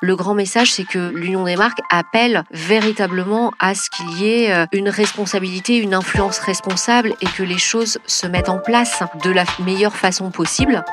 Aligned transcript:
Le 0.00 0.14
grand 0.14 0.34
message, 0.34 0.72
c'est 0.72 0.84
que 0.84 1.10
l'Union 1.12 1.44
des 1.44 1.56
marques 1.56 1.80
appelle 1.90 2.44
véritablement 2.52 3.52
à 3.58 3.74
ce 3.74 3.90
qu'il 3.90 4.20
y 4.20 4.28
ait 4.28 4.52
euh, 4.52 4.66
une 4.70 4.88
responsabilité, 4.88 5.78
une 5.78 5.92
influence 5.92 6.38
responsable 6.38 7.14
et 7.20 7.26
que 7.26 7.42
les 7.42 7.58
choses 7.58 7.98
se 8.06 8.28
mettent 8.28 8.48
en 8.48 8.58
place 8.58 9.02
de 9.24 9.30
la 9.30 9.42
meilleure 9.64 9.96
façon 9.96 10.30
possible. 10.30 10.84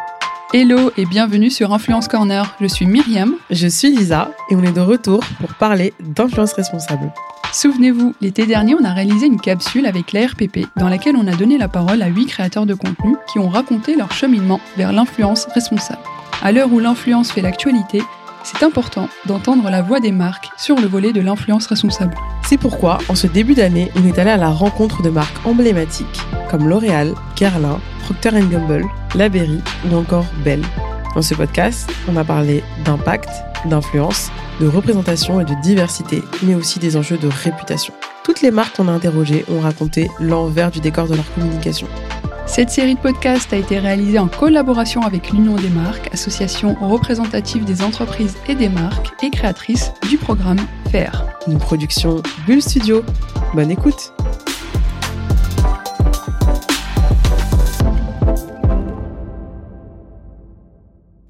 Hello 0.54 0.92
et 0.98 1.06
bienvenue 1.06 1.52
sur 1.52 1.72
Influence 1.72 2.08
Corner. 2.08 2.56
Je 2.60 2.66
suis 2.66 2.88
Myriam. 2.88 3.36
Je 3.52 3.68
suis 3.68 3.92
Lisa 3.92 4.32
et 4.50 4.56
on 4.56 4.64
est 4.64 4.72
de 4.72 4.82
retour 4.82 5.24
pour 5.40 5.54
parler 5.54 5.94
d'influence 6.00 6.54
responsable. 6.54 7.14
Souvenez-vous, 7.54 8.16
l'été 8.22 8.48
dernier, 8.48 8.74
on 8.74 8.84
a 8.84 8.94
réalisé 8.94 9.28
une 9.28 9.40
capsule 9.40 9.86
avec 9.86 10.14
l'ARPP 10.14 10.66
dans 10.78 10.90
laquelle 10.90 11.16
on 11.16 11.28
a 11.28 11.36
donné 11.36 11.60
la 11.60 11.68
parole 11.68 12.02
à 12.02 12.08
huit 12.08 12.26
créateurs 12.26 12.66
de 12.66 12.74
contenu 12.74 13.16
qui 13.32 13.38
ont 13.38 13.50
raconté 13.50 13.96
leur 13.96 14.12
cheminement 14.12 14.60
vers 14.78 14.92
l'influence 14.92 15.46
responsable. 15.54 16.02
À 16.42 16.52
l'heure 16.52 16.74
où 16.74 16.80
l'influence 16.80 17.32
fait 17.32 17.42
l'actualité, 17.42 18.02
c'est 18.46 18.64
important 18.64 19.10
d'entendre 19.26 19.70
la 19.72 19.82
voix 19.82 20.00
des 20.00 20.12
marques 20.12 20.50
sur 20.56 20.80
le 20.80 20.88
volet 20.88 21.12
de 21.12 21.20
l'influence 21.20 21.66
responsable. 21.66 22.16
C'est 22.48 22.60
pourquoi, 22.60 23.00
en 23.10 23.16
ce 23.16 23.26
début 23.26 23.56
d'année, 23.56 23.92
on 23.96 24.06
est 24.06 24.20
allé 24.20 24.30
à 24.30 24.38
la 24.38 24.50
rencontre 24.50 25.02
de 25.02 25.10
marques 25.10 25.46
emblématiques 25.46 26.22
comme 26.50 26.70
L'Oréal, 26.70 27.16
Guerlain, 27.36 27.80
Procter 28.04 28.30
Gamble, 28.30 28.86
La 29.16 29.30
Berry 29.30 29.62
ou 29.90 29.96
encore 29.96 30.28
Belle. 30.44 30.64
Dans 31.16 31.24
ce 31.24 31.34
podcast, 31.34 31.92
on 32.08 32.18
a 32.18 32.24
parlé 32.24 32.64
d'impact, 32.86 33.30
d'influence, 33.66 34.30
de 34.62 34.68
représentation 34.68 35.42
et 35.42 35.46
de 35.46 35.60
diversité, 35.64 36.22
mais 36.44 36.54
aussi 36.54 36.78
des 36.78 36.98
enjeux 36.98 37.18
de 37.18 37.28
réputation. 37.28 37.96
Toutes 38.24 38.42
les 38.42 38.52
marques 38.52 38.76
qu'on 38.76 38.88
a 38.88 38.92
interrogées 38.92 39.44
ont 39.50 39.60
raconté 39.60 40.10
l'envers 40.20 40.70
du 40.70 40.82
décor 40.82 41.08
de 41.08 41.16
leur 41.16 41.34
communication. 41.34 41.88
Cette 42.48 42.70
série 42.70 42.96
de 42.96 43.00
podcasts 43.00 43.52
a 43.54 43.58
été 43.58 43.80
réalisée 43.80 44.20
en 44.20 44.28
collaboration 44.28 45.02
avec 45.02 45.32
l'Union 45.32 45.56
des 45.56 45.70
marques, 45.70 46.14
association 46.14 46.76
représentative 46.76 47.66
des 47.66 47.82
entreprises 47.82 48.38
et 48.48 48.56
des 48.56 48.70
marques 48.70 49.12
et 49.24 49.30
créatrice 49.30 49.92
du 50.10 50.18
programme 50.18 50.60
FAIR. 50.92 51.26
Une 51.48 51.58
production 51.58 52.22
Bull 52.46 52.62
Studio. 52.62 53.04
Bonne 53.54 53.72
écoute 53.72 54.14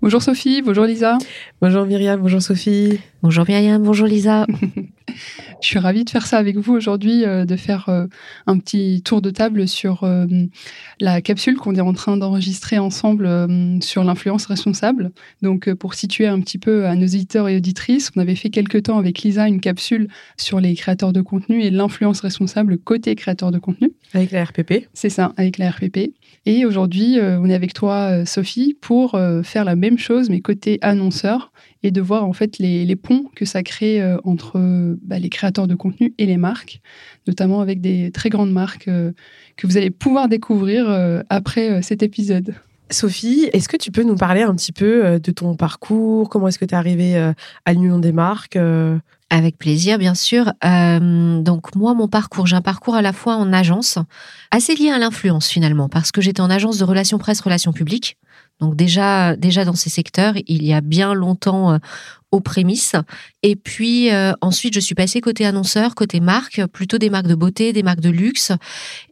Bonjour 0.02 0.22
Sophie, 0.22 0.62
bonjour 0.62 0.84
Lisa. 0.84 1.18
Bonjour 1.62 1.86
Myriam, 1.86 2.20
bonjour 2.20 2.42
Sophie. 2.42 3.00
Bonjour 3.24 3.46
Myriam, 3.48 3.82
bonjour 3.82 4.06
Lisa. 4.06 4.46
Je 5.62 5.68
suis 5.68 5.80
ravie 5.80 6.04
de 6.04 6.10
faire 6.10 6.28
ça 6.28 6.38
avec 6.38 6.58
vous 6.58 6.74
aujourd'hui, 6.74 7.26
euh, 7.26 7.46
de 7.46 7.56
faire 7.56 7.90
euh, 7.90 8.08
un 8.48 8.58
petit 8.58 9.02
tour 9.04 9.22
de 9.22 9.30
table 9.30 9.68
sur 9.68 10.04
euh, 10.04 10.26
la 11.00 11.22
capsule 11.22 11.58
qu'on 11.58 11.76
est 11.76 11.82
en 11.82 11.94
train 11.94 12.18
d'enregistrer 12.18 12.78
ensemble 12.78 13.30
sur 13.82 14.04
l'influence 14.04 14.46
responsable. 14.46 15.12
Donc, 15.42 15.74
pour 15.74 15.94
situer 15.94 16.28
un 16.28 16.40
petit 16.40 16.58
peu 16.58 16.86
à 16.86 16.96
nos 16.96 17.06
éditeurs 17.06 17.50
et 17.50 17.58
auditrices, 17.58 18.12
on 18.16 18.22
avait 18.22 18.36
fait 18.36 18.50
quelques 18.50 18.84
temps 18.84 18.98
avec 18.98 19.20
Lisa 19.20 19.48
une 19.48 19.60
capsule 19.60 20.08
sur 20.38 20.60
les 20.60 20.76
créateurs 20.76 21.14
de 21.14 21.22
contenu 21.22 21.62
et 21.62 21.70
l'influence 21.70 22.22
responsable 22.22 22.78
côté 22.78 23.16
créateur 23.16 23.52
de 23.52 23.60
contenu. 23.60 23.92
Avec 24.14 24.32
la 24.32 24.44
RPP. 24.44 24.88
C'est 24.94 25.10
ça, 25.10 25.34
avec 25.38 25.58
la 25.58 25.72
RPP. 25.72 26.14
Et 26.46 26.66
aujourd'hui, 26.66 27.18
on 27.20 27.50
est 27.50 27.56
avec 27.56 27.74
toi, 27.74 28.26
Sophie, 28.26 28.78
pour 28.80 29.20
faire 29.44 29.66
la 29.66 29.76
même 29.76 29.98
chose, 29.98 30.30
mais 30.30 30.42
côté 30.42 30.78
annonceur 30.82 31.52
et 31.84 31.92
de 31.92 32.02
voir 32.02 32.26
en 32.26 32.34
fait 32.34 32.58
les, 32.58 32.96
ponts 32.96 33.26
que 33.36 33.46
ça 33.46 33.64
crée 33.64 34.02
euh, 34.02 34.18
entre 34.24 34.60
bah, 35.04 35.20
les 35.20 35.30
créateurs 35.30 35.68
de 35.68 35.76
contenu 35.76 36.14
et 36.18 36.26
les 36.26 36.38
marques, 36.38 36.82
notamment 37.28 37.62
avec 37.62 37.82
des 37.82 38.12
très 38.12 38.30
grandes 38.30 38.52
marques 38.52 38.88
euh, 38.88 39.12
que 39.56 39.68
vous 39.68 39.78
allez 39.78 39.92
pouvoir 39.92 40.28
découvrir 40.28 40.90
euh, 40.90 41.22
après 41.30 41.82
cet 41.82 42.02
épisode. 42.04 42.56
Sophie, 42.92 43.50
est-ce 43.54 43.68
que 43.68 43.78
tu 43.78 43.92
peux 43.92 44.04
nous 44.04 44.16
parler 44.16 44.44
un 44.44 44.54
petit 44.56 44.72
peu 44.72 45.20
de 45.20 45.32
ton 45.32 45.56
parcours? 45.56 46.30
Comment 46.30 46.48
est-ce 46.50 46.60
que 46.60 46.66
tu 46.66 46.76
es 46.76 46.78
arrivée 46.78 47.18
à 47.18 47.74
l'Union 47.74 47.98
des 47.98 48.12
marques 48.12 48.60
avec 49.32 49.58
plaisir, 49.58 49.98
bien 49.98 50.14
sûr. 50.14 50.54
donc 50.62 51.76
moi, 51.76 51.96
mon 51.96 52.08
parcours, 52.08 52.46
j'ai 52.46 52.56
un 52.56 52.62
parcours 52.62 52.94
à 52.94 53.02
la 53.02 53.12
fois 53.12 53.38
en 53.38 53.52
agence, 53.54 53.98
assez 54.52 54.76
lié 54.76 54.92
à 54.92 55.00
l'influence 55.00 55.50
finalement, 55.50 55.90
parce 55.90 56.12
que 56.12 56.22
j'étais 56.22 56.42
en 56.42 56.52
agence 56.52 56.78
de 56.78 56.84
relations 56.84 57.18
presse, 57.18 57.42
relations 57.42 57.74
publiques. 57.74 58.18
Donc 58.60 58.76
déjà, 58.76 59.36
déjà 59.36 59.66
dans 59.66 59.76
ces 59.76 59.90
secteurs, 59.90 60.34
il 60.48 60.64
y 60.64 60.74
a 60.74 60.82
bien 60.82 61.14
longtemps 61.14 61.74
euh, 61.74 61.78
aux 62.32 62.42
prémices. 62.42 62.96
Et 63.44 63.56
puis 63.56 64.12
euh, 64.12 64.34
ensuite, 64.42 64.74
je 64.74 64.80
suis 64.80 64.96
passée 64.96 65.22
côté 65.22 65.46
annonceur, 65.46 65.96
côté 65.96 66.20
marque, 66.20 66.66
plutôt 66.68 66.98
des 66.98 67.10
marques 67.10 67.28
de 67.28 67.36
beauté, 67.36 67.74
des 67.74 67.84
marques 67.84 68.02
de 68.02 68.10
luxe 68.10 68.52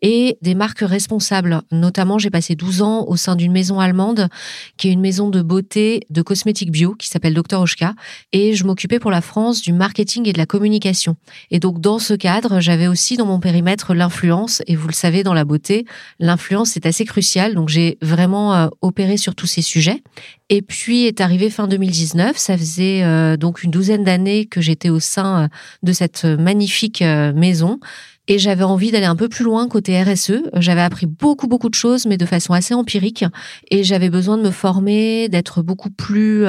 et 0.01 0.37
des 0.41 0.55
marques 0.55 0.81
responsables. 0.81 1.61
Notamment, 1.71 2.17
j'ai 2.17 2.29
passé 2.29 2.55
12 2.55 2.81
ans 2.81 3.05
au 3.07 3.15
sein 3.15 3.35
d'une 3.35 3.51
maison 3.51 3.79
allemande 3.79 4.27
qui 4.77 4.89
est 4.89 4.91
une 4.91 5.01
maison 5.01 5.29
de 5.29 5.41
beauté 5.41 6.01
de 6.09 6.21
cosmétiques 6.21 6.71
bio 6.71 6.95
qui 6.95 7.07
s'appelle 7.07 7.33
Dr 7.33 7.59
Oshka 7.59 7.93
et 8.31 8.55
je 8.55 8.65
m'occupais 8.65 8.99
pour 8.99 9.11
la 9.11 9.21
France 9.21 9.61
du 9.61 9.73
marketing 9.73 10.27
et 10.27 10.33
de 10.33 10.37
la 10.37 10.45
communication. 10.45 11.15
Et 11.51 11.59
donc 11.59 11.79
dans 11.79 11.99
ce 11.99 12.13
cadre, 12.13 12.59
j'avais 12.59 12.87
aussi 12.87 13.17
dans 13.17 13.25
mon 13.25 13.39
périmètre 13.39 13.93
l'influence 13.93 14.61
et 14.67 14.75
vous 14.75 14.87
le 14.87 14.93
savez 14.93 15.23
dans 15.23 15.33
la 15.33 15.45
beauté, 15.45 15.85
l'influence 16.19 16.75
est 16.75 16.85
assez 16.85 17.05
cruciale. 17.05 17.55
Donc 17.55 17.69
j'ai 17.69 17.97
vraiment 18.01 18.55
euh, 18.55 18.67
opéré 18.81 19.17
sur 19.17 19.35
tous 19.35 19.47
ces 19.47 19.61
sujets. 19.61 20.01
Et 20.49 20.61
puis 20.61 21.05
est 21.05 21.21
arrivé 21.21 21.49
fin 21.49 21.67
2019, 21.67 22.37
ça 22.37 22.57
faisait 22.57 23.03
euh, 23.03 23.37
donc 23.37 23.63
une 23.63 23.71
douzaine 23.71 24.03
d'années 24.03 24.45
que 24.45 24.61
j'étais 24.61 24.89
au 24.89 24.99
sein 24.99 25.43
euh, 25.43 25.47
de 25.83 25.93
cette 25.93 26.25
magnifique 26.25 27.01
euh, 27.01 27.33
maison. 27.33 27.79
Et 28.27 28.39
j'avais 28.39 28.63
envie 28.63 28.91
d'aller 28.91 29.05
un 29.05 29.15
peu 29.15 29.29
plus 29.29 29.43
loin 29.43 29.67
côté 29.67 30.01
RSE. 30.01 30.43
J'avais 30.55 30.81
appris 30.81 31.05
beaucoup, 31.05 31.47
beaucoup 31.47 31.69
de 31.69 31.75
choses, 31.75 32.05
mais 32.05 32.17
de 32.17 32.25
façon 32.25 32.53
assez 32.53 32.73
empirique. 32.73 33.25
Et 33.69 33.83
j'avais 33.83 34.09
besoin 34.09 34.37
de 34.37 34.43
me 34.43 34.51
former, 34.51 35.27
d'être 35.27 35.61
beaucoup 35.61 35.89
plus 35.89 36.45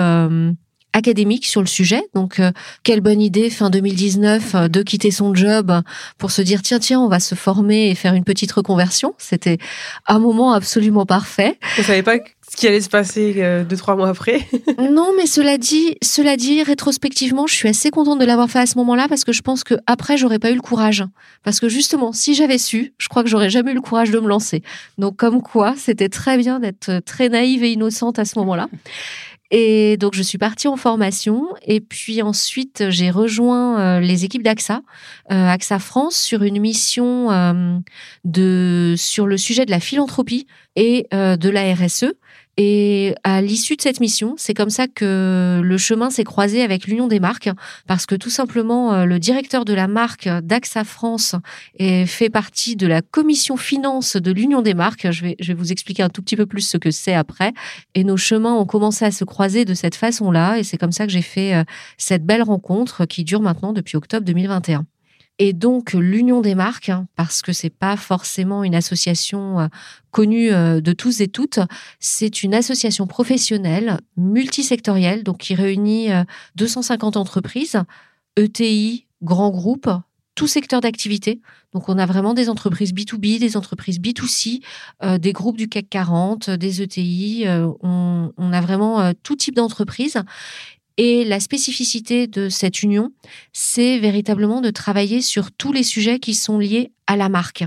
académique 0.95 1.45
sur 1.45 1.61
le 1.61 1.67
sujet. 1.67 2.03
Donc, 2.15 2.41
quelle 2.83 3.01
bonne 3.03 3.21
idée 3.21 3.51
fin 3.51 3.69
2019 3.69 4.71
de 4.71 4.83
quitter 4.83 5.11
son 5.11 5.35
job 5.35 5.83
pour 6.19 6.31
se 6.31 6.41
dire 6.41 6.63
tiens 6.63 6.79
tiens 6.79 7.01
on 7.01 7.09
va 7.09 7.21
se 7.21 7.35
former 7.35 7.91
et 7.91 7.95
faire 7.95 8.15
une 8.15 8.25
petite 8.25 8.53
reconversion. 8.53 9.15
C'était 9.19 9.59
un 10.07 10.19
moment 10.19 10.53
absolument 10.53 11.05
parfait. 11.05 11.59
Vous 11.77 11.83
savez 11.83 12.03
pas 12.03 12.19
ce 12.51 12.57
qui 12.57 12.67
allait 12.67 12.81
se 12.81 12.89
passer 12.89 13.35
euh, 13.39 13.65
deux 13.65 13.77
trois 13.77 13.97
mois 13.97 14.09
après. 14.09 14.47
non, 14.79 15.13
mais 15.17 15.27
cela 15.27 15.59
dit, 15.59 15.97
cela 16.03 16.37
dit, 16.37 16.63
rétrospectivement, 16.63 17.47
je 17.47 17.55
suis 17.55 17.69
assez 17.69 17.91
contente 17.91 18.21
de 18.21 18.25
l'avoir 18.25 18.51
fait 18.51 18.61
à 18.61 18.67
ce 18.67 18.77
moment-là 18.79 19.07
parce 19.09 19.25
que 19.25 19.33
je 19.33 19.43
pense 19.43 19.65
que 19.65 19.75
après 19.87 20.17
j'aurais 20.17 20.39
pas 20.39 20.51
eu 20.51 20.55
le 20.55 20.61
courage. 20.61 21.05
Parce 21.43 21.59
que 21.59 21.69
justement, 21.69 22.13
si 22.13 22.35
j'avais 22.35 22.59
su, 22.59 22.95
je 22.99 23.09
crois 23.09 23.23
que 23.23 23.29
j'aurais 23.29 23.51
jamais 23.51 23.73
eu 23.73 23.75
le 23.75 23.81
courage 23.81 24.11
de 24.11 24.21
me 24.21 24.29
lancer. 24.29 24.63
Donc 24.99 25.17
comme 25.17 25.43
quoi, 25.43 25.75
c'était 25.77 26.09
très 26.09 26.37
bien 26.37 26.61
d'être 26.61 27.01
très 27.01 27.29
naïve 27.29 27.65
et 27.65 27.73
innocente 27.73 28.19
à 28.19 28.25
ce 28.25 28.39
moment-là. 28.39 28.69
Et 29.51 29.97
donc, 29.97 30.15
je 30.15 30.23
suis 30.23 30.39
partie 30.39 30.69
en 30.69 30.77
formation. 30.77 31.49
Et 31.63 31.81
puis 31.81 32.23
ensuite, 32.23 32.85
j'ai 32.91 33.11
rejoint 33.11 33.81
euh, 33.81 34.01
les 34.01 34.25
équipes 34.25 34.43
d'AXA, 34.43 34.83
euh, 35.31 35.49
AXA 35.49 35.79
France, 35.79 36.17
sur 36.17 36.43
une 36.43 36.61
mission 36.61 37.85
de, 38.25 38.95
sur 38.97 39.27
le 39.27 39.37
sujet 39.37 39.67
de 39.67 39.71
la 39.71 39.81
philanthropie 39.81 40.47
et 40.77 41.07
de 41.13 41.49
la 41.49 41.75
RSE. 41.75 42.15
Et 42.57 43.15
à 43.25 43.43
l'issue 43.43 43.75
de 43.75 43.83
cette 43.83 44.01
mission, 44.01 44.35
c'est 44.37 44.55
comme 44.55 44.71
ça 44.71 44.87
que 44.87 45.61
le 45.63 45.79
chemin 45.79 46.11
s'est 46.11 46.23
croisé 46.23 46.63
avec 46.63 46.87
l'Union 46.87 47.09
des 47.09 47.19
marques, 47.19 47.51
parce 47.87 48.07
que 48.07 48.15
tout 48.15 48.31
simplement, 48.31 48.95
euh, 48.95 49.05
le 49.07 49.19
directeur 49.19 49.65
de 49.65 49.75
la 49.75 49.89
marque 49.89 50.29
d'AXA 50.29 50.85
France 50.85 51.35
est 51.79 52.07
fait 52.07 52.31
partie 52.31 52.77
de 52.77 52.87
la 52.87 53.03
commission 53.03 53.57
finance 53.57 54.17
de 54.17 54.31
l'Union 54.31 54.63
des 54.63 54.75
marques. 54.75 55.11
Je 55.11 55.23
vais, 55.23 55.37
je 55.41 55.49
vais 55.49 55.59
vous 55.59 55.73
expliquer 55.73 56.05
un 56.05 56.11
tout 56.11 56.23
petit 56.23 56.37
peu 56.37 56.47
plus 56.47 56.63
ce 56.63 56.77
que 56.77 56.93
c'est 56.93 57.15
après. 57.15 57.53
Et 57.97 58.05
nos 58.05 58.17
chemins 58.17 58.55
ont 58.55 58.67
commencé 58.67 59.05
à 59.05 59.11
se 59.11 59.25
croiser 59.25 59.65
de 59.65 59.75
cette 59.75 59.97
façon-là, 59.97 60.59
et 60.59 60.63
c'est 60.63 60.77
comme 60.77 60.93
ça 60.93 61.07
que 61.07 61.13
j'ai 61.13 61.23
fait 61.23 61.55
euh, 61.55 61.65
cette 61.99 62.25
belle 62.25 62.43
rencontre 62.43 63.05
qui 63.05 63.25
dure 63.25 63.41
maintenant 63.41 63.73
depuis 63.73 63.97
octobre 63.97 64.25
2021. 64.25 64.87
Et 65.39 65.53
donc 65.53 65.93
l'Union 65.93 66.41
des 66.41 66.55
marques, 66.55 66.91
hein, 66.91 67.09
parce 67.17 67.43
que 67.43 67.53
c'est 67.53 67.71
pas 67.71 67.97
forcément 67.97 68.63
une 68.63 68.75
association 68.75 69.61
euh, 69.61 69.67
connue 70.13 70.53
euh, 70.53 70.81
de 70.81 70.93
tous 70.93 71.21
et 71.21 71.29
toutes, 71.29 71.59
c'est 71.99 72.45
une 72.45 72.55
association 72.55 73.09
professionnelle 73.09 73.99
multisectorielle, 74.17 75.25
donc 75.25 75.39
qui 75.39 75.57
réunit 75.57 76.09
250 76.55 77.17
euh, 77.17 77.21
entreprises, 77.21 77.83
ETI, 78.37 79.07
grands 79.23 79.51
groupes, 79.51 79.91
tout 80.37 80.47
secteur 80.47 80.81
d'activité. 80.81 81.41
Donc 81.73 81.89
on 81.89 81.99
a 81.99 82.07
vraiment 82.07 82.35
des 82.35 82.49
entreprises 82.49 82.93
B2B, 82.93 83.41
des 83.41 83.57
entreprises 83.57 84.01
B2C, 84.01 84.63
des 85.19 85.33
groupes 85.33 85.57
du 85.57 85.69
CAC 85.69 85.89
40, 85.89 86.51
des 86.51 86.83
ETI. 86.83 87.45
on, 87.83 88.33
on, 88.37 88.53
a 88.53 88.61
vraiment 88.61 89.13
tout 89.23 89.37
type 89.37 89.55
d'entreprise. 89.55 90.23
Et 90.97 91.25
la 91.25 91.41
spécificité 91.41 92.29
de 92.29 92.49
cette 92.49 92.83
union, 92.83 93.11
c'est 93.53 93.99
véritablement 93.99 94.61
de 94.61 94.71
travailler 94.71 95.23
sur 95.23 95.51
tous 95.51 95.73
les 95.73 95.83
sujets 95.83 96.21
qui 96.21 96.35
sont 96.35 96.59
liés 96.59 96.93
à 97.09 97.17
la 97.17 97.29
marque. 97.29 97.65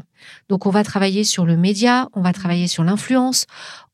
Donc 0.48 0.66
on 0.66 0.70
va 0.70 0.84
travailler 0.84 1.26
sur 1.26 1.46
le 1.46 1.58
média, 1.58 2.08
on 2.14 2.22
va 2.22 2.32
travailler 2.32 2.68
sur 2.68 2.86
l'influence, 2.86 3.46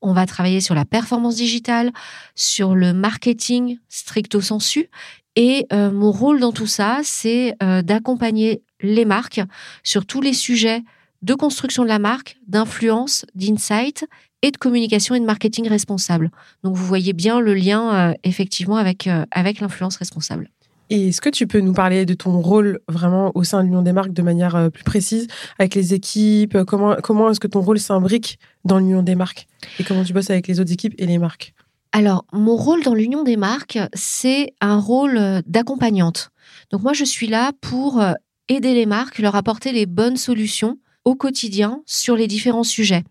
on 0.01 0.13
va 0.13 0.27
travailler 0.27 0.61
sur 0.61 0.75
la 0.75 0.85
performance 0.85 1.35
digitale, 1.35 1.91
sur 2.35 2.75
le 2.75 2.93
marketing 2.93 3.79
stricto 3.89 4.39
sensu. 4.39 4.89
Et 5.35 5.65
euh, 5.73 5.91
mon 5.91 6.11
rôle 6.11 6.39
dans 6.39 6.51
tout 6.51 6.67
ça, 6.67 6.99
c'est 7.03 7.55
euh, 7.63 7.81
d'accompagner 7.81 8.61
les 8.81 9.05
marques 9.05 9.41
sur 9.83 10.05
tous 10.05 10.21
les 10.21 10.33
sujets 10.33 10.83
de 11.23 11.33
construction 11.33 11.83
de 11.83 11.87
la 11.87 11.99
marque, 11.99 12.37
d'influence, 12.47 13.25
d'insight 13.33 14.05
et 14.43 14.51
de 14.51 14.57
communication 14.57 15.15
et 15.15 15.19
de 15.19 15.25
marketing 15.25 15.67
responsable. 15.67 16.29
Donc 16.63 16.75
vous 16.75 16.85
voyez 16.85 17.13
bien 17.13 17.39
le 17.39 17.55
lien 17.55 18.13
effectivement 18.23 18.75
avec, 18.75 19.09
avec 19.31 19.59
l'influence 19.59 19.95
responsable. 19.95 20.49
Et 20.89 21.07
est-ce 21.07 21.21
que 21.21 21.29
tu 21.29 21.47
peux 21.47 21.59
nous 21.59 21.73
parler 21.73 22.05
de 22.05 22.13
ton 22.13 22.39
rôle 22.39 22.79
vraiment 22.87 23.31
au 23.35 23.43
sein 23.43 23.61
de 23.61 23.65
l'Union 23.65 23.81
des 23.81 23.93
marques 23.93 24.13
de 24.13 24.21
manière 24.21 24.55
euh, 24.55 24.69
plus 24.69 24.83
précise, 24.83 25.27
avec 25.57 25.75
les 25.75 25.95
équipes 25.95 26.59
Comment, 26.67 26.97
comment 27.01 27.31
est-ce 27.31 27.39
que 27.39 27.47
ton 27.47 27.61
rôle 27.61 27.79
s'imbrique 27.79 28.37
dans 28.65 28.77
l'Union 28.77 29.01
des 29.01 29.15
marques 29.15 29.47
Et 29.79 29.83
comment 29.83 30.03
tu 30.03 30.13
bosses 30.13 30.29
avec 30.29 30.47
les 30.47 30.59
autres 30.59 30.71
équipes 30.71 30.93
et 30.97 31.07
les 31.07 31.17
marques? 31.17 31.53
Alors, 31.93 32.25
mon 32.31 32.55
rôle 32.55 32.83
dans 32.83 32.93
l'Union 32.93 33.23
des 33.23 33.37
marques, 33.37 33.79
c'est 33.95 34.53
un 34.61 34.77
rôle 34.77 35.17
euh, 35.17 35.41
d'accompagnante. 35.47 36.29
Donc 36.71 36.83
moi, 36.83 36.93
je 36.93 37.05
suis 37.05 37.27
là 37.27 37.53
pour 37.61 38.01
euh, 38.01 38.13
aider 38.47 38.75
les 38.75 38.85
marques, 38.85 39.19
leur 39.19 39.35
apporter 39.35 39.71
les 39.71 39.85
bonnes 39.85 40.17
solutions 40.17 40.77
au 41.05 41.15
quotidien 41.15 41.81
sur 41.85 42.15
les 42.15 42.27
différents 42.27 42.63
sujets. 42.63 43.03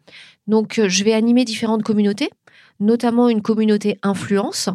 Donc, 0.46 0.80
je 0.86 1.04
vais 1.04 1.12
animer 1.12 1.44
différentes 1.44 1.82
communautés 1.82 2.30
notamment 2.82 3.28
une 3.28 3.42
communauté 3.42 3.98
influence 4.02 4.68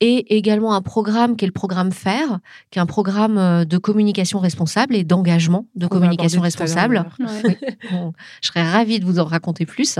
et 0.00 0.36
également 0.36 0.74
un 0.74 0.82
programme 0.82 1.36
qui 1.36 1.44
est 1.44 1.48
le 1.48 1.52
programme 1.52 1.90
FAIR, 1.92 2.38
qui 2.70 2.78
est 2.78 2.82
un 2.82 2.86
programme 2.86 3.38
euh, 3.38 3.64
de 3.64 3.78
communication 3.78 4.38
responsable 4.38 4.94
et 4.94 5.04
d'engagement 5.04 5.66
de 5.74 5.86
communication 5.86 6.42
responsable. 6.42 7.04
je 7.18 8.48
serais 8.48 8.70
ravie 8.70 9.00
de 9.00 9.04
vous 9.04 9.18
en 9.18 9.24
raconter 9.24 9.66
plus. 9.66 9.98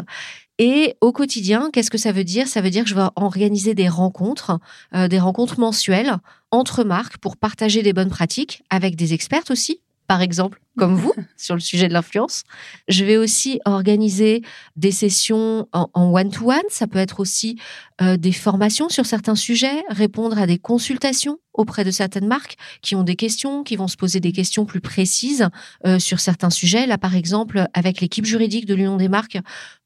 Et 0.59 0.97
au 1.00 1.11
quotidien, 1.11 1.70
qu'est-ce 1.73 1.91
que 1.91 1.99
ça 1.99 2.12
veut 2.12 2.23
dire? 2.23 2.47
Ça 2.47 2.61
veut 2.61 2.70
dire 2.70 2.85
que 2.85 2.91
je 2.91 2.94
vais 2.94 3.09
organiser 3.17 3.75
des 3.75 3.88
rencontres, 3.88 4.59
euh, 4.94 5.09
des 5.09 5.19
rencontres 5.19 5.59
mensuelles 5.59 6.17
entre 6.50 6.85
marques 6.85 7.19
pour 7.19 7.37
partager 7.37 7.82
des 7.82 7.93
bonnes 7.93 8.11
pratiques 8.11 8.62
avec 8.70 8.94
des 8.94 9.15
experts 9.15 9.50
aussi, 9.50 9.81
par 10.06 10.23
exemple, 10.23 10.61
comme 10.77 10.95
vous, 10.95 11.12
sur 11.37 11.55
le 11.55 11.61
sujet 11.61 11.89
de 11.89 11.93
l'influence. 11.93 12.43
Je 12.89 13.05
vais 13.05 13.17
aussi 13.17 13.61
organiser 13.65 14.43
des 14.77 14.91
sessions 14.91 15.69
en 15.73 16.12
one-to-one. 16.12 16.62
Ça 16.69 16.87
peut 16.87 16.99
être 16.99 17.21
aussi 17.21 17.59
euh, 18.03 18.17
des 18.17 18.33
formations 18.33 18.89
sur 18.89 19.06
certains 19.06 19.37
sujets, 19.37 19.83
répondre 19.89 20.39
à 20.39 20.47
des 20.47 20.59
consultations 20.59 21.39
auprès 21.53 21.85
de 21.85 21.91
certaines 21.91 22.27
marques 22.27 22.56
qui 22.83 22.97
ont 22.97 23.05
des 23.05 23.15
questions, 23.15 23.62
qui 23.62 23.77
vont 23.77 23.87
se 23.87 23.97
poser 23.97 24.19
des 24.21 24.33
questions 24.33 24.67
plus 24.67 24.81
précises 24.81 25.49
euh, 25.87 25.99
sur 25.99 26.19
certains 26.19 26.51
sujets. 26.51 26.87
Là, 26.87 26.99
par 26.99 27.15
exemple, 27.15 27.67
avec 27.73 28.01
l'équipe 28.01 28.25
juridique 28.25 28.67
de 28.67 28.75
l'Union 28.75 28.97
des 28.97 29.09
marques, 29.09 29.39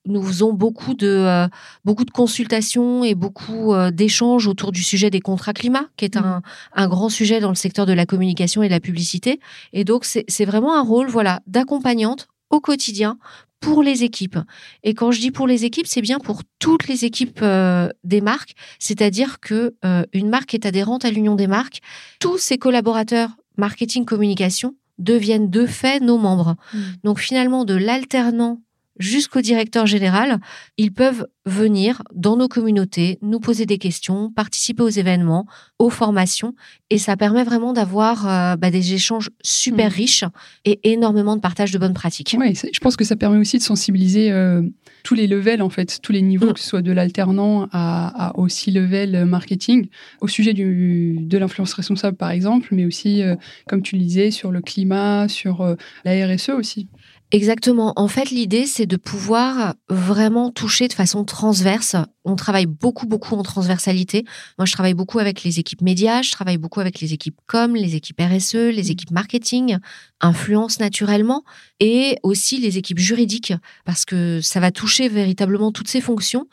nous 0.09 0.23
faisons 0.23 0.53
beaucoup 0.53 0.95
de 0.95 1.07
euh, 1.07 1.49
beaucoup 1.85 2.05
de 2.05 2.11
consultations 2.11 3.05
et 3.05 3.15
beaucoup 3.15 3.75
d'échanges 3.93 4.47
autour 4.47 4.73
du 4.73 4.83
sujet 4.83 5.11
des 5.11 5.21
contrats 5.21 5.53
climat, 5.53 5.85
qui 5.97 6.05
est 6.05 6.17
un, 6.17 6.43
un 6.75 6.89
grand 6.89 7.09
sujet 7.09 7.41
dans 7.41 7.51
le 7.51 7.55
secteur 7.55 7.87
de 7.87 7.93
la 7.93 8.07
communication 8.07 8.63
et 8.63 8.69
de 8.69 8.73
la 8.73 8.81
publicité. 8.81 9.41
Et 9.73 9.85
donc, 9.85 10.05
c'est 10.05 10.45
vraiment 10.45 10.77
un 10.77 10.83
rôle 10.83 11.09
voilà 11.09 11.41
d'accompagnante 11.47 12.29
au 12.51 12.61
quotidien 12.61 13.19
pour 13.61 13.83
les 13.83 14.05
équipes. 14.05 14.39
Et 14.83 14.95
quand 14.95 15.11
je 15.11 15.21
dis 15.21 15.31
pour 15.31 15.47
les 15.47 15.65
équipes, 15.65 15.87
c'est 15.87 16.01
bien 16.01 16.19
pour 16.19 16.43
toutes 16.59 16.89
les 16.89 17.05
équipes 17.05 17.41
euh, 17.43 17.89
des 18.05 18.21
marques, 18.21 18.55
c'est-à-dire 18.79 19.41
que 19.41 19.75
euh, 19.85 20.05
une 20.13 20.29
marque 20.29 20.55
est 20.55 20.67
adhérente 20.67 21.05
à 21.05 21.11
l'Union 21.11 21.35
des 21.35 21.47
marques, 21.47 21.81
tous 22.21 22.39
ses 22.39 22.59
collaborateurs 22.59 23.31
marketing 23.57 24.05
communication 24.05 24.75
deviennent 24.99 25.51
de 25.51 25.67
fait 25.67 26.01
nos 26.01 26.19
membres. 26.19 26.57
Mmh. 26.73 26.79
Donc 27.05 27.19
finalement 27.19 27.65
de 27.65 27.75
l'alternant 27.75 28.61
jusqu'au 28.99 29.41
directeur 29.41 29.87
général, 29.87 30.41
ils 30.77 30.93
peuvent 30.93 31.27
venir 31.49 32.03
dans 32.15 32.37
nos 32.37 32.49
communautés, 32.49 33.19
nous 33.23 33.41
poser 33.41 33.67
des 33.67 33.79
questions, 33.79 34.31
participer 34.31 34.83
aux 34.83 34.89
événements, 34.89 35.47
aux 35.79 35.91
formations, 35.91 36.55
et 36.91 36.99
ça 36.99 37.17
permet 37.17 37.43
vraiment 37.43 37.73
d'avoir 37.73 38.29
euh, 38.29 38.57
bah, 38.57 38.71
des 38.71 38.93
échanges 38.95 39.31
super 39.43 39.91
mmh. 39.91 39.95
riches 39.95 40.25
et 40.65 40.93
énormément 40.93 41.37
de 41.37 41.41
partage 41.41 41.71
de 41.71 41.79
bonnes 41.79 41.95
pratiques. 41.95 42.37
Oui, 42.39 42.55
je 42.55 42.81
pense 42.81 42.97
que 42.97 43.05
ça 43.05 43.17
permet 43.17 43.39
aussi 43.39 43.59
de 43.59 43.63
sensibiliser 43.63 44.31
euh, 44.31 44.63
tous 45.03 45.15
les 45.15 45.27
levels, 45.27 45.63
en 45.63 45.71
fait, 45.71 46.01
tous 46.03 46.13
les 46.13 46.23
niveaux, 46.23 46.51
mmh. 46.51 46.53
que 46.53 46.61
ce 46.61 46.69
soit 46.69 46.83
de 46.83 46.93
l'alternant 46.93 47.69
à, 47.73 48.29
à, 48.29 48.39
aussi 48.39 48.71
level 48.71 49.25
marketing, 49.25 49.89
au 50.21 50.29
sujet 50.29 50.53
du, 50.53 51.17
de 51.21 51.39
l'influence 51.39 51.73
responsable, 51.73 52.17
par 52.17 52.31
exemple, 52.31 52.69
mais 52.73 52.85
aussi, 52.85 53.23
euh, 53.23 53.37
comme 53.67 53.83
tu 53.83 53.97
le 53.97 54.03
disais, 54.03 54.31
sur 54.31 54.51
le 54.51 54.61
climat, 54.61 55.29
sur 55.29 55.77
la 56.05 56.27
RSE 56.27 56.51
aussi. 56.51 56.89
Exactement. 57.31 57.93
En 57.97 58.09
fait, 58.09 58.31
l'idée, 58.31 58.65
c'est 58.65 58.87
de 58.87 58.97
pouvoir 58.97 59.75
vraiment 59.91 60.51
toucher 60.51 60.89
de 60.89 60.95
façon 60.95 61.25
transverse. 61.25 61.95
On 62.25 62.37
travaille 62.37 62.65
beaucoup, 62.65 63.07
beaucoup 63.07 63.35
en 63.35 63.43
transversalité. 63.43 64.25
Moi, 64.57 64.65
je 64.65 64.73
travaille 64.73 64.95
beaucoup 64.95 65.19
avec 65.19 65.43
les 65.43 65.59
équipes 65.59 65.83
médias, 65.83 66.23
je 66.23 66.33
travaille 66.33 66.57
beaucoup 66.57 66.81
avec 66.81 67.01
les 67.01 67.13
équipes 67.13 67.39
com, 67.47 67.77
les 67.77 67.97
équipes 67.97 68.19
RSE, 68.19 68.55
les 68.55 68.85
mmh. 68.85 68.91
équipes 68.91 69.11
marketing, 69.11 69.79
influence 70.23 70.81
naturellement, 70.81 71.45
et 71.81 72.17
aussi 72.23 72.59
les 72.61 72.79
équipes 72.79 72.99
juridiques, 72.99 73.53
parce 73.85 74.07
que 74.07 74.41
ça 74.41 74.59
va 74.59 74.71
toucher 74.71 75.11
véritablement 75.11 75.71
toutes 75.71 75.89
ces 75.89 76.01
fonctions. 76.01 76.47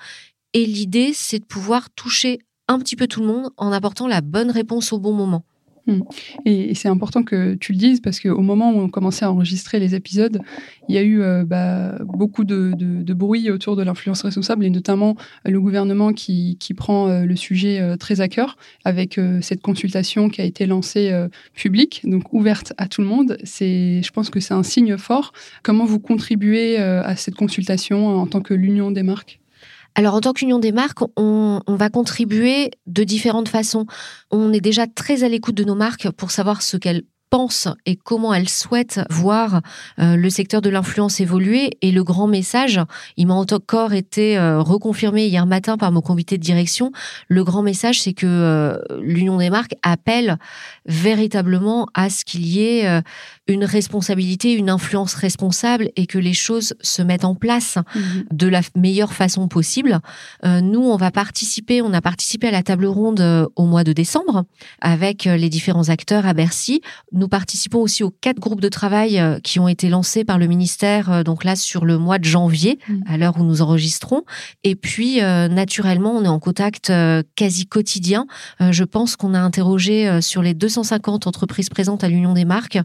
Et 0.51 0.66
l'idée, 0.66 1.12
c'est 1.13 1.39
de 1.39 1.45
pouvoir 1.45 1.89
toucher 1.89 2.39
un 2.68 2.80
petit 2.80 2.98
peu 2.98 3.07
tout 3.07 3.21
le 3.21 3.28
monde 3.28 3.50
en 3.56 3.71
apportant 3.71 4.07
la 4.07 4.19
bonne 4.19 4.51
réponse 4.51 4.92
au 4.92 5.00
bon 5.00 5.13
moment. 5.13 5.45
Hmm. 5.88 6.02
Et, 6.46 6.74
c'est 6.74 6.88
important 6.88 7.24
que 7.24 7.54
tu 7.56 7.72
le 7.72 7.78
dises 7.78 8.02
parce 8.02 8.20
qu'au 8.20 8.42
moment 8.42 8.72
où 8.72 8.80
on 8.80 8.90
commençait 8.90 9.26
à 9.26 9.32
enregistrer 9.32 9.80
les 9.80 9.94
épisodes, 9.94 10.42
il 10.90 10.96
y 10.96 10.98
a 10.98 11.04
eu 11.04 11.22
euh, 11.22 11.44
bah, 11.46 11.98
beaucoup 12.04 12.44
de, 12.44 12.74
bruit 13.14 13.52
autour 13.52 13.76
de 13.76 13.84
l'influence 13.84 14.24
responsable 14.24 14.66
et 14.66 14.70
notamment 14.70 15.16
euh, 15.48 15.52
le 15.52 15.62
gouvernement 15.62 16.12
qui, 16.12 16.58
prend 16.76 17.08
euh, 17.08 17.26
le 17.26 17.36
sujet 17.36 17.96
très 17.98 18.20
à 18.22 18.28
cœur 18.28 18.58
avec 18.84 19.20
cette 19.42 19.62
consultation 19.62 20.30
qui 20.30 20.42
a 20.42 20.44
été 20.44 20.66
lancée 20.66 21.14
publique, 21.54 22.02
donc 22.04 22.34
ouverte 22.34 22.74
à 22.78 22.88
tout 22.88 23.02
le 23.02 23.08
monde. 23.08 23.38
Je 23.44 24.12
pense 24.12 24.30
que 24.30 24.40
c'est 24.40 24.54
un 24.54 24.64
signe 24.64 24.98
fort. 24.98 25.31
Comment 25.64 25.86
vous 25.86 26.00
contribuez 26.00 26.78
à 26.78 27.16
cette 27.16 27.36
consultation 27.36 28.08
en 28.08 28.28
tant 28.28 28.42
que 28.42 28.54
l'Union 28.54 28.92
des 28.92 29.04
marques? 29.04 29.40
Alors 29.95 30.13
en 30.13 30.21
tant 30.21 30.33
qu'union 30.33 30.59
des 30.59 30.74
marques, 30.74 31.00
on, 31.15 31.62
va 31.68 31.89
contribuer 31.89 32.71
de 32.86 33.03
différentes 33.03 33.50
façons. 33.50 33.86
On 34.30 34.53
est 34.53 34.62
déjà 34.62 34.88
très 34.88 35.24
à 35.24 35.30
l'écoute 35.30 35.56
de 35.56 35.63
nos 35.63 35.75
marques 35.75 36.09
pour 36.12 36.31
savoir 36.31 36.62
ce 36.62 36.77
qu'elles 36.77 37.03
pensent 37.30 37.68
et 37.86 37.95
comment 37.95 38.33
elles 38.33 38.50
souhaitent 38.50 39.01
voir 39.09 39.62
euh, 40.00 40.15
le 40.15 40.30
secteur 40.30 40.62
de 40.62 40.69
l'influence 40.69 41.19
évoluer. 41.19 41.71
Et 41.81 41.92
le 41.92 42.03
grand 42.03 42.27
message, 42.27 42.80
il 43.18 43.27
m'a 43.27 43.33
encore 43.33 43.94
été 43.94 44.38
euh, 44.38 44.62
reconfirmé 44.62 45.27
hier 45.27 45.45
matin 45.45 45.77
par 45.77 45.92
mon 45.92 46.01
comité 46.01 46.38
de 46.38 46.44
direction. 46.44 46.92
Le 47.27 47.44
grand 47.44 47.62
message, 47.62 48.01
c'est 48.01 48.13
que 48.13 48.25
euh, 48.25 48.77
l'Union 49.01 49.38
des 49.38 49.50
marques 49.50 49.75
appelle 49.81 50.38
véritablement 50.86 51.88
à 51.94 52.09
ce 52.09 52.25
qu'il 52.25 52.45
y 52.45 52.62
ait 52.62 53.01
une 53.47 53.63
responsabilité, 53.63 54.53
une 54.53 54.69
influence 54.69 55.13
responsable 55.13 55.89
et 55.95 56.07
que 56.07 56.18
les 56.18 56.33
choses 56.33 56.74
se 56.81 57.01
mettent 57.01 57.25
en 57.25 57.36
place 57.36 57.77
mhm. 57.94 58.25
de 58.31 58.47
la 58.47 58.62
meilleure 58.75 59.13
façon 59.13 59.47
possible. 59.47 60.00
Euh, 60.44 60.62
nous, 60.62 60.81
on 60.81 60.97
va 60.97 61.12
participer, 61.12 61.81
on 61.81 61.94
a 61.94 62.01
participé 62.01 62.47
à 62.47 62.51
la 62.51 62.63
table 62.63 62.88
ronde 62.88 63.21
euh, 63.21 63.45
au 63.56 63.65
mois 63.65 63.83
de 63.83 63.94
décembre 63.94 64.45
avec 64.81 65.28
euh, 65.28 65.37
les 65.37 65.49
différents 65.49 65.90
acteurs 65.90 66.25
à 66.25 66.33
Bercy. 66.33 66.81
Nous 67.11 67.28
participons 67.28 67.81
aussi 67.81 68.04
aux 68.04 68.09
quatre 68.09 68.40
groupes 68.40 68.61
de 68.61 68.69
travail 68.69 69.21
qui 69.44 69.59
ont 69.59 69.68
été 69.68 69.90
lancés 69.90 70.23
par 70.23 70.40
le 70.40 70.47
ministère, 70.47 71.23
donc 71.23 71.44
là 71.44 71.56
sur 71.56 71.85
le 71.85 71.97
mois 71.97 72.18
de 72.18 72.25
janvier, 72.25 72.80
mhm. 72.87 73.04
à 73.07 73.18
l'heure 73.18 73.37
où 73.37 73.44
nous 73.44 73.61
enregistrons. 73.61 74.23
Et 74.64 74.75
puis, 74.75 75.18
naturellement, 75.19 76.11
on 76.11 76.23
est 76.23 76.30
en 76.30 76.40
contact 76.40 76.92
quasi 77.35 77.68
quotidien. 77.68 78.25
je 78.59 78.83
pense 78.83 79.16
qu'on 79.16 79.33
a 79.33 79.40
interrogé 79.40 80.21
sur 80.21 80.42
les 80.42 80.54
250 80.54 81.28
entreprises 81.28 81.69
présentes 81.69 82.04
à 82.04 82.09
l'Union 82.09 82.33
des 82.33 82.45
marques, 82.45 82.80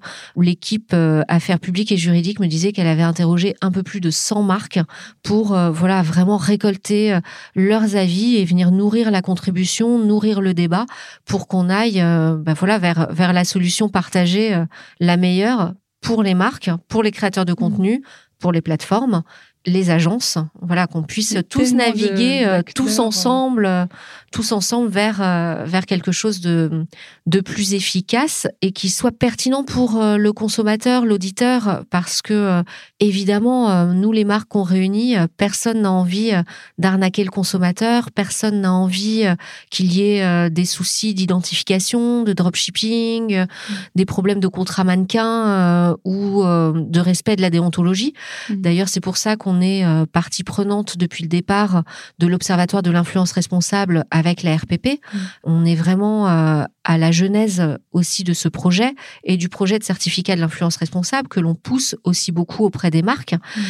l'équipe 0.51 0.91
euh, 0.95 1.23
affaires 1.29 1.61
publiques 1.61 1.93
et 1.93 1.97
juridiques 1.97 2.41
me 2.41 2.49
disait 2.49 2.73
qu'elle 2.73 2.89
avait 2.89 3.05
interrogé 3.05 3.55
un 3.61 3.71
peu 3.71 3.85
plus 3.85 4.01
de 4.01 4.11
100 4.11 4.43
marques 4.43 4.81
pour 5.23 5.55
euh, 5.55 5.71
voilà 5.71 6.03
vraiment 6.03 6.39
récolter 6.39 7.13
euh, 7.13 7.21
leurs 7.55 7.95
avis 7.95 8.37
et 8.37 8.45
venir 8.45 8.73
nourrir 8.73 9.13
la 9.13 9.23
contribution, 9.23 10.01
nourrir 10.01 10.41
le 10.41 10.53
débat 10.53 10.87
pour 11.25 11.47
qu'on 11.47 11.71
aille 11.71 12.01
bah, 12.01 12.55
voilà 12.55 12.79
vers 12.79 13.13
vers 13.13 13.33
la 13.33 13.45
solution 13.45 13.89
partagée 13.89 14.65
la 14.99 15.17
meilleure 15.17 15.75
pour 16.01 16.25
les 16.25 16.35
marques, 16.35 16.71
pour 16.89 17.05
les 17.05 17.13
créateurs 17.13 17.45
de 17.45 17.53
mmh. 17.53 17.57
contenu, 17.57 18.03
pour 18.41 18.51
les 18.51 18.61
plateformes 18.61 19.23
les 19.67 19.91
agences, 19.91 20.39
voilà, 20.63 20.87
qu'on 20.87 21.03
puisse 21.03 21.37
tous 21.51 21.75
naviguer 21.75 22.63
tous 22.75 22.99
ensemble 22.99 23.89
tous 24.31 24.53
ensemble 24.53 24.89
vers 24.89 25.21
euh, 25.21 25.65
vers 25.65 25.87
quelque 25.87 26.13
chose 26.13 26.41
de 26.41 26.87
de 27.27 27.41
plus 27.41 27.75
efficace 27.75 28.47
et 28.63 28.71
qui 28.71 28.89
soit 28.89 29.11
pertinent 29.11 29.65
pour 29.65 30.01
euh, 30.01 30.17
le 30.17 30.33
consommateur, 30.33 31.05
l'auditeur, 31.05 31.83
parce 31.91 32.23
que 32.23 32.33
euh, 32.33 32.63
évidemment 33.01 33.87
nous 33.87 34.13
les 34.13 34.25
marques 34.25 34.49
qu'on 34.49 34.63
réunit, 34.63 35.17
personne 35.37 35.83
n'a 35.83 35.93
envie 35.93 36.33
d'arnaquer 36.79 37.25
le 37.25 37.31
consommateur, 37.31 38.11
personne 38.13 38.61
n'a 38.61 38.73
envie 38.73 39.25
qu'il 39.71 39.93
y 39.93 40.03
ait 40.03 40.51
des 40.51 40.65
soucis 40.65 41.15
d'identification, 41.15 42.23
de 42.23 42.33
dropshipping, 42.33 43.37
mm. 43.37 43.47
des 43.95 44.05
problèmes 44.05 44.41
de 44.41 44.49
contrat 44.49 44.85
mannequin 44.85 45.97
ou 46.05 46.43
de 46.43 47.01
respect 47.01 47.37
de 47.37 47.43
la 47.43 47.51
déontologie. 47.51 48.13
Mm. 48.49 48.55
D'ailleurs, 48.57 48.89
c'est 48.89 49.01
pour 49.01 49.17
ça 49.17 49.37
qu'on 49.37 49.61
est 49.61 49.85
partie 50.13 50.45
prenante 50.45 50.99
depuis 50.99 51.23
le 51.23 51.29
départ 51.29 51.83
de 52.19 52.27
l'Observatoire 52.27 52.83
de 52.83 52.91
l'influence 52.91 53.33
responsable 53.33 54.05
avec 54.21 54.43
la 54.43 54.57
RPP. 54.57 55.01
On 55.43 55.65
est 55.65 55.75
vraiment 55.75 56.29
euh, 56.29 56.65
à 56.85 56.99
la 56.99 57.11
genèse 57.11 57.63
aussi 57.93 58.23
de 58.23 58.33
ce 58.33 58.49
projet 58.49 58.95
et 59.25 59.37
du 59.37 59.49
projet 59.49 59.79
de 59.79 59.85
certificat 59.85 60.37
de 60.37 60.41
l'influence 60.41 60.77
responsable 60.77 61.29
que 61.29 61.41
l'on 61.41 61.55
pousse 61.55 61.97
aussi 62.05 62.31
beaucoup 62.31 62.65
auprès 62.65 62.91
des 62.91 63.03
marques. 63.03 63.35
Mm. 63.35 63.61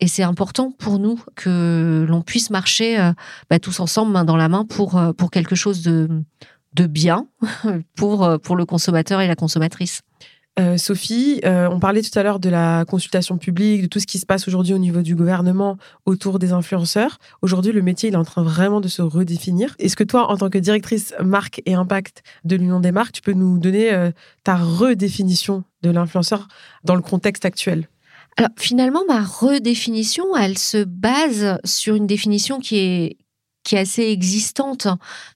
Et 0.00 0.08
c'est 0.08 0.22
important 0.22 0.70
pour 0.70 0.98
nous 0.98 1.20
que 1.34 2.06
l'on 2.08 2.22
puisse 2.22 2.50
marcher 2.50 2.98
euh, 2.98 3.12
bah, 3.50 3.58
tous 3.58 3.80
ensemble, 3.80 4.12
main 4.12 4.24
dans 4.24 4.36
la 4.36 4.48
main, 4.48 4.64
pour, 4.64 4.96
euh, 4.96 5.12
pour 5.12 5.30
quelque 5.30 5.54
chose 5.54 5.82
de, 5.82 6.08
de 6.74 6.86
bien 6.86 7.26
pour, 7.96 8.38
pour 8.42 8.56
le 8.56 8.64
consommateur 8.64 9.20
et 9.20 9.26
la 9.26 9.36
consommatrice. 9.36 10.02
Euh, 10.58 10.78
Sophie, 10.78 11.40
euh, 11.44 11.68
on 11.70 11.78
parlait 11.78 12.00
tout 12.00 12.18
à 12.18 12.22
l'heure 12.22 12.40
de 12.40 12.48
la 12.48 12.86
consultation 12.86 13.36
publique, 13.36 13.82
de 13.82 13.86
tout 13.88 14.00
ce 14.00 14.06
qui 14.06 14.18
se 14.18 14.24
passe 14.24 14.48
aujourd'hui 14.48 14.72
au 14.72 14.78
niveau 14.78 15.02
du 15.02 15.14
gouvernement 15.14 15.76
autour 16.06 16.38
des 16.38 16.52
influenceurs. 16.52 17.18
Aujourd'hui, 17.42 17.72
le 17.72 17.82
métier 17.82 18.08
il 18.08 18.14
est 18.14 18.18
en 18.18 18.24
train 18.24 18.42
vraiment 18.42 18.80
de 18.80 18.88
se 18.88 19.02
redéfinir. 19.02 19.76
Est-ce 19.78 19.96
que 19.96 20.04
toi, 20.04 20.30
en 20.30 20.36
tant 20.38 20.48
que 20.48 20.56
directrice 20.56 21.12
marque 21.22 21.60
et 21.66 21.74
impact 21.74 22.22
de 22.44 22.56
l'Union 22.56 22.80
des 22.80 22.90
marques, 22.90 23.12
tu 23.12 23.20
peux 23.20 23.34
nous 23.34 23.58
donner 23.58 23.92
euh, 23.92 24.10
ta 24.44 24.56
redéfinition 24.56 25.64
de 25.82 25.90
l'influenceur 25.90 26.48
dans 26.84 26.94
le 26.94 27.02
contexte 27.02 27.44
actuel? 27.44 27.88
Alors 28.38 28.50
finalement, 28.58 29.02
ma 29.06 29.22
redéfinition, 29.22 30.34
elle 30.36 30.56
se 30.56 30.84
base 30.84 31.58
sur 31.64 31.94
une 31.94 32.06
définition 32.06 32.60
qui 32.60 32.78
est 32.78 33.16
qui 33.62 33.74
est 33.74 33.80
assez 33.80 34.04
existante. 34.04 34.86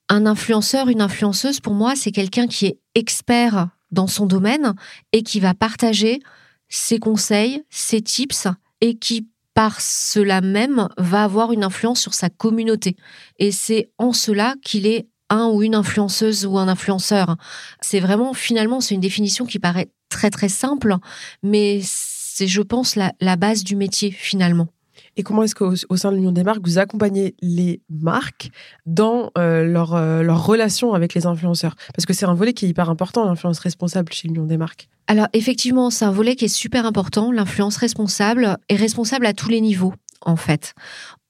Un 0.08 0.24
influenceur, 0.24 0.88
une 0.88 1.00
influenceuse, 1.00 1.58
pour 1.58 1.74
moi, 1.74 1.96
c'est 1.96 2.12
quelqu'un 2.12 2.46
qui 2.46 2.66
est 2.66 2.78
expert 2.94 3.68
dans 3.90 4.06
son 4.06 4.26
domaine 4.26 4.74
et 5.12 5.22
qui 5.22 5.40
va 5.40 5.54
partager 5.54 6.20
ses 6.68 6.98
conseils, 6.98 7.62
ses 7.70 8.00
tips 8.00 8.46
et 8.80 8.96
qui 8.96 9.28
par 9.54 9.80
cela 9.80 10.40
même 10.40 10.88
va 10.96 11.24
avoir 11.24 11.52
une 11.52 11.64
influence 11.64 12.00
sur 12.00 12.14
sa 12.14 12.30
communauté. 12.30 12.96
Et 13.38 13.52
c'est 13.52 13.90
en 13.98 14.12
cela 14.12 14.54
qu'il 14.62 14.86
est 14.86 15.08
un 15.28 15.48
ou 15.48 15.62
une 15.62 15.74
influenceuse 15.74 16.46
ou 16.46 16.58
un 16.58 16.68
influenceur. 16.68 17.36
C'est 17.80 18.00
vraiment, 18.00 18.34
finalement, 18.34 18.80
c'est 18.80 18.94
une 18.94 19.00
définition 19.00 19.46
qui 19.46 19.58
paraît 19.58 19.90
très 20.08 20.30
très 20.30 20.48
simple, 20.48 20.96
mais 21.42 21.80
c'est, 21.84 22.48
je 22.48 22.62
pense, 22.62 22.96
la, 22.96 23.36
base 23.36 23.64
du 23.64 23.76
métier 23.76 24.10
finalement. 24.10 24.68
Et 25.16 25.22
comment 25.22 25.42
est-ce 25.42 25.54
qu'au 25.54 25.74
au 25.88 25.96
sein 25.96 26.10
de 26.10 26.16
l'Union 26.16 26.32
des 26.32 26.44
marques, 26.44 26.60
vous 26.64 26.78
accompagnez 26.78 27.34
les 27.42 27.80
marques 27.90 28.50
dans 28.86 29.30
euh, 29.36 29.64
leur, 29.64 29.94
euh, 29.94 30.22
leur 30.22 30.44
relation 30.44 30.94
avec 30.94 31.14
les 31.14 31.26
influenceurs? 31.26 31.74
Parce 31.94 32.06
que 32.06 32.12
c'est 32.12 32.26
un 32.26 32.34
volet 32.34 32.52
qui 32.52 32.66
est 32.66 32.68
hyper 32.68 32.90
important, 32.90 33.24
l'influence 33.24 33.58
responsable 33.58 34.12
chez 34.12 34.28
l'Union 34.28 34.44
des 34.44 34.56
marques. 34.56 34.88
Alors 35.06 35.26
effectivement, 35.32 35.90
c'est 35.90 36.04
un 36.04 36.12
volet 36.12 36.36
qui 36.36 36.44
est 36.44 36.48
super 36.48 36.86
important. 36.86 37.32
L'influence 37.32 37.76
responsable 37.76 38.56
est 38.68 38.76
responsable 38.76 39.26
à 39.26 39.32
tous 39.32 39.48
les 39.48 39.60
niveaux 39.60 39.94
en 40.22 40.36
fait. 40.36 40.74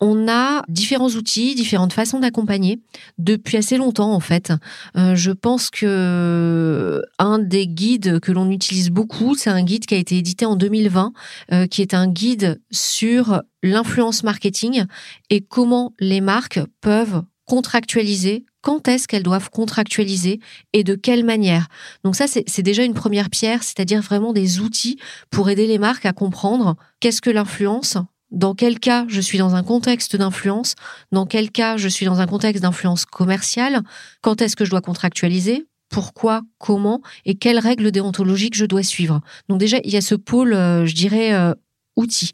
On 0.01 0.29
a 0.29 0.63
différents 0.69 1.11
outils, 1.11 1.55
différentes 1.55 1.93
façons 1.93 2.21
d'accompagner 2.21 2.81
depuis 3.19 3.59
assez 3.59 3.77
longtemps 3.77 4.13
en 4.15 4.21
fait. 4.21 4.53
Euh, 4.97 5.15
je 5.15 5.31
pense 5.31 5.69
que 5.71 7.03
un 7.19 7.39
des 7.39 7.67
guides 7.67 8.19
que 8.21 8.33
l'on 8.33 8.51
utilise 8.51 8.91
beaucoup, 8.91 9.35
c'est 9.35 9.51
un 9.51 9.63
guide 9.63 9.85
qui 9.85 9.95
a 9.95 9.99
été 9.99 10.17
édité 10.17 10.47
en 10.47 10.57
2020, 10.57 11.13
euh, 11.53 11.67
qui 11.67 11.83
est 11.83 11.93
un 11.93 12.07
guide 12.07 12.61
sur 12.71 13.43
l'influence 13.63 14.23
marketing 14.23 14.85
et 15.29 15.43
comment 15.43 15.93
les 16.01 16.23
marques 16.23 16.61
peuvent 16.81 17.23
contractualiser 17.45 18.45
quand 18.63 18.89
est-ce 18.89 19.09
qu'elles 19.09 19.23
doivent 19.23 19.51
contractualiser 19.51 20.41
et 20.73 20.85
de 20.85 20.95
quelle 20.95 21.25
manière. 21.25 21.67
Donc 22.05 22.15
ça, 22.15 22.27
c'est 22.27 22.63
déjà 22.63 22.85
une 22.85 22.95
première 22.95 23.31
pierre, 23.31 23.63
c'est-à-dire 23.63 24.03
vraiment 24.03 24.33
des 24.33 24.61
outils 24.61 24.99
pour 25.31 25.51
aider 25.51 25.67
les 25.67 25.79
marques 25.79 26.07
à 26.07 26.13
comprendre 26.13 26.77
qu'est-ce 27.01 27.21
que 27.21 27.31
l'influence, 27.31 27.97
dans 28.31 28.55
quel 28.55 28.79
cas 28.79 29.05
je 29.09 29.21
suis 29.21 29.39
dans 29.39 29.55
un 29.55 29.63
contexte 29.63 30.17
d'influence, 30.17 30.75
dans 31.13 31.27
quel 31.27 31.51
cas 31.51 31.77
je 31.77 31.89
suis 31.89 32.07
dans 32.07 32.21
un 32.21 32.27
contexte 32.27 32.63
d'influence 32.63 33.05
commerciale, 33.05 33.83
quand 34.23 34.43
est-ce 34.43 34.57
que 34.57 34.65
je 34.65 34.71
dois 34.71 34.81
contractualiser, 34.81 35.67
pourquoi, 35.89 36.43
comment? 36.59 37.03
Et 37.27 37.35
quelles 37.35 37.59
règles 37.59 37.91
déontologiques 37.91 38.55
je 38.55 38.65
dois 38.65 38.85
suivre? 38.85 39.21
Donc 39.49 39.59
déjà, 39.59 39.79
il 39.85 39.91
y 39.91 39.97
a 39.97 40.01
ce 40.01 40.15
pôle, 40.15 40.55
euh, 40.55 40.87
je 40.87 40.95
dirais, 40.95 41.35
euh, 41.35 41.53
outil. 41.97 42.31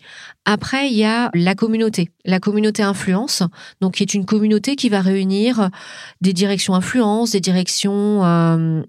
Après, 0.48 0.88
il 0.88 0.96
y 0.96 1.04
a 1.04 1.30
la 1.34 1.56
communauté, 1.56 2.10
la 2.24 2.38
communauté 2.38 2.82
influence, 2.82 3.42
donc 3.80 3.94
qui 3.94 4.04
est 4.04 4.14
une 4.14 4.24
communauté 4.24 4.76
qui 4.76 4.88
va 4.88 5.00
réunir 5.00 5.70
des 6.20 6.32
directions 6.32 6.74
influence, 6.74 7.32
des 7.32 7.40
directions 7.40 8.24
euh, 8.24 8.82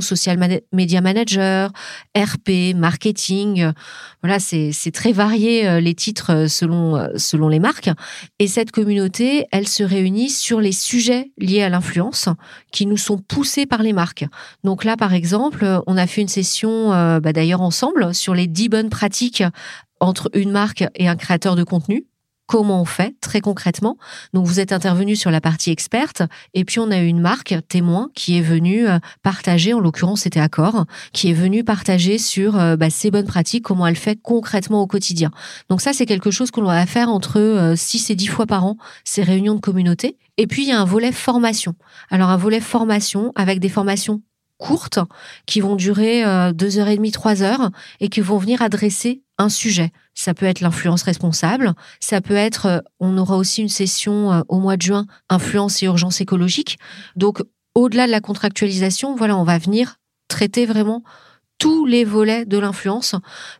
social 0.00 0.62
media 0.72 1.00
manager, 1.02 1.70
RP, 2.16 2.74
marketing. 2.74 3.70
Voilà, 4.22 4.38
c'est 4.40 4.90
très 4.92 5.12
varié 5.12 5.68
euh, 5.68 5.80
les 5.80 5.94
titres 5.94 6.46
selon 6.48 6.96
euh, 6.96 7.08
selon 7.16 7.48
les 7.48 7.60
marques. 7.60 7.90
Et 8.38 8.46
cette 8.46 8.70
communauté, 8.70 9.46
elle 9.52 9.68
se 9.68 9.82
réunit 9.82 10.30
sur 10.30 10.60
les 10.60 10.72
sujets 10.72 11.32
liés 11.38 11.62
à 11.62 11.68
l'influence 11.68 12.28
qui 12.72 12.86
nous 12.86 12.96
sont 12.96 13.18
poussés 13.18 13.66
par 13.66 13.82
les 13.82 13.92
marques. 13.92 14.24
Donc 14.64 14.84
là, 14.84 14.96
par 14.96 15.12
exemple, 15.12 15.66
on 15.86 15.96
a 15.96 16.06
fait 16.06 16.22
une 16.22 16.28
session, 16.28 16.92
euh, 16.92 17.20
bah, 17.20 17.32
d'ailleurs 17.32 17.60
ensemble, 17.60 18.14
sur 18.14 18.34
les 18.34 18.46
dix 18.46 18.68
bonnes 18.68 18.90
pratiques 18.90 19.42
entre 20.00 20.30
une 20.34 20.50
marque 20.50 20.84
et 20.94 21.08
un 21.08 21.16
créateur 21.16 21.56
de 21.56 21.64
contenu. 21.64 22.06
Comment 22.46 22.80
on 22.80 22.84
fait 22.84 23.16
très 23.20 23.40
concrètement? 23.40 23.98
Donc 24.32 24.46
vous 24.46 24.60
êtes 24.60 24.70
intervenu 24.70 25.16
sur 25.16 25.32
la 25.32 25.40
partie 25.40 25.72
experte 25.72 26.22
et 26.54 26.64
puis 26.64 26.78
on 26.78 26.92
a 26.92 26.98
eu 27.00 27.06
une 27.06 27.20
marque 27.20 27.56
témoin 27.66 28.08
qui 28.14 28.38
est 28.38 28.42
venue 28.42 28.86
euh, 28.86 29.00
partager, 29.24 29.74
en 29.74 29.80
l'occurrence 29.80 30.20
c'était 30.20 30.38
Accor, 30.38 30.84
qui 31.12 31.30
est 31.30 31.34
venue 31.34 31.64
partager 31.64 32.18
sur 32.18 32.56
euh, 32.56 32.76
bah, 32.76 32.88
ses 32.88 33.10
bonnes 33.10 33.26
pratiques, 33.26 33.64
comment 33.64 33.84
elle 33.84 33.96
fait 33.96 34.16
concrètement 34.22 34.80
au 34.80 34.86
quotidien. 34.86 35.32
Donc 35.68 35.80
ça 35.80 35.92
c'est 35.92 36.06
quelque 36.06 36.30
chose 36.30 36.52
qu'on 36.52 36.62
va 36.62 36.86
faire 36.86 37.08
entre 37.08 37.74
6 37.76 38.10
euh, 38.10 38.12
et 38.12 38.16
10 38.16 38.26
fois 38.28 38.46
par 38.46 38.64
an, 38.64 38.76
ces 39.02 39.24
réunions 39.24 39.56
de 39.56 39.60
communauté. 39.60 40.16
Et 40.36 40.46
puis 40.46 40.62
il 40.62 40.68
y 40.68 40.72
a 40.72 40.80
un 40.80 40.84
volet 40.84 41.10
formation. 41.10 41.74
Alors 42.10 42.30
un 42.30 42.36
volet 42.36 42.60
formation 42.60 43.32
avec 43.34 43.58
des 43.58 43.68
formations 43.68 44.22
courtes 44.58 44.98
qui 45.46 45.60
vont 45.60 45.76
durer 45.76 46.24
deux 46.52 46.78
heures 46.78 46.88
et 46.88 46.96
demie, 46.96 47.12
trois 47.12 47.42
heures 47.42 47.70
et 48.00 48.08
qui 48.08 48.20
vont 48.20 48.38
venir 48.38 48.62
adresser 48.62 49.22
un 49.38 49.48
sujet. 49.48 49.92
Ça 50.14 50.34
peut 50.34 50.46
être 50.46 50.60
l'influence 50.60 51.02
responsable, 51.02 51.74
ça 52.00 52.20
peut 52.20 52.34
être, 52.36 52.66
euh, 52.66 52.78
on 53.00 53.18
aura 53.18 53.36
aussi 53.36 53.62
une 53.62 53.68
session 53.68 54.32
euh, 54.32 54.40
au 54.48 54.58
mois 54.58 54.76
de 54.76 54.82
juin, 54.82 55.06
influence 55.28 55.82
et 55.82 55.86
urgence 55.86 56.20
écologique. 56.20 56.78
Donc, 57.16 57.42
au-delà 57.74 58.06
de 58.06 58.12
la 58.12 58.20
contractualisation, 58.20 59.14
voilà, 59.14 59.36
on 59.36 59.44
va 59.44 59.58
venir 59.58 59.96
traiter 60.28 60.64
vraiment 60.64 61.02
tous 61.58 61.86
les 61.86 62.04
volets 62.04 62.46
de 62.46 62.58
l'influence 62.58 63.14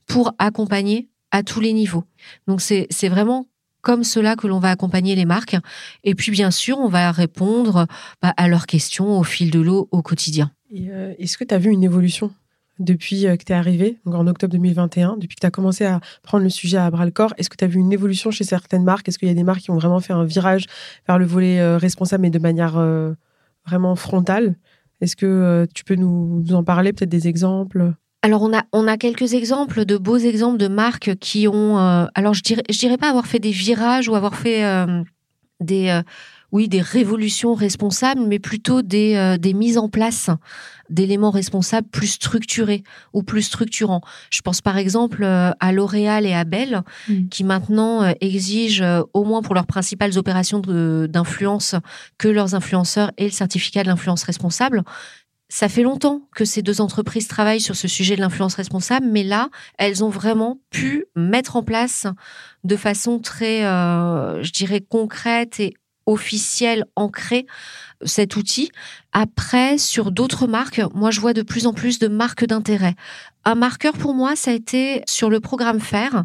pour 0.07 0.33
accompagner 0.39 1.09
à 1.31 1.43
tous 1.43 1.61
les 1.61 1.73
niveaux. 1.73 2.05
Donc, 2.47 2.61
c'est 2.61 3.09
vraiment 3.09 3.49
comme 3.87 4.03
cela 4.03 4.35
que 4.35 4.49
l'on 4.49 4.59
va 4.59 4.71
accompagner 4.71 5.15
les 5.15 5.27
marques. 5.27 5.57
Et 6.03 6.17
puis, 6.17 6.33
bien 6.33 6.51
sûr, 6.51 6.77
on 6.81 6.89
va 6.89 7.13
répondre 7.13 7.87
bah, 8.21 8.35
à 8.37 8.49
leurs 8.49 8.67
questions 8.67 9.17
au 9.17 9.23
fil 9.23 9.53
de 9.53 9.61
l'eau 9.61 9.87
au 9.93 10.03
quotidien. 10.03 10.51
Euh, 10.75 11.15
est-ce 11.21 11.39
que 11.39 11.45
tu 11.45 11.55
as 11.55 11.59
vu 11.59 11.71
une 11.71 11.85
évolution 11.85 12.33
depuis 12.81 13.29
euh, 13.29 13.37
que 13.37 13.45
tu 13.45 13.53
es 13.53 13.55
arrivé, 13.55 14.01
en 14.05 14.27
octobre 14.27 14.51
2021, 14.51 15.19
depuis 15.19 15.37
que 15.37 15.41
tu 15.41 15.47
as 15.47 15.53
commencé 15.53 15.85
à 15.85 16.01
prendre 16.25 16.43
le 16.43 16.51
sujet 16.51 16.79
à 16.79 16.91
bras 16.91 17.05
le 17.05 17.13
corps? 17.13 17.33
Est-ce 17.39 17.49
que 17.49 17.55
tu 17.55 17.63
as 17.63 17.69
vu 17.69 17.79
une 17.79 17.93
évolution 17.93 18.33
chez 18.33 18.43
certaines 18.43 18.83
marques? 18.83 19.09
Est-ce 19.09 19.21
qu'il 19.21 19.29
y 19.29 19.31
a 19.31 19.35
des 19.35 19.45
marques 19.45 19.61
qui 19.61 19.71
ont 19.71 19.77
vraiment 19.77 20.01
fait 20.01 20.13
un 20.13 20.25
virage 20.25 20.67
vers 21.07 21.21
le 21.21 21.25
volet 21.25 21.61
euh, 21.61 21.79
responsable, 21.79 22.23
mais 22.23 22.31
de 22.31 22.41
manière 22.41 22.83
vraiment 23.67 23.95
frontale? 23.95 24.57
Est-ce 25.01 25.15
que 25.15 25.69
tu 25.73 25.85
peux 25.85 25.95
nous, 25.95 26.45
en 26.51 26.65
parler, 26.65 26.93
peut-être 26.93 27.09
des 27.09 27.29
exemples? 27.29 27.93
Alors 28.27 28.43
on 28.43 28.53
a 28.53 28.65
on 28.73 28.89
a 28.89 28.97
quelques 28.97 29.35
exemples 29.35 29.85
de 29.85 29.97
beaux 29.97 30.17
exemples 30.17 30.59
de 30.59 30.69
marques 30.69 31.15
qui 31.17 31.47
ont 31.47 31.77
alors 32.15 32.35
je 32.35 32.43
dirais 32.43 32.65
je 32.69 32.79
dirais 32.79 32.99
pas 32.99 33.09
avoir 33.09 33.27
fait 33.27 33.39
des 33.39 33.53
virages 33.53 34.09
ou 34.09 34.17
avoir 34.17 34.35
fait 34.35 34.63
des 35.61 36.03
oui, 36.53 36.69
des 36.69 36.81
révolutions 36.81 37.55
responsables, 37.55 38.23
mais 38.27 38.39
plutôt 38.39 38.83
des, 38.83 39.15
euh, 39.17 39.37
des 39.37 39.53
mises 39.53 39.79
en 39.79 39.89
place 39.89 40.31
d'éléments 40.89 41.31
responsables 41.31 41.89
plus 41.89 42.07
structurés 42.07 42.85
ou 43.13 43.23
plus 43.25 43.43
structurants. 43.43 44.01
Je 44.31 44.41
pense 44.41 44.61
par 44.61 44.79
exemple 44.79 45.25
euh, 45.25 45.51
à 45.59 45.73
L'Oréal 45.73 46.25
et 46.25 46.33
à 46.33 46.45
Bell, 46.45 46.83
mm. 47.09 47.29
qui 47.29 47.43
maintenant 47.43 48.05
euh, 48.05 48.13
exigent, 48.21 49.03
au 49.13 49.25
moins 49.25 49.43
pour 49.43 49.55
leurs 49.55 49.67
principales 49.67 50.17
opérations 50.17 50.61
d'influence, 50.61 51.75
que 52.19 52.29
leurs 52.29 52.55
influenceurs 52.55 53.11
aient 53.17 53.25
le 53.25 53.31
certificat 53.31 53.83
de 53.83 53.89
l'influence 53.89 54.23
responsable. 54.23 54.85
Ça 55.49 55.69
fait 55.69 55.83
longtemps 55.83 56.23
que 56.35 56.45
ces 56.45 56.63
deux 56.63 56.81
entreprises 56.81 57.29
travaillent 57.29 57.61
sur 57.61 57.77
ce 57.77 57.87
sujet 57.87 58.17
de 58.17 58.21
l'influence 58.21 58.55
responsable, 58.55 59.07
mais 59.07 59.23
là, 59.23 59.49
elles 59.79 60.03
ont 60.03 60.09
vraiment 60.09 60.59
pu 60.71 61.07
mettre 61.15 61.57
en 61.57 61.63
place 61.63 62.07
de 62.65 62.77
façon 62.77 63.21
très, 63.21 63.61
je 63.63 64.53
dirais, 64.53 64.81
concrète 64.81 65.61
et 65.61 65.75
officiel, 66.07 66.85
ancré, 66.95 67.47
cet 68.05 68.37
outil. 68.37 68.71
Après, 69.13 69.77
sur 69.77 70.13
d'autres 70.13 70.47
marques, 70.47 70.81
moi, 70.95 71.11
je 71.11 71.21
vois 71.21 71.33
de 71.33 71.43
plus 71.43 71.67
en 71.67 71.73
plus 71.73 71.99
de 71.99 72.07
marques 72.09 72.47
d'intérêt. 72.47 72.95
Un 73.45 73.55
marqueur 73.55 73.95
pour 73.95 74.15
moi, 74.15 74.37
ça 74.37 74.53
a 74.53 74.55
été 74.55 75.03
sur 75.07 75.31
le 75.31 75.41
programme 75.41 75.81
FAIR. 75.81 76.25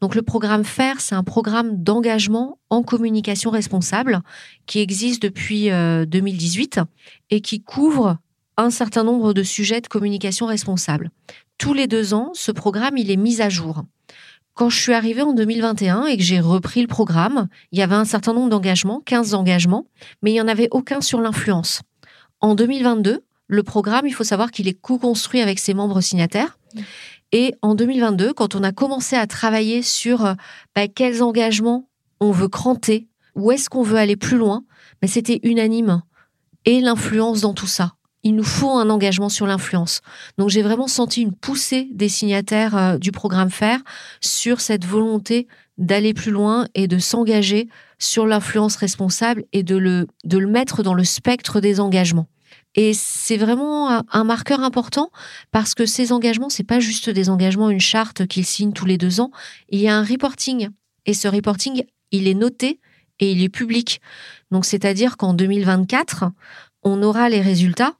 Donc, 0.00 0.14
le 0.14 0.22
programme 0.22 0.64
FAIR, 0.64 1.00
c'est 1.00 1.14
un 1.14 1.22
programme 1.22 1.82
d'engagement 1.82 2.58
en 2.68 2.82
communication 2.82 3.50
responsable 3.50 4.20
qui 4.66 4.80
existe 4.80 5.22
depuis 5.22 5.70
2018 5.70 6.78
euh, 6.78 6.84
et 7.30 7.40
qui 7.40 7.62
couvre 7.62 8.18
un 8.56 8.70
certain 8.70 9.04
nombre 9.04 9.32
de 9.32 9.42
sujets 9.42 9.80
de 9.80 9.88
communication 9.88 10.46
responsable. 10.46 11.10
Tous 11.58 11.74
les 11.74 11.86
deux 11.86 12.14
ans, 12.14 12.30
ce 12.34 12.52
programme, 12.52 12.96
il 12.96 13.10
est 13.10 13.16
mis 13.16 13.40
à 13.40 13.48
jour. 13.48 13.84
Quand 14.54 14.70
je 14.70 14.80
suis 14.80 14.92
arrivée 14.92 15.22
en 15.22 15.32
2021 15.32 16.06
et 16.06 16.16
que 16.16 16.22
j'ai 16.22 16.38
repris 16.38 16.80
le 16.80 16.86
programme, 16.86 17.48
il 17.72 17.78
y 17.78 17.82
avait 17.82 17.96
un 17.96 18.04
certain 18.04 18.32
nombre 18.32 18.50
d'engagements, 18.50 19.02
15 19.04 19.34
engagements, 19.34 19.86
mais 20.22 20.30
il 20.30 20.34
n'y 20.34 20.40
en 20.40 20.48
avait 20.48 20.68
aucun 20.70 21.00
sur 21.00 21.20
l'influence. 21.20 21.82
En 22.40 22.54
2022, 22.54 23.24
le 23.48 23.62
programme, 23.62 24.06
il 24.06 24.12
faut 24.12 24.24
savoir 24.24 24.50
qu'il 24.52 24.68
est 24.68 24.80
co-construit 24.80 25.40
avec 25.40 25.58
ses 25.58 25.74
membres 25.74 26.00
signataires. 26.00 26.56
Et 27.32 27.54
en 27.62 27.74
2022, 27.74 28.32
quand 28.32 28.54
on 28.54 28.62
a 28.62 28.70
commencé 28.70 29.16
à 29.16 29.26
travailler 29.26 29.82
sur 29.82 30.24
euh, 30.24 30.34
bah, 30.74 30.86
quels 30.86 31.22
engagements 31.22 31.88
on 32.20 32.30
veut 32.30 32.48
cranter, 32.48 33.08
où 33.34 33.50
est-ce 33.50 33.68
qu'on 33.68 33.82
veut 33.82 33.98
aller 33.98 34.16
plus 34.16 34.36
loin, 34.36 34.64
mais 35.02 35.08
c'était 35.08 35.40
unanime. 35.42 36.02
Et 36.64 36.80
l'influence 36.80 37.40
dans 37.40 37.54
tout 37.54 37.66
ça. 37.66 37.94
Il 38.24 38.34
nous 38.34 38.44
faut 38.44 38.72
un 38.72 38.90
engagement 38.90 39.28
sur 39.28 39.46
l'influence. 39.46 40.00
Donc 40.38 40.48
j'ai 40.48 40.62
vraiment 40.62 40.88
senti 40.88 41.22
une 41.22 41.32
poussée 41.32 41.88
des 41.92 42.08
signataires 42.08 42.76
euh, 42.76 42.98
du 42.98 43.12
programme 43.12 43.50
FAIR 43.50 43.78
sur 44.20 44.60
cette 44.60 44.84
volonté 44.84 45.46
d'aller 45.78 46.14
plus 46.14 46.30
loin 46.30 46.66
et 46.74 46.88
de 46.88 46.98
s'engager 46.98 47.68
sur 47.98 48.26
l'influence 48.26 48.76
responsable 48.76 49.44
et 49.52 49.62
de 49.62 49.76
le, 49.76 50.06
de 50.24 50.38
le 50.38 50.46
mettre 50.46 50.82
dans 50.82 50.94
le 50.94 51.04
spectre 51.04 51.60
des 51.60 51.80
engagements. 51.80 52.26
Et 52.74 52.92
c'est 52.92 53.36
vraiment 53.36 54.02
un 54.10 54.24
marqueur 54.24 54.60
important 54.60 55.10
parce 55.52 55.74
que 55.74 55.86
ces 55.86 56.10
engagements, 56.12 56.48
c'est 56.48 56.64
pas 56.64 56.80
juste 56.80 57.08
des 57.08 57.30
engagements, 57.30 57.70
une 57.70 57.80
charte 57.80 58.26
qu'ils 58.26 58.46
signent 58.46 58.72
tous 58.72 58.86
les 58.86 58.98
deux 58.98 59.20
ans. 59.20 59.30
Il 59.68 59.80
y 59.80 59.88
a 59.88 59.96
un 59.96 60.02
reporting. 60.02 60.68
Et 61.06 61.14
ce 61.14 61.28
reporting, 61.28 61.84
il 62.10 62.26
est 62.26 62.34
noté 62.34 62.80
et 63.20 63.30
il 63.30 63.42
est 63.42 63.48
public. 63.48 64.00
Donc, 64.50 64.64
c'est-à-dire 64.64 65.16
qu'en 65.16 65.34
2024, 65.34 66.24
on 66.82 67.02
aura 67.02 67.28
les 67.28 67.40
résultats. 67.40 67.94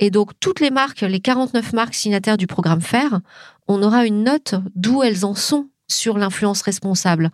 Et 0.00 0.10
donc, 0.10 0.30
toutes 0.40 0.60
les 0.60 0.70
marques, 0.70 1.02
les 1.02 1.20
49 1.20 1.74
marques 1.74 1.94
signataires 1.94 2.38
du 2.38 2.46
programme 2.46 2.80
FAIR, 2.80 3.20
on 3.68 3.82
aura 3.82 4.06
une 4.06 4.24
note 4.24 4.54
d'où 4.74 5.02
elles 5.02 5.24
en 5.24 5.34
sont 5.34 5.68
sur 5.88 6.18
l'influence 6.18 6.62
responsable. 6.62 7.30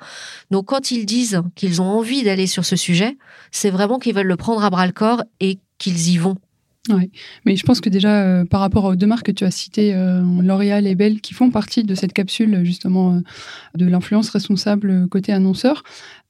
Donc, 0.51 0.67
quand 0.67 0.91
ils 0.91 1.07
disent 1.07 1.43
qu'ils 1.55 1.81
ont 1.81 1.87
envie 1.87 2.25
d'aller 2.25 2.47
sur 2.47 2.65
ce 2.65 2.75
sujet, 2.75 3.17
c'est 3.53 3.71
vraiment 3.71 3.99
qu'ils 3.99 4.15
veulent 4.15 4.27
le 4.27 4.37
prendre 4.37 4.65
à 4.65 4.71
bras 4.71 4.87
le 4.87 4.93
corps 4.93 5.23
et 5.41 5.61
qu'ils 5.79 6.11
y 6.11 6.19
vont. 6.19 6.37
Oui, 6.89 7.11
mais 7.45 7.57
je 7.57 7.65
pense 7.65 7.81
que 7.81 7.89
déjà, 7.89 8.23
euh, 8.23 8.45
par 8.45 8.61
rapport 8.61 8.85
aux 8.85 8.95
deux 8.95 9.07
marques 9.07 9.27
que 9.27 9.33
tu 9.33 9.45
as 9.45 9.51
citées, 9.51 9.95
euh, 9.95 10.23
L'Oréal 10.41 10.87
et 10.87 10.95
Bell, 10.95 11.21
qui 11.21 11.35
font 11.35 11.51
partie 11.51 11.83
de 11.83 11.95
cette 11.95 12.13
capsule 12.13 12.65
justement 12.65 13.15
euh, 13.15 13.21
de 13.75 13.87
l'influence 13.87 14.31
responsable 14.31 15.09
côté 15.09 15.33
annonceur, 15.33 15.83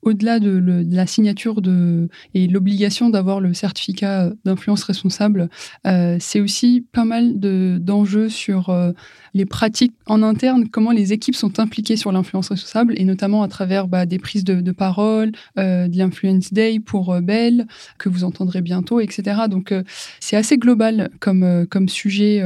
au-delà 0.06 0.38
de, 0.38 0.84
la 0.88 1.06
signature 1.06 1.60
de, 1.60 2.08
et 2.32 2.46
l'obligation 2.46 3.10
d'avoir 3.10 3.40
le 3.40 3.52
certificat 3.54 4.30
d'influence 4.44 4.84
responsable, 4.84 5.50
euh, 5.86 6.16
c'est 6.20 6.40
aussi 6.40 6.86
pas 6.92 7.04
mal 7.04 7.40
d'enjeux 7.40 8.28
sur 8.28 8.70
euh, 8.70 8.92
les 9.34 9.46
pratiques 9.46 9.94
en 10.06 10.22
interne, 10.22 10.68
comment 10.68 10.92
les 10.92 11.12
équipes 11.12 11.34
sont 11.34 11.58
impliquées 11.58 11.96
sur 11.96 12.12
l'influence 12.12 12.50
responsable, 12.50 12.94
et 12.96 13.04
notamment 13.04 13.42
à 13.42 13.48
travers 13.48 13.88
bah, 13.88 14.06
des 14.06 14.20
prises 14.20 14.44
de, 14.44 14.72
parole, 14.72 15.32
euh, 15.58 15.88
de 15.88 15.98
l'Influence 15.98 16.52
Day 16.52 16.78
pour 16.78 17.20
Bell, 17.20 17.66
que 17.98 18.08
vous 18.08 18.22
entendrez 18.22 18.62
bientôt, 18.62 19.00
etc. 19.00 19.42
Donc 19.50 19.74
c'est 20.20 20.36
assez 20.36 20.56
global 20.56 21.10
comme, 21.18 21.66
comme 21.68 21.88
sujet 21.88 22.42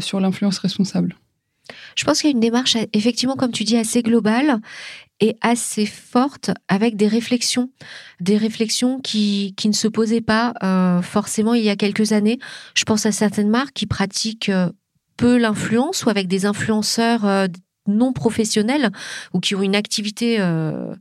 sur 0.00 0.20
l'influence 0.20 0.58
responsable. 0.58 1.16
Je 1.96 2.04
pense 2.04 2.20
qu'il 2.20 2.30
y 2.30 2.32
a 2.32 2.34
une 2.34 2.40
démarche, 2.40 2.76
effectivement, 2.92 3.36
comme 3.36 3.52
tu 3.52 3.64
dis, 3.64 3.76
assez 3.76 4.02
globale 4.02 4.60
et 5.18 5.36
assez 5.40 5.86
forte 5.86 6.50
avec 6.68 6.96
des 6.96 7.08
réflexions, 7.08 7.70
des 8.20 8.36
réflexions 8.36 9.00
qui, 9.00 9.54
qui 9.56 9.68
ne 9.68 9.74
se 9.74 9.88
posaient 9.88 10.20
pas 10.20 10.52
euh, 10.62 11.00
forcément 11.00 11.54
il 11.54 11.64
y 11.64 11.70
a 11.70 11.76
quelques 11.76 12.12
années. 12.12 12.38
Je 12.74 12.84
pense 12.84 13.06
à 13.06 13.12
certaines 13.12 13.48
marques 13.48 13.72
qui 13.72 13.86
pratiquent 13.86 14.50
euh, 14.50 14.70
peu 15.16 15.38
l'influence 15.38 16.04
ou 16.04 16.10
avec 16.10 16.28
des 16.28 16.44
influenceurs 16.44 17.24
euh, 17.24 17.46
non 17.86 18.12
professionnels 18.12 18.90
ou 19.32 19.40
qui 19.40 19.54
ont 19.54 19.62
une 19.62 19.76
activité 19.76 20.36
euh, 20.38 20.94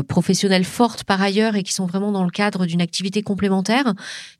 professionnelles 0.00 0.64
fortes 0.64 1.04
par 1.04 1.20
ailleurs 1.20 1.56
et 1.56 1.62
qui 1.62 1.74
sont 1.74 1.86
vraiment 1.86 2.12
dans 2.12 2.24
le 2.24 2.30
cadre 2.30 2.64
d'une 2.64 2.80
activité 2.80 3.22
complémentaire. 3.22 3.94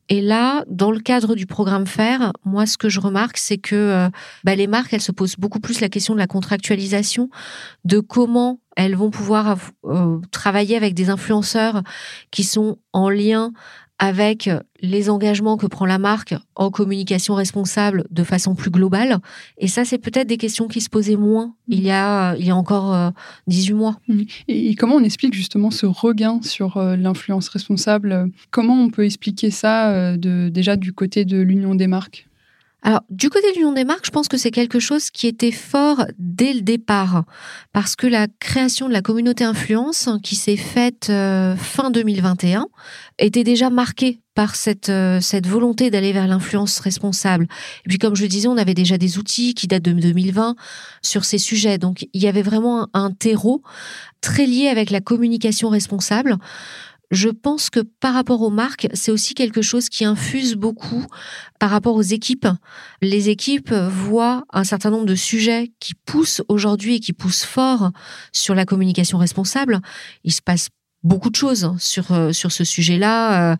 Et 0.09 0.21
là, 0.21 0.65
dans 0.69 0.91
le 0.91 1.01
cadre 1.01 1.35
du 1.35 1.47
programme 1.47 1.87
FAIR, 1.87 2.33
moi, 2.45 2.67
ce 2.67 2.77
que 2.77 2.89
je 2.89 3.01
remarque, 3.01 3.39
c'est 3.39 3.59
que 3.59 3.75
euh, 3.75 4.09
bah, 4.45 4.55
les 4.55 4.67
marques, 4.67 4.93
elles 4.93 5.01
se 5.01 5.13
posent 5.13 5.37
beaucoup 5.39 5.61
plus 5.61 5.81
la 5.81 5.89
question 5.89 6.15
de 6.15 6.19
la 6.19 6.27
contractualisation, 6.27 7.31
de 7.85 8.01
comment 8.01 8.61
elles 8.77 8.97
vont 8.97 9.11
pouvoir 9.11 9.57
euh, 9.85 10.19
travailler 10.31 10.77
avec 10.77 10.95
des 10.95 11.11
influenceurs 11.11 11.83
qui 12.31 12.45
sont 12.45 12.79
en 12.93 13.09
lien 13.09 13.53
avec 14.03 14.51
les 14.81 15.09
engagements 15.09 15.57
que 15.57 15.69
prend 15.69 15.87
la 15.87 15.99
marque 15.99 16.35
en 16.57 16.73
communication 16.73 17.37
responsable 17.37 18.05
de 18.11 18.25
façon 18.25 18.57
plus 18.57 18.73
globale. 18.73 19.19
Et 19.59 19.69
ça, 19.69 19.85
c'est 19.85 19.99
peut-être 19.99 20.27
des 20.27 20.39
questions 20.39 20.67
qui 20.67 20.81
se 20.81 20.89
posaient 20.89 21.15
moins 21.15 21.55
il 21.69 21.85
y 21.85 21.93
a, 21.93 22.35
il 22.35 22.45
y 22.45 22.51
a 22.51 22.57
encore 22.57 23.13
18 23.47 23.73
euh, 23.73 23.77
mois. 23.77 24.01
Mmh. 24.09 24.23
Et, 24.49 24.75
comment 24.75 24.97
on 24.97 25.05
explique 25.05 25.35
justement 25.35 25.71
ce 25.71 25.87
regain 25.87 26.41
sur 26.43 26.79
euh, 26.79 26.97
l'influence 26.97 27.49
responsable? 27.49 28.29
Comment 28.51 28.75
on 28.75 28.91
peut 28.91 29.05
expliquer 29.05 29.53
ça 29.53 29.93
euh, 29.93 30.17
de, 30.17 30.49
déjà 30.49 30.75
du 30.75 30.93
côté 30.93 31.25
de 31.25 31.41
l'Union 31.41 31.77
des 31.77 31.87
marques? 31.87 32.27
Alors, 32.85 33.03
du 33.11 33.31
côté 33.31 33.53
de 33.53 33.57
l'Union 33.57 33.73
des 33.73 33.85
marques, 33.85 34.07
je 34.07 34.11
pense 34.11 34.27
que 34.27 34.37
c'est 34.37 34.51
quelque 34.51 34.81
chose 34.81 35.11
qui 35.11 35.29
était 35.29 35.53
fort 35.53 36.05
dès 36.19 36.53
le 36.53 36.63
départ, 36.63 37.25
parce 37.73 37.95
que 37.95 38.09
la 38.09 38.27
création 38.41 38.89
de 38.89 38.93
la 38.93 39.03
communauté 39.03 39.45
influence, 39.45 40.09
qui 40.25 40.35
s'est 40.35 40.57
faite 40.57 41.07
euh, 41.09 41.55
fin 41.55 41.93
2021, 41.93 42.67
était 43.21 43.45
déjà 43.45 43.71
marquée 43.71 44.21
par 44.35 44.57
cette, 44.57 44.89
euh, 44.89 45.21
cette 45.21 45.47
volonté 45.47 45.91
d'aller 45.91 46.13
vers 46.13 46.27
l'influence 46.27 46.81
responsable. 46.81 47.47
Et 47.87 47.89
puis, 47.89 47.99
comme 47.99 48.17
je 48.17 48.23
le 48.23 48.29
disais, 48.29 48.49
on 48.49 48.57
avait 48.57 48.75
déjà 48.75 48.99
des 48.99 49.17
outils 49.17 49.55
qui 49.55 49.69
datent 49.69 49.85
de 49.85 49.93
2020 49.93 50.57
sur 51.03 51.25
ces 51.25 51.39
sujets. 51.39 51.79
Donc, 51.79 52.09
il 52.13 52.21
y 52.21 52.27
avait 52.27 52.43
vraiment 52.43 52.89
un 52.95 53.13
terreau 53.13 53.63
très 54.21 54.47
lié 54.47 54.67
avec 54.67 54.91
la 54.91 55.01
communication 55.01 55.69
responsable 55.69 56.37
je 57.13 57.29
pense 57.29 57.71
que 57.71 57.81
par 57.81 58.15
rapport 58.15 58.41
aux 58.41 58.51
marques, 58.51 58.89
c'est 58.95 59.13
aussi 59.13 59.35
quelque 59.35 59.63
chose 59.63 59.89
qui 59.91 60.05
infuse 60.05 60.55
beaucoup 60.55 61.07
par 61.61 61.71
rapport 61.71 61.95
aux 61.95 62.03
équipes. 62.03 62.49
Les 63.03 63.29
équipes 63.29 63.73
voient 63.73 64.45
un 64.51 64.65
certain 64.65 64.91
nombre 64.91 65.07
de 65.07 65.15
sujets 65.15 65.73
qui 65.79 65.95
poussent 65.95 66.43
aujourd'hui 66.49 66.97
et 66.97 67.01
qui 67.01 67.13
poussent 67.13 67.45
fort 67.45 67.93
sur 68.33 68.55
la 68.55 68.65
communication 68.65 69.19
responsable. 69.19 69.81
Il 70.25 70.33
se 70.33 70.41
passe 70.41 70.69
beaucoup 71.03 71.31
de 71.31 71.37
choses 71.37 71.75
sur 71.79 72.13
euh, 72.13 72.33
sur 72.33 72.53
ce 72.53 72.65
sujet-là, 72.65 73.53
euh, 73.53 73.57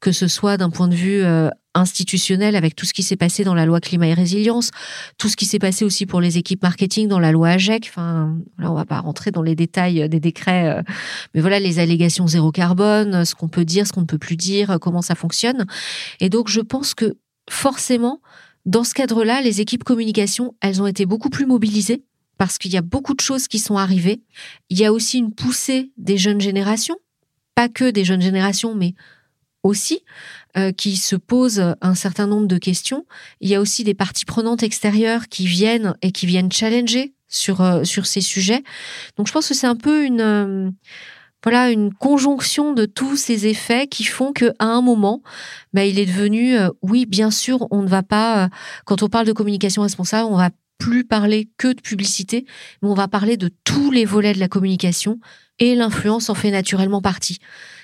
que 0.00 0.12
ce 0.12 0.28
soit 0.28 0.56
d'un 0.56 0.70
point 0.70 0.88
de 0.88 0.94
vue 0.94 1.22
euh, 1.22 1.48
institutionnel 1.76 2.56
avec 2.56 2.74
tout 2.74 2.86
ce 2.86 2.92
qui 2.92 3.02
s'est 3.02 3.16
passé 3.16 3.44
dans 3.44 3.54
la 3.54 3.66
loi 3.66 3.80
climat 3.80 4.08
et 4.08 4.14
résilience, 4.14 4.70
tout 5.18 5.28
ce 5.28 5.36
qui 5.36 5.44
s'est 5.44 5.58
passé 5.58 5.84
aussi 5.84 6.06
pour 6.06 6.20
les 6.20 6.38
équipes 6.38 6.62
marketing 6.62 7.08
dans 7.08 7.20
la 7.20 7.32
loi 7.32 7.50
AGEC. 7.50 7.86
Enfin, 7.88 8.36
là, 8.58 8.70
on 8.70 8.74
va 8.74 8.84
pas 8.84 9.00
rentrer 9.00 9.30
dans 9.30 9.42
les 9.42 9.54
détails 9.54 10.08
des 10.08 10.20
décrets, 10.20 10.82
mais 11.34 11.40
voilà 11.40 11.60
les 11.60 11.78
allégations 11.78 12.26
zéro 12.26 12.50
carbone, 12.52 13.24
ce 13.24 13.34
qu'on 13.34 13.48
peut 13.48 13.64
dire, 13.64 13.86
ce 13.86 13.92
qu'on 13.92 14.00
ne 14.00 14.06
peut 14.06 14.18
plus 14.18 14.36
dire, 14.36 14.78
comment 14.80 15.02
ça 15.02 15.14
fonctionne. 15.14 15.66
Et 16.20 16.28
donc, 16.28 16.48
je 16.48 16.60
pense 16.60 16.94
que 16.94 17.16
forcément, 17.48 18.20
dans 18.64 18.82
ce 18.82 18.94
cadre-là, 18.94 19.40
les 19.42 19.60
équipes 19.60 19.84
communication, 19.84 20.54
elles 20.60 20.82
ont 20.82 20.86
été 20.86 21.06
beaucoup 21.06 21.30
plus 21.30 21.46
mobilisées 21.46 22.02
parce 22.38 22.58
qu'il 22.58 22.72
y 22.72 22.76
a 22.76 22.82
beaucoup 22.82 23.14
de 23.14 23.20
choses 23.20 23.48
qui 23.48 23.58
sont 23.58 23.76
arrivées. 23.76 24.20
Il 24.68 24.78
y 24.78 24.84
a 24.84 24.92
aussi 24.92 25.18
une 25.18 25.32
poussée 25.32 25.92
des 25.96 26.18
jeunes 26.18 26.40
générations, 26.40 26.96
pas 27.54 27.68
que 27.68 27.90
des 27.90 28.04
jeunes 28.04 28.20
générations, 28.20 28.74
mais 28.74 28.94
aussi, 29.62 30.00
euh, 30.58 30.72
qui 30.72 30.96
se 30.96 31.16
posent 31.16 31.74
un 31.80 31.94
certain 31.94 32.26
nombre 32.26 32.46
de 32.46 32.58
questions. 32.58 33.06
Il 33.40 33.48
y 33.48 33.54
a 33.54 33.60
aussi 33.60 33.84
des 33.84 33.94
parties 33.94 34.24
prenantes 34.24 34.62
extérieures 34.62 35.28
qui 35.28 35.46
viennent 35.46 35.94
et 36.02 36.12
qui 36.12 36.26
viennent 36.26 36.50
challenger 36.50 37.14
sur, 37.28 37.60
euh, 37.60 37.84
sur 37.84 38.06
ces 38.06 38.20
sujets. 38.20 38.62
Donc 39.16 39.26
je 39.26 39.32
pense 39.32 39.48
que 39.48 39.54
c'est 39.54 39.66
un 39.66 39.76
peu 39.76 40.04
une... 40.04 40.20
Euh, 40.20 40.70
voilà 41.44 41.70
une 41.70 41.94
conjonction 41.94 42.72
de 42.72 42.86
tous 42.86 43.16
ces 43.16 43.46
effets 43.46 43.86
qui 43.86 44.02
font 44.02 44.32
que 44.32 44.52
à 44.58 44.64
un 44.64 44.80
moment, 44.80 45.22
bah, 45.72 45.84
il 45.84 46.00
est 46.00 46.06
devenu 46.06 46.56
oui 46.82 47.06
bien 47.06 47.30
sûr 47.30 47.68
on 47.70 47.82
ne 47.82 47.88
va 47.88 48.02
pas 48.02 48.48
quand 48.84 49.04
on 49.04 49.08
parle 49.08 49.26
de 49.26 49.32
communication 49.32 49.82
responsable 49.82 50.28
on 50.28 50.36
va 50.36 50.50
plus 50.78 51.04
parler 51.04 51.48
que 51.56 51.68
de 51.68 51.80
publicité, 51.80 52.46
mais 52.82 52.88
on 52.88 52.94
va 52.94 53.08
parler 53.08 53.36
de 53.36 53.50
tous 53.64 53.90
les 53.90 54.04
volets 54.04 54.32
de 54.32 54.40
la 54.40 54.48
communication 54.48 55.18
et 55.58 55.74
l'influence 55.74 56.28
en 56.28 56.34
fait 56.34 56.50
naturellement 56.50 57.00
partie. 57.00 57.38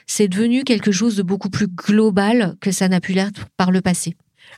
C'est 0.06 0.28
devenu 0.28 0.64
quelque 0.64 0.92
chose 0.92 1.16
de 1.16 1.22
beaucoup 1.22 1.50
plus 1.50 1.68
global 1.68 2.54
que 2.60 2.70
ça 2.70 2.88
n'a 2.88 3.00
pu 3.00 3.12
l'être 3.12 3.46
par 3.56 3.70
le 3.70 3.80
passé. 3.80 4.16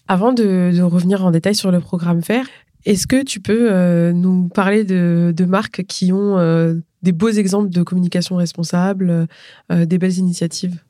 Avant 0.08 0.32
de, 0.32 0.80
revenir 0.82 1.24
en 1.24 1.30
détail 1.30 1.54
sur 1.54 1.70
le 1.70 1.80
programme 1.80 2.22
FAIR, 2.22 2.46
est-ce 2.84 3.06
que 3.06 3.22
tu 3.22 3.40
peux 3.40 3.72
euh, 3.72 4.12
nous 4.12 4.48
parler 4.48 4.84
de, 4.84 5.44
marques 5.46 5.84
qui 5.84 6.12
ont 6.12 6.38
euh, 6.38 6.74
des 7.02 7.12
beaux 7.12 7.30
exemples 7.30 7.70
de 7.70 7.82
communication 7.82 8.36
responsable, 8.36 9.26
euh, 9.72 9.86
des 9.86 9.98
belles 9.98 10.18
initiatives? 10.18 10.82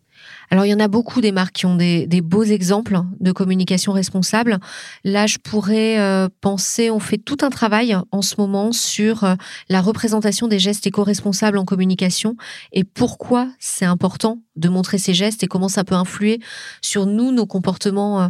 Alors, 0.51 0.67
il 0.67 0.71
y 0.71 0.75
en 0.75 0.81
a 0.81 0.89
beaucoup 0.89 1.21
des 1.21 1.33
marques 1.33 1.55
qui 1.55 1.67
ont 1.67 1.77
des, 1.77 2.07
beaux 2.23 2.45
exemples 2.45 3.01
de 3.21 3.33
communication 3.33 3.93
responsable. 3.93 4.59
Là, 5.05 5.27
je 5.27 5.39
pourrais 5.39 5.99
euh, 5.99 6.29
penser, 6.41 6.91
on 6.91 6.99
fait 6.99 7.19
tout 7.19 7.39
un 7.43 7.51
travail 7.51 7.97
en 8.13 8.23
ce 8.23 8.37
moment 8.39 8.73
sur 8.73 9.25
euh, 9.25 9.35
la 9.69 9.81
représentation 9.81 10.49
des 10.49 10.59
gestes 10.59 10.87
éco-responsables 10.87 11.59
en 11.59 11.65
communication 11.65 12.37
et 12.73 12.85
pourquoi 12.85 13.49
c'est 13.59 13.85
important 13.85 14.39
de 14.57 14.69
montrer 14.69 14.99
ces 14.99 15.15
gestes 15.15 15.43
et 15.43 15.47
comment 15.47 15.69
ça 15.69 15.85
peut 15.85 15.95
influer 15.95 16.41
sur 16.81 17.07
nous, 17.07 17.33
nos 17.33 17.47
comportements 17.47 18.23
euh, 18.23 18.29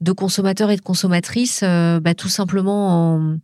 de 0.00 0.12
consommateurs 0.12 0.70
et 0.70 0.76
de 0.76 0.80
consommatrices, 0.80 1.62
bah, 1.62 2.14
tout 2.16 2.30
simplement 2.30 3.16
en 3.16 3.36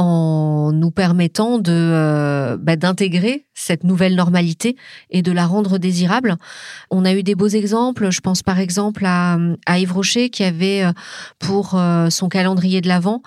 en 0.00 0.72
nous 0.72 0.90
permettant 0.90 1.58
de 1.58 1.72
euh, 1.72 2.56
bah, 2.58 2.76
d'intégrer 2.76 3.44
cette 3.52 3.84
nouvelle 3.84 4.14
normalité 4.14 4.76
et 5.10 5.20
de 5.20 5.30
la 5.30 5.44
rendre 5.44 5.76
désirable. 5.76 6.36
On 6.90 7.04
a 7.04 7.12
eu 7.12 7.22
des 7.22 7.34
beaux 7.34 7.48
exemples. 7.48 8.10
Je 8.10 8.20
pense 8.20 8.42
par 8.42 8.58
exemple 8.58 9.04
à, 9.04 9.36
à 9.66 9.78
Yves 9.78 9.92
Rocher 9.92 10.30
qui 10.30 10.42
avait 10.42 10.84
euh, 10.84 10.92
pour 11.38 11.74
euh, 11.74 12.08
son 12.08 12.30
calendrier 12.30 12.80
de 12.80 12.88
l'Avent 12.88 13.20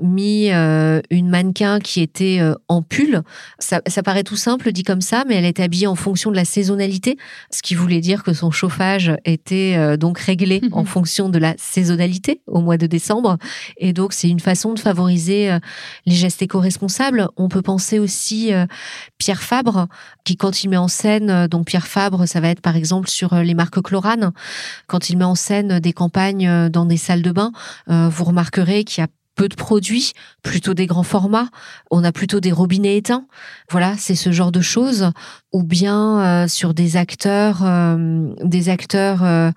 mis 0.00 0.50
une 0.50 1.28
mannequin 1.28 1.80
qui 1.80 2.00
était 2.00 2.40
en 2.68 2.82
pull. 2.82 3.22
Ça, 3.58 3.82
ça 3.86 4.02
paraît 4.02 4.22
tout 4.22 4.36
simple 4.36 4.70
dit 4.72 4.84
comme 4.84 5.00
ça, 5.00 5.24
mais 5.26 5.34
elle 5.34 5.44
était 5.44 5.62
habillée 5.62 5.86
en 5.86 5.94
fonction 5.94 6.30
de 6.30 6.36
la 6.36 6.44
saisonnalité, 6.44 7.16
ce 7.50 7.62
qui 7.62 7.74
voulait 7.74 8.00
dire 8.00 8.22
que 8.22 8.32
son 8.32 8.50
chauffage 8.50 9.12
était 9.24 9.96
donc 9.96 10.18
réglé 10.18 10.60
en 10.72 10.84
fonction 10.84 11.28
de 11.28 11.38
la 11.38 11.54
saisonnalité 11.58 12.40
au 12.46 12.60
mois 12.60 12.76
de 12.76 12.86
décembre. 12.86 13.36
Et 13.78 13.92
donc 13.92 14.12
c'est 14.12 14.28
une 14.28 14.40
façon 14.40 14.74
de 14.74 14.78
favoriser 14.78 15.58
les 16.06 16.19
gestes 16.20 16.42
éco-responsables. 16.42 17.28
On 17.36 17.48
peut 17.48 17.62
penser 17.62 17.98
aussi 17.98 18.52
euh, 18.52 18.66
Pierre 19.18 19.42
Fabre, 19.42 19.88
qui 20.24 20.36
quand 20.36 20.62
il 20.62 20.68
met 20.68 20.76
en 20.76 20.88
scène, 20.88 21.30
euh, 21.30 21.48
donc 21.48 21.66
Pierre 21.66 21.86
Fabre, 21.86 22.26
ça 22.26 22.40
va 22.40 22.48
être 22.48 22.60
par 22.60 22.76
exemple 22.76 23.08
sur 23.08 23.32
euh, 23.32 23.42
les 23.42 23.54
marques 23.54 23.80
Chlorane, 23.82 24.32
quand 24.86 25.10
il 25.10 25.18
met 25.18 25.24
en 25.24 25.34
scène 25.34 25.80
des 25.80 25.92
campagnes 25.92 26.68
dans 26.68 26.84
des 26.84 26.96
salles 26.96 27.22
de 27.22 27.32
bain, 27.32 27.52
vous 27.86 28.24
remarquerez 28.24 28.84
qu'il 28.84 29.02
y 29.02 29.04
a 29.04 29.08
peu 29.36 29.48
de 29.48 29.54
produits, 29.54 30.12
plutôt 30.42 30.74
des 30.74 30.86
grands 30.86 31.02
formats. 31.02 31.48
On 31.90 32.04
a 32.04 32.12
plutôt 32.12 32.40
des 32.40 32.52
robinets 32.52 32.96
éteints. 32.96 33.26
Voilà, 33.70 33.94
c'est 33.96 34.14
ce 34.14 34.32
genre 34.32 34.52
de 34.52 34.60
choses. 34.60 35.12
Ou 35.52 35.62
bien 35.62 36.46
sur 36.48 36.74
des 36.74 36.96
acteurs, 36.96 37.64
des 38.44 38.68
acteurs 38.68 39.52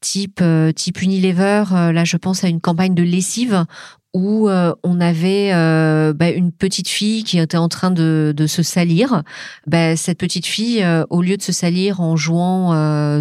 type 0.00 0.42
type 0.74 1.02
Unilever. 1.02 1.64
là, 1.70 2.04
je 2.04 2.16
pense 2.16 2.42
à 2.42 2.48
une 2.48 2.60
campagne 2.60 2.94
de 2.94 3.02
lessive 3.04 3.66
où 4.12 4.48
euh, 4.48 4.74
on 4.82 5.00
avait 5.00 5.52
euh, 5.52 6.12
bah, 6.12 6.30
une 6.30 6.50
petite 6.50 6.88
fille 6.88 7.22
qui 7.22 7.38
était 7.38 7.56
en 7.56 7.68
train 7.68 7.90
de, 7.90 8.32
de 8.36 8.46
se 8.46 8.62
salir. 8.62 9.22
Bah, 9.66 9.96
cette 9.96 10.18
petite 10.18 10.46
fille, 10.46 10.82
euh, 10.82 11.04
au 11.10 11.22
lieu 11.22 11.36
de 11.36 11.42
se 11.42 11.52
salir 11.52 12.00
en 12.00 12.16
jouant 12.16 12.70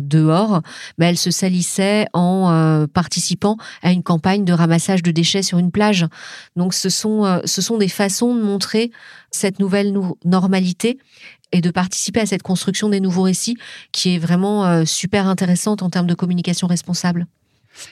dehors, 0.02 0.62
bah, 0.98 1.08
elle 1.08 1.18
se 1.18 1.32
salissait 1.32 2.08
en 2.14 2.88
participant 2.94 3.58
à 3.82 3.92
une 3.92 4.04
campagne 4.04 4.46
de 4.46 4.54
ramassage 4.54 5.04
de 5.04 5.12
déchets 5.12 5.44
sur 5.44 5.58
une 5.58 5.72
plage. 5.72 6.06
Donc 6.56 6.74
ce 6.74 6.90
sont, 6.90 7.42
ce 7.46 7.62
sont 7.62 7.78
des 7.78 7.88
façons 7.88 8.36
de 8.36 8.42
montrer 8.42 8.92
cette 9.32 9.60
nouvelle 9.60 9.94
normalité 10.26 10.98
et 11.52 11.62
de 11.62 11.72
participer 11.72 12.22
à 12.22 12.26
cette 12.26 12.44
construction 12.44 12.90
des 12.90 13.00
nouveaux 13.00 13.24
récits 13.24 13.58
qui 13.92 14.16
est 14.16 14.20
vraiment 14.20 14.86
super 14.86 15.28
intéressante 15.28 15.82
en 15.82 15.90
termes 15.90 16.08
de 16.08 16.16
communication 16.16 16.68
responsable. 16.68 17.28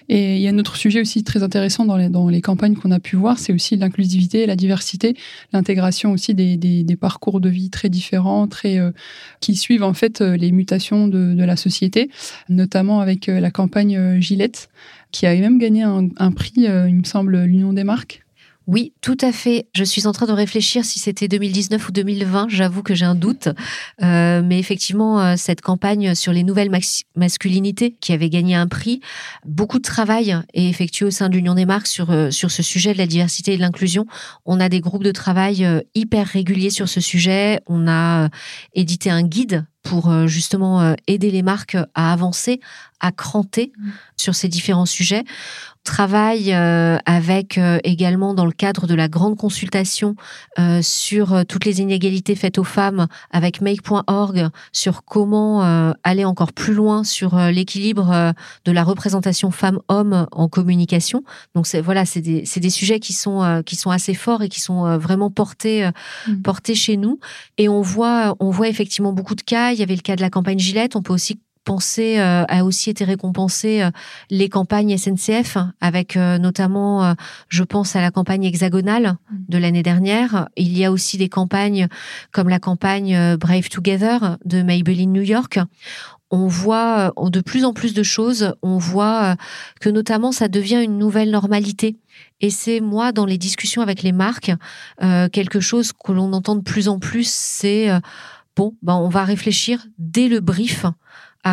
Et 0.10 0.38
il 0.38 0.42
y 0.42 0.48
a 0.48 0.52
un 0.52 0.58
autre 0.58 0.76
sujet 0.76 1.02
aussi 1.02 1.24
très 1.24 1.44
intéressant 1.44 1.86
dans 1.86 1.98
les, 1.98 2.10
dans 2.10 2.30
les 2.30 2.42
campagnes 2.42 2.76
qu'on 2.76 2.92
a 2.92 3.00
pu 3.00 3.16
voir, 3.16 3.40
c'est 3.40 3.54
aussi 3.54 3.76
l'inclusivité, 3.76 4.46
la 4.46 4.56
diversité, 4.56 5.16
l'intégration 5.54 6.12
aussi 6.12 6.34
des, 6.34 6.58
des, 6.58 6.96
parcours 6.96 7.40
de 7.40 7.50
vie 7.50 7.70
très 7.70 7.90
différents, 7.90 8.48
très, 8.48 8.80
euh, 8.80 8.92
qui 9.40 9.56
suivent 9.56 9.84
en 9.84 9.94
fait 9.94 10.22
euh, 10.22 10.36
les 10.36 10.52
mutations 10.52 11.08
de, 11.08 11.34
de 11.34 11.44
la 11.44 11.56
société, 11.56 12.10
notamment 12.50 13.02
avec 13.02 13.30
euh, 13.30 13.40
la 13.40 13.52
campagne 13.52 14.20
Gillette, 14.20 14.70
qui 15.12 15.26
a 15.26 15.36
même 15.36 15.60
gagné 15.60 15.84
un, 15.84 16.10
un 16.18 16.32
prix, 16.32 16.54
il 16.58 16.96
me 16.96 17.04
semble, 17.04 17.44
l'Union 17.44 17.74
des 17.74 17.84
marques 17.84 18.27
oui, 18.68 18.92
tout 19.00 19.18
à 19.22 19.32
fait. 19.32 19.70
Je 19.74 19.86
suis 19.86 20.08
en 20.08 20.12
train 20.12 20.26
de 20.26 20.34
réfléchir 20.34 20.84
si 20.84 21.00
c'était 21.00 21.30
2019 21.30 21.88
ou 21.88 21.92
2020. 21.94 22.48
J'avoue 22.50 22.84
que 22.84 22.96
j'ai 22.96 23.06
un 23.06 23.16
doute. 23.16 23.48
Euh, 24.04 24.42
mais 24.44 24.60
effectivement, 24.60 25.22
euh, 25.22 25.36
cette 25.38 25.62
campagne 25.62 26.16
sur 26.16 26.34
les 26.34 26.44
nouvelles 26.44 26.70
masculinités 27.16 27.96
qui 28.02 28.12
avait 28.12 28.30
gagné 28.30 28.56
un 28.56 28.68
prix, 28.68 29.00
beaucoup 29.46 29.78
de 29.78 29.84
travail 29.84 30.36
est 30.54 30.68
effectué 30.68 31.06
au 31.06 31.12
sein 31.12 31.30
de 31.30 31.36
l'Union 31.36 31.56
des 31.56 31.66
marques 31.66 31.88
sur, 31.88 32.12
euh, 32.12 32.30
sur 32.30 32.52
ce 32.52 32.62
sujet 32.62 32.92
de 32.92 32.98
la 32.98 33.08
diversité 33.08 33.54
et 33.54 33.56
de 33.56 33.62
l'inclusion. 33.62 34.06
On 34.46 34.60
a 34.60 34.68
des 34.68 34.82
groupes 34.82 35.04
de 35.04 35.14
travail 35.14 35.66
hyper 35.96 36.28
réguliers 36.28 36.70
sur 36.70 36.90
ce 36.90 37.00
sujet. 37.00 37.62
On 37.68 37.88
a 37.88 38.28
édité 38.74 39.10
un 39.10 39.24
guide 39.24 39.66
pour 39.84 40.28
justement 40.28 40.96
aider 41.08 41.32
les 41.32 41.44
marques 41.44 41.78
à 41.96 42.12
avancer, 42.12 42.60
à 43.00 43.14
cranter 43.14 43.72
mmh. 43.78 43.90
sur 44.18 44.36
ces 44.36 44.50
différents 44.50 44.86
sujets 44.86 45.24
travaille 45.88 46.54
euh, 46.54 46.98
avec 47.06 47.58
euh, 47.58 47.80
également 47.86 48.34
dans 48.34 48.46
le 48.46 48.52
cadre 48.52 48.88
de 48.88 48.94
la 48.94 49.08
grande 49.08 49.38
consultation 49.38 50.16
euh, 50.60 50.82
sur 50.82 51.46
toutes 51.48 51.64
les 51.64 51.80
inégalités 51.80 52.36
faites 52.36 52.58
aux 52.58 52.66
femmes 52.66 53.08
avec 53.32 53.62
make.org 53.62 54.50
sur 54.74 55.06
comment 55.06 55.62
aller 56.04 56.26
encore 56.26 56.52
plus 56.52 56.74
loin 56.74 57.04
sur 57.04 57.38
l'équilibre 57.38 58.34
de 58.66 58.72
la 58.72 58.84
représentation 58.84 59.50
femmes-hommes 59.52 60.28
en 60.32 60.50
communication. 60.50 61.24
Donc 61.56 61.68
c'est 61.68 61.82
voilà, 61.82 62.06
c'est 62.06 62.22
des, 62.22 62.44
des 62.44 62.70
sujets 62.70 63.00
qui 63.00 63.14
sont 63.14 63.64
qui 63.66 63.76
sont 63.76 63.92
assez 63.92 64.14
forts 64.14 64.44
et 64.44 64.50
qui 64.50 64.60
sont 64.60 64.98
vraiment 64.98 65.32
portés 65.32 65.90
mmh. 66.28 66.42
portés 66.42 66.76
chez 66.76 66.98
nous 66.98 67.20
et 67.58 67.70
on 67.70 67.82
voit 67.82 68.36
on 68.40 68.50
voit 68.50 68.68
effectivement 68.68 69.14
beaucoup 69.14 69.36
de 69.36 69.42
cas, 69.42 69.72
il 69.72 69.80
y 69.80 69.84
avait 69.84 69.96
le 69.96 70.02
cas 70.02 70.16
de 70.16 70.22
la 70.22 70.30
campagne 70.30 70.60
Gillette, 70.60 70.96
on 70.96 71.02
peut 71.02 71.14
aussi 71.14 71.40
pensé, 71.68 72.18
euh, 72.18 72.46
a 72.48 72.64
aussi 72.64 72.90
été 72.90 73.04
récompensé 73.04 73.82
euh, 73.82 73.92
les 74.30 74.48
campagnes 74.48 74.98
SNCF, 74.98 75.58
avec 75.82 76.16
euh, 76.16 76.38
notamment, 76.38 77.14
je 77.50 77.64
pense 77.64 77.98
à 77.98 78.02
la 78.02 78.10
campagne 78.10 78.46
hexagonale 78.46 79.18
mm. 79.30 79.36
de 79.50 79.58
l'année 79.58 79.84
dernière. 79.84 80.48
Il 80.56 80.78
y 80.78 80.86
a 80.86 80.94
aussi 80.94 81.18
des 81.18 81.28
campagnes 81.28 81.90
comme 82.32 82.48
la 82.48 82.60
campagne 82.60 83.36
Brave 83.36 83.68
Together 83.68 84.38
de 84.46 84.64
Maybelline 84.64 85.12
New 85.12 85.22
York 85.22 85.60
on 86.30 86.48
voit 86.48 87.14
de 87.18 87.40
plus 87.40 87.64
en 87.64 87.72
plus 87.72 87.94
de 87.94 88.04
choses, 88.04 88.54
on 88.62 88.78
voit 88.78 89.38
que 89.80 89.90
notamment 89.90 90.34
ça 90.34 90.50
devient 90.50 90.84
une 90.84 90.98
nouvelle 90.98 91.32
normalité. 91.32 91.96
Et 92.42 92.50
c'est 92.50 92.82
moi, 92.82 93.14
dans 93.14 93.26
les 93.26 93.38
discussions 93.38 93.82
avec 93.82 94.04
les 94.04 94.12
marques, 94.12 94.52
quelque 95.00 95.62
chose 95.62 95.94
que 95.94 96.12
l'on 96.12 96.34
entend 96.34 96.58
de 96.58 96.64
plus 96.64 96.90
en 96.90 97.00
plus, 97.00 97.30
c'est, 97.30 97.88
bon, 98.58 98.76
ben 98.82 98.96
on 98.96 99.08
va 99.08 99.24
réfléchir 99.24 99.88
dès 100.00 100.28
le 100.28 100.42
brief 100.42 100.86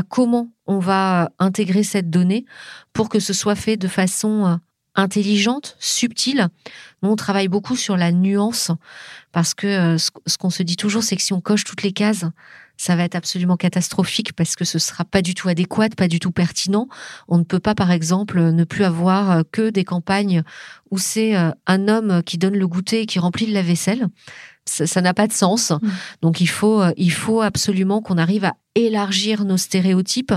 comment 0.02 0.50
on 0.66 0.78
va 0.78 1.30
intégrer 1.38 1.82
cette 1.82 2.10
donnée 2.10 2.44
pour 2.92 3.08
que 3.08 3.20
ce 3.20 3.32
soit 3.32 3.54
fait 3.54 3.76
de 3.76 3.88
façon 3.88 4.46
euh, 4.46 4.56
intelligente, 4.94 5.76
subtile. 5.78 6.48
Nous, 7.02 7.10
on 7.10 7.16
travaille 7.16 7.48
beaucoup 7.48 7.76
sur 7.76 7.96
la 7.96 8.12
nuance 8.12 8.70
parce 9.32 9.54
que 9.54 9.66
euh, 9.66 9.98
ce 9.98 10.38
qu'on 10.38 10.50
se 10.50 10.62
dit 10.62 10.76
toujours, 10.76 11.02
c'est 11.02 11.16
que 11.16 11.22
si 11.22 11.32
on 11.32 11.40
coche 11.40 11.64
toutes 11.64 11.82
les 11.82 11.92
cases, 11.92 12.24
ça 12.76 12.96
va 12.96 13.04
être 13.04 13.14
absolument 13.14 13.56
catastrophique 13.56 14.32
parce 14.34 14.56
que 14.56 14.64
ce 14.64 14.78
sera 14.78 15.04
pas 15.04 15.22
du 15.22 15.34
tout 15.34 15.48
adéquat, 15.48 15.88
pas 15.90 16.08
du 16.08 16.20
tout 16.20 16.32
pertinent. 16.32 16.88
On 17.28 17.38
ne 17.38 17.44
peut 17.44 17.60
pas, 17.60 17.74
par 17.74 17.90
exemple, 17.90 18.40
ne 18.40 18.64
plus 18.64 18.84
avoir 18.84 19.30
euh, 19.30 19.42
que 19.50 19.70
des 19.70 19.84
campagnes 19.84 20.42
où 20.90 20.98
c'est 20.98 21.34
un 21.34 21.88
homme 21.88 22.22
qui 22.22 22.38
donne 22.38 22.56
le 22.56 22.68
goûter 22.68 23.02
et 23.02 23.06
qui 23.06 23.18
remplit 23.18 23.46
la 23.46 23.62
vaisselle 23.62 24.08
ça 24.66 25.00
n'a 25.00 25.14
pas 25.14 25.26
de 25.26 25.32
sens. 25.32 25.70
Mm. 25.70 25.88
Donc 26.22 26.40
il 26.40 26.48
faut, 26.48 26.80
euh, 26.80 26.92
il 26.96 27.12
faut 27.12 27.40
absolument 27.40 28.00
qu'on 28.00 28.18
arrive 28.18 28.44
à 28.44 28.54
élargir 28.74 29.44
nos 29.44 29.56
stéréotypes 29.56 30.34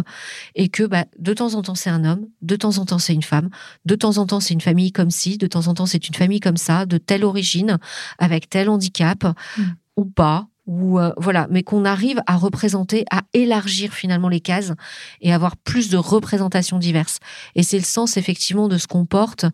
et 0.56 0.70
que 0.70 0.84
bah, 0.84 1.06
de 1.18 1.34
temps 1.34 1.56
en 1.56 1.62
temps 1.62 1.76
c'est 1.76 1.90
un 1.90 2.06
homme, 2.06 2.28
de 2.42 2.56
temps 2.56 2.78
en 2.78 2.86
temps 2.86 3.00
c'est 3.00 3.14
une 3.14 3.24
femme, 3.24 3.50
de 3.86 3.96
temps 3.96 4.18
en 4.18 4.28
temps 4.28 4.40
c'est 4.40 4.54
une 4.54 4.62
famille 4.62 4.92
comme 4.92 5.10
ci, 5.10 5.38
de 5.38 5.48
temps 5.48 5.68
en 5.68 5.74
temps 5.74 5.86
c'est 5.86 6.08
une 6.08 6.16
famille 6.16 6.40
comme 6.40 6.58
ça, 6.58 6.86
de 6.86 6.98
telle 6.98 7.24
origine, 7.24 7.80
avec 8.20 8.50
tel 8.50 8.70
handicap 8.70 9.24
mm. 9.24 9.64
ou 9.98 10.06
pas 10.06 10.48
ou 10.68 11.00
euh, 11.00 11.12
voilà, 11.18 11.48
mais 11.50 11.64
qu'on 11.64 11.86
arrive 11.86 12.22
à 12.28 12.36
représenter, 12.36 13.06
à 13.10 13.22
élargir 13.34 13.94
finalement 13.94 14.30
les 14.30 14.42
cases 14.42 14.74
et 15.22 15.34
avoir 15.34 15.56
plus 15.58 15.90
de 15.90 15.98
représentations 15.98 16.78
diverses. 16.78 17.20
Et 17.56 17.64
c'est 17.64 17.78
le 17.78 17.84
sens 17.84 18.18
effectivement 18.18 18.68
de 18.68 18.78
ce 18.78 18.86
qu'on 18.86 19.06
porte, 19.06 19.46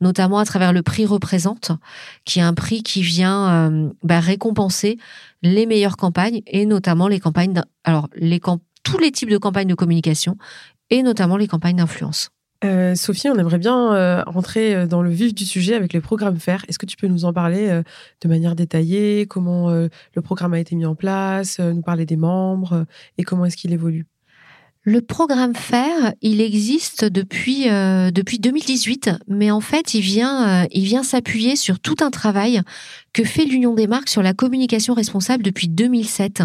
notamment 0.00 0.38
à 0.38 0.44
travers 0.44 0.72
le 0.72 0.82
prix 0.82 1.06
représente, 1.06 1.72
qui 2.24 2.38
est 2.38 2.42
un 2.42 2.54
prix 2.54 2.82
qui 2.82 3.02
vient 3.02 3.50
euh, 3.50 3.90
bah, 4.02 4.20
récompenser 4.20 4.98
les 5.42 5.66
meilleures 5.66 5.96
campagnes 5.96 6.42
et 6.46 6.66
notamment 6.66 7.08
les 7.08 7.20
campagnes, 7.20 7.60
alors 7.84 8.08
les 8.14 8.40
tous 8.82 8.98
les 8.98 9.12
types 9.12 9.28
de 9.28 9.38
campagnes 9.38 9.68
de 9.68 9.74
communication 9.74 10.36
et 10.88 11.02
notamment 11.02 11.36
les 11.36 11.48
campagnes 11.48 11.76
d'influence. 11.76 12.30
Euh, 12.62 12.94
Sophie, 12.94 13.30
on 13.30 13.36
aimerait 13.36 13.58
bien 13.58 13.94
euh, 13.94 14.22
rentrer 14.26 14.74
euh, 14.74 14.86
dans 14.86 15.00
le 15.00 15.10
vif 15.10 15.34
du 15.34 15.46
sujet 15.46 15.74
avec 15.74 15.94
le 15.94 16.02
programme 16.02 16.38
FAIR. 16.38 16.64
Est-ce 16.68 16.78
que 16.78 16.84
tu 16.84 16.96
peux 16.96 17.06
nous 17.06 17.24
en 17.24 17.32
parler 17.32 17.82
de 18.20 18.28
manière 18.28 18.54
détaillée? 18.54 19.26
Comment 19.26 19.70
le 19.70 20.22
programme 20.22 20.52
a 20.52 20.60
été 20.60 20.76
mis 20.76 20.86
en 20.86 20.94
place 20.94 21.58
Nous 21.58 21.82
parler 21.82 22.06
des 22.06 22.16
membres 22.16 22.86
et 23.18 23.24
comment 23.24 23.44
est-ce 23.44 23.56
qu'il 23.56 23.72
évolue? 23.72 24.06
Le 24.82 25.02
programme 25.02 25.54
FAIR, 25.54 26.14
il 26.22 26.40
existe 26.40 27.04
depuis 27.04 27.64
depuis 27.64 28.38
2018, 28.38 29.10
mais 29.28 29.50
en 29.50 29.60
fait, 29.60 29.94
il 29.94 30.00
il 30.00 30.84
vient 30.84 31.02
s'appuyer 31.02 31.56
sur 31.56 31.80
tout 31.80 31.96
un 32.00 32.10
travail 32.10 32.62
que 33.12 33.24
fait 33.24 33.44
l'Union 33.44 33.74
des 33.74 33.86
marques 33.86 34.08
sur 34.08 34.22
la 34.22 34.34
communication 34.34 34.94
responsable 34.94 35.42
depuis 35.42 35.68
2007. 35.68 36.42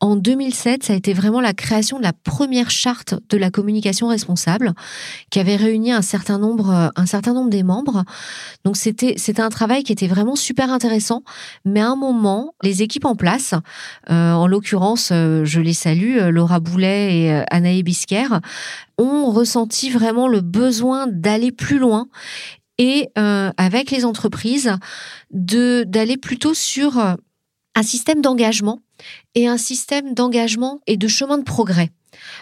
En 0.00 0.16
2007, 0.16 0.84
ça 0.84 0.92
a 0.92 0.96
été 0.96 1.12
vraiment 1.12 1.40
la 1.40 1.52
création 1.52 1.98
de 1.98 2.02
la 2.02 2.12
première 2.12 2.70
charte 2.70 3.14
de 3.28 3.36
la 3.36 3.50
communication 3.50 4.08
responsable 4.08 4.72
qui 5.30 5.40
avait 5.40 5.56
réuni 5.56 5.92
un 5.92 6.02
certain 6.02 6.38
nombre, 6.38 6.92
un 6.94 7.06
certain 7.06 7.34
des 7.48 7.62
membres. 7.62 8.04
Donc 8.64 8.76
c'était, 8.76 9.14
c'était 9.16 9.42
un 9.42 9.48
travail 9.48 9.82
qui 9.82 9.92
était 9.92 10.08
vraiment 10.08 10.36
super 10.36 10.70
intéressant. 10.70 11.22
Mais 11.64 11.80
à 11.80 11.88
un 11.88 11.96
moment, 11.96 12.54
les 12.62 12.82
équipes 12.82 13.04
en 13.04 13.14
place, 13.14 13.54
euh, 14.10 14.32
en 14.32 14.46
l'occurrence, 14.46 15.10
euh, 15.12 15.44
je 15.44 15.60
les 15.60 15.72
salue, 15.72 16.18
euh, 16.18 16.30
Laura 16.30 16.60
Boulet 16.60 17.16
et 17.16 17.44
Anaï 17.50 17.82
Bisquer, 17.82 18.26
ont 18.98 19.30
ressenti 19.30 19.90
vraiment 19.90 20.28
le 20.28 20.40
besoin 20.40 21.06
d'aller 21.06 21.52
plus 21.52 21.78
loin 21.78 22.08
et 22.80 23.10
euh, 23.18 23.52
avec 23.58 23.90
les 23.90 24.04
entreprises 24.06 24.72
de 25.30 25.84
d'aller 25.86 26.16
plutôt 26.16 26.54
sur 26.54 26.98
euh, 26.98 27.14
un 27.74 27.82
système 27.82 28.22
d'engagement 28.22 28.80
et 29.34 29.46
un 29.46 29.58
système 29.58 30.14
d'engagement 30.14 30.80
et 30.86 30.96
de 30.96 31.06
chemin 31.06 31.38
de 31.38 31.44
progrès. 31.44 31.90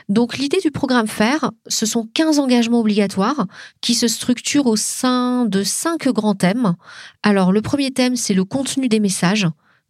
Donc 0.09 0.39
l'idée 0.39 0.61
du 0.61 0.71
programme 0.71 1.09
FAIR, 1.09 1.51
ce 1.67 1.87
sont 1.87 2.09
15 2.15 2.39
engagements 2.39 2.81
obligatoires 2.81 3.47
qui 3.81 3.95
se 3.95 4.07
structurent 4.07 4.67
au 4.67 4.77
sein 4.77 5.45
de 5.45 5.63
cinq 5.65 6.09
grands 6.09 6.35
thèmes. 6.35 6.75
Alors 7.23 7.53
le 7.53 7.61
premier 7.61 7.91
thème, 7.91 8.17
c'est 8.17 8.33
le 8.33 8.45
contenu 8.45 8.89
des 8.89 9.01
messages. 9.01 9.47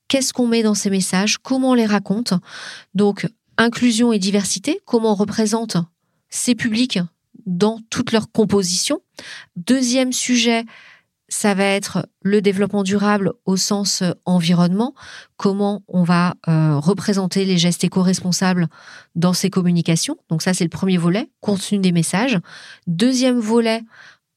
Qu'est-ce 0.08 0.32
qu'on 0.32 0.46
met 0.46 0.62
dans 0.62 0.74
ces 0.74 0.88
messages? 0.88 1.36
Comment 1.36 1.70
on 1.70 1.74
les 1.74 1.86
raconte? 1.86 2.32
Donc 2.94 3.28
inclusion 3.58 4.14
et 4.14 4.18
diversité, 4.18 4.80
comment 4.86 5.12
on 5.12 5.14
représente 5.14 5.76
ces 6.30 6.54
publics 6.54 7.00
dans 7.48 7.80
toute 7.90 8.12
leur 8.12 8.30
composition. 8.30 9.00
Deuxième 9.56 10.12
sujet, 10.12 10.64
ça 11.28 11.54
va 11.54 11.64
être 11.64 12.06
le 12.22 12.40
développement 12.40 12.82
durable 12.82 13.32
au 13.44 13.56
sens 13.56 14.02
euh, 14.02 14.12
environnement, 14.24 14.94
comment 15.36 15.82
on 15.88 16.02
va 16.02 16.34
euh, 16.46 16.78
représenter 16.78 17.44
les 17.44 17.58
gestes 17.58 17.84
éco-responsables 17.84 18.68
dans 19.14 19.32
ces 19.32 19.50
communications. 19.50 20.16
Donc 20.28 20.42
ça, 20.42 20.54
c'est 20.54 20.64
le 20.64 20.70
premier 20.70 20.98
volet, 20.98 21.30
contenu 21.40 21.78
des 21.78 21.92
messages. 21.92 22.38
Deuxième 22.86 23.40
volet, 23.40 23.82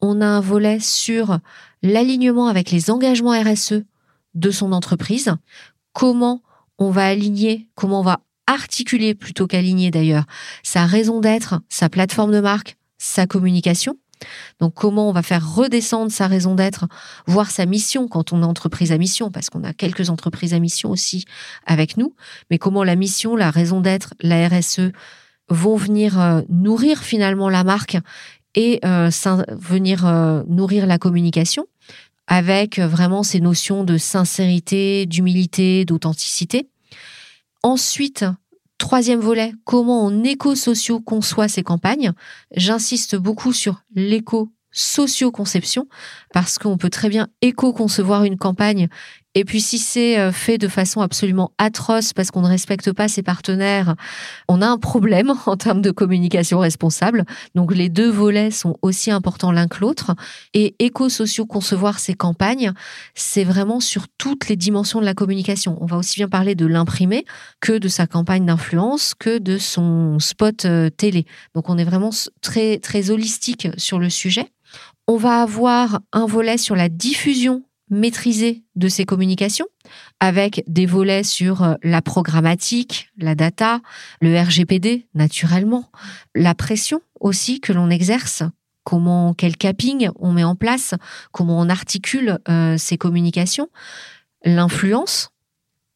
on 0.01 0.21
a 0.21 0.25
un 0.25 0.41
volet 0.41 0.79
sur 0.79 1.39
l'alignement 1.83 2.47
avec 2.47 2.71
les 2.71 2.89
engagements 2.89 3.39
RSE 3.39 3.83
de 4.33 4.51
son 4.51 4.71
entreprise, 4.71 5.35
comment 5.93 6.41
on 6.77 6.89
va 6.91 7.05
aligner, 7.07 7.67
comment 7.75 7.99
on 7.99 8.03
va 8.03 8.21
articuler 8.47 9.15
plutôt 9.15 9.47
qu'aligner 9.47 9.91
d'ailleurs 9.91 10.25
sa 10.63 10.85
raison 10.85 11.19
d'être, 11.19 11.61
sa 11.69 11.89
plateforme 11.89 12.31
de 12.31 12.39
marque, 12.39 12.77
sa 13.01 13.25
communication. 13.25 13.97
Donc 14.59 14.75
comment 14.75 15.09
on 15.09 15.11
va 15.11 15.23
faire 15.23 15.55
redescendre 15.55 16.11
sa 16.11 16.27
raison 16.27 16.53
d'être, 16.53 16.87
voire 17.25 17.49
sa 17.49 17.65
mission 17.65 18.07
quand 18.07 18.31
on 18.31 18.43
est 18.43 18.45
entreprise 18.45 18.91
à 18.91 18.99
mission, 18.99 19.31
parce 19.31 19.49
qu'on 19.49 19.63
a 19.63 19.73
quelques 19.73 20.11
entreprises 20.11 20.53
à 20.53 20.59
mission 20.59 20.91
aussi 20.91 21.25
avec 21.65 21.97
nous, 21.97 22.15
mais 22.51 22.59
comment 22.59 22.83
la 22.83 22.95
mission, 22.95 23.35
la 23.35 23.49
raison 23.49 23.81
d'être, 23.81 24.13
la 24.21 24.47
RSE 24.47 24.91
vont 25.49 25.75
venir 25.75 26.19
euh, 26.19 26.41
nourrir 26.49 26.99
finalement 26.99 27.49
la 27.49 27.63
marque 27.63 27.97
et 28.53 28.79
euh, 28.85 29.09
venir 29.49 30.05
euh, 30.05 30.43
nourrir 30.47 30.85
la 30.85 30.99
communication 30.99 31.65
avec 32.27 32.79
vraiment 32.79 33.23
ces 33.23 33.41
notions 33.41 33.83
de 33.83 33.97
sincérité, 33.97 35.07
d'humilité, 35.07 35.83
d'authenticité. 35.85 36.69
Ensuite, 37.63 38.25
Troisième 38.81 39.19
volet, 39.19 39.53
comment 39.63 40.05
en 40.05 40.23
éco-sociaux 40.23 40.99
conçoit 40.99 41.47
ces 41.47 41.61
campagnes. 41.61 42.13
J'insiste 42.55 43.15
beaucoup 43.15 43.53
sur 43.53 43.83
l'éco-socio-conception 43.93 45.87
parce 46.33 46.57
qu'on 46.57 46.79
peut 46.79 46.89
très 46.89 47.07
bien 47.07 47.27
éco-concevoir 47.43 48.23
une 48.23 48.39
campagne 48.39 48.89
et 49.33 49.45
puis 49.45 49.61
si 49.61 49.79
c'est 49.79 50.19
euh, 50.19 50.33
fait 50.33 50.57
de 50.57 50.67
façon 50.67 50.99
absolument 50.99 51.51
atroce 51.57 52.11
parce 52.11 52.31
qu'on 52.31 52.41
ne 52.41 52.47
respecte 52.47 52.91
pas 52.91 53.07
ses 53.07 53.23
partenaires, 53.23 53.95
on 54.49 54.61
a 54.61 54.67
un 54.67 54.77
problème 54.77 55.33
en 55.45 55.55
termes 55.55 55.81
de 55.81 55.91
communication 55.91 56.59
responsable. 56.59 57.25
Donc 57.55 57.73
les 57.73 57.87
deux 57.87 58.09
volets 58.09 58.51
sont 58.51 58.77
aussi 58.81 59.09
importants 59.09 59.53
l'un 59.53 59.67
que 59.67 59.79
l'autre. 59.79 60.15
Et 60.53 60.75
éco-socio 60.79 61.45
concevoir 61.45 61.99
ces 61.99 62.13
campagnes, 62.13 62.73
c'est 63.15 63.45
vraiment 63.45 63.79
sur 63.79 64.07
toutes 64.17 64.49
les 64.49 64.57
dimensions 64.57 64.99
de 64.99 65.05
la 65.05 65.13
communication. 65.13 65.77
On 65.79 65.85
va 65.85 65.97
aussi 65.97 66.19
bien 66.19 66.27
parler 66.27 66.55
de 66.55 66.65
l'imprimé 66.65 67.23
que 67.61 67.77
de 67.77 67.87
sa 67.87 68.07
campagne 68.07 68.45
d'influence, 68.45 69.13
que 69.17 69.37
de 69.37 69.57
son 69.57 70.19
spot 70.19 70.65
euh, 70.65 70.89
télé. 70.89 71.25
Donc 71.55 71.69
on 71.69 71.77
est 71.77 71.85
vraiment 71.85 72.09
très 72.41 72.79
très 72.79 73.11
holistique 73.11 73.69
sur 73.77 73.97
le 73.97 74.09
sujet. 74.09 74.51
On 75.07 75.15
va 75.15 75.41
avoir 75.41 76.01
un 76.11 76.25
volet 76.25 76.57
sur 76.57 76.75
la 76.75 76.89
diffusion 76.89 77.63
maîtrisée 77.91 78.63
de 78.75 78.87
ces 78.87 79.05
communications, 79.05 79.67
avec 80.19 80.63
des 80.65 80.85
volets 80.85 81.23
sur 81.23 81.61
euh, 81.61 81.75
la 81.83 82.01
programmatique, 82.01 83.11
la 83.17 83.35
data, 83.35 83.81
le 84.21 84.39
RGPD, 84.39 85.07
naturellement, 85.13 85.91
la 86.33 86.55
pression 86.55 87.01
aussi 87.19 87.59
que 87.59 87.73
l'on 87.73 87.89
exerce, 87.89 88.43
comment, 88.83 89.33
quel 89.33 89.57
capping 89.57 90.09
on 90.15 90.31
met 90.31 90.43
en 90.43 90.55
place, 90.55 90.95
comment 91.31 91.59
on 91.59 91.69
articule 91.69 92.39
euh, 92.49 92.77
ces 92.77 92.97
communications, 92.97 93.69
l'influence, 94.43 95.31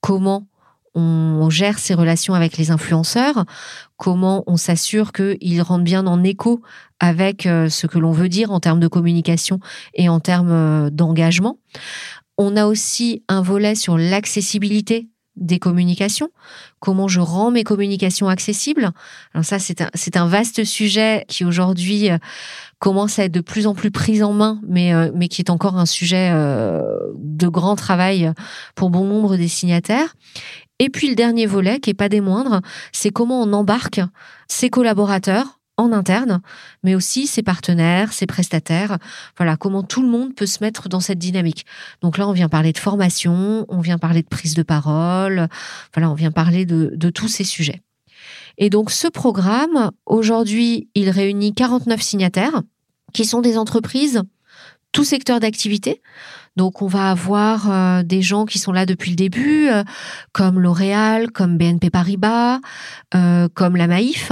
comment 0.02 0.48
on 0.96 1.50
gère 1.50 1.78
ses 1.78 1.94
relations 1.94 2.34
avec 2.34 2.58
les 2.58 2.72
influenceurs, 2.72 3.46
comment 3.98 4.44
on 4.48 4.58
s'assure 4.58 5.12
qu'ils 5.12 5.62
rentrent 5.62 5.84
bien 5.84 6.08
en 6.08 6.24
écho 6.24 6.62
avec 7.00 7.46
euh, 7.46 7.70
ce 7.70 7.88
que 7.88 8.00
l'on 8.00 8.12
veut 8.12 8.30
dire 8.30 8.52
en 8.52 8.60
termes 8.60 8.80
de 8.80 8.88
communication 8.88 9.60
et 9.94 10.10
en 10.10 10.20
termes 10.20 10.52
euh, 10.52 10.90
d'engagement. 10.90 11.60
On 12.38 12.56
a 12.58 12.66
aussi 12.66 13.24
un 13.28 13.42
volet 13.42 13.76
sur 13.76 13.98
l'accessibilité 13.98 15.08
des 15.36 15.60
communications, 15.60 16.30
comment 16.80 17.10
je 17.10 17.20
rends 17.20 17.52
mes 17.52 17.66
communications 17.66 18.30
accessibles. 18.30 18.92
Alors 19.34 19.44
ça, 19.44 19.60
c'est 19.60 20.16
un, 20.16 20.28
vaste 20.28 20.64
sujet 20.64 21.26
qui 21.28 21.44
aujourd'hui 21.44 22.10
euh, 22.10 22.18
commence 22.80 23.20
à 23.20 23.26
être 23.26 23.34
de 23.34 23.42
plus 23.42 23.68
en 23.68 23.76
plus 23.76 23.92
pris 23.92 24.24
en 24.24 24.32
main, 24.32 24.62
mais, 24.66 24.94
mais 25.12 25.28
qui 25.28 25.42
est 25.42 25.50
encore 25.50 25.78
un 25.78 25.86
sujet 25.86 26.32
de 26.32 27.48
grand 27.48 27.76
travail 27.76 28.32
pour 28.76 28.90
bon 28.90 29.06
nombre 29.06 29.36
des 29.36 29.50
signataires. 29.50 30.16
Et 30.80 30.90
puis 30.90 31.10
le 31.10 31.16
dernier 31.16 31.46
volet, 31.46 31.80
qui 31.80 31.90
est 31.90 31.96
pas 31.96 32.10
des 32.10 32.22
moindres, 32.22 32.62
c'est 32.92 33.10
comment 33.10 33.42
on 33.42 33.54
embarque 33.54 34.02
ses 34.48 34.70
collaborateurs 34.70 35.60
en 35.78 35.92
interne, 35.92 36.42
mais 36.84 36.96
aussi 36.96 37.28
ses 37.28 37.44
partenaires, 37.44 38.14
ses 38.14 38.26
prestataires. 38.26 38.98
Voilà, 39.38 39.58
comment 39.58 39.84
tout 39.84 40.02
le 40.02 40.08
monde 40.08 40.34
peut 40.34 40.46
se 40.46 40.64
mettre 40.64 40.90
dans 40.90 41.00
cette 41.00 41.20
dynamique. 41.20 41.66
Donc 42.02 42.18
là, 42.18 42.28
on 42.28 42.32
vient 42.32 42.50
parler 42.50 42.72
de 42.72 42.78
formation, 42.78 43.66
on 43.68 43.80
vient 43.80 43.98
parler 43.98 44.22
de 44.22 44.28
prise 44.28 44.54
de 44.54 44.64
parole, 44.64 45.48
voilà, 45.94 46.10
on 46.10 46.14
vient 46.14 46.32
parler 46.32 46.66
de, 46.66 46.92
de 46.96 47.10
tous 47.10 47.28
ces 47.28 47.44
sujets. 47.44 47.82
Et 48.58 48.70
donc 48.70 48.92
ce 48.92 49.08
programme, 49.08 49.92
aujourd'hui, 50.06 50.90
il 50.96 51.10
réunit 51.10 51.54
49 51.54 52.02
signataires 52.02 52.62
qui 53.14 53.26
sont 53.26 53.42
des 53.42 53.58
entreprises, 53.58 54.24
tout 54.92 55.04
secteur 55.04 55.40
d'activité. 55.40 56.02
Donc 56.56 56.82
on 56.82 56.88
va 56.88 57.12
avoir 57.12 57.70
euh, 57.70 58.04
des 58.04 58.22
gens 58.22 58.46
qui 58.46 58.60
sont 58.60 58.72
là 58.72 58.86
depuis 58.86 59.12
le 59.12 59.16
début, 59.16 59.68
euh, 59.68 59.84
comme 60.32 60.60
L'Oréal, 60.60 61.32
comme 61.32 61.58
BNP 61.58 61.90
Paribas, 61.90 62.60
euh, 63.14 63.50
comme 63.54 63.76
la 63.76 63.88
Maïf 63.88 64.32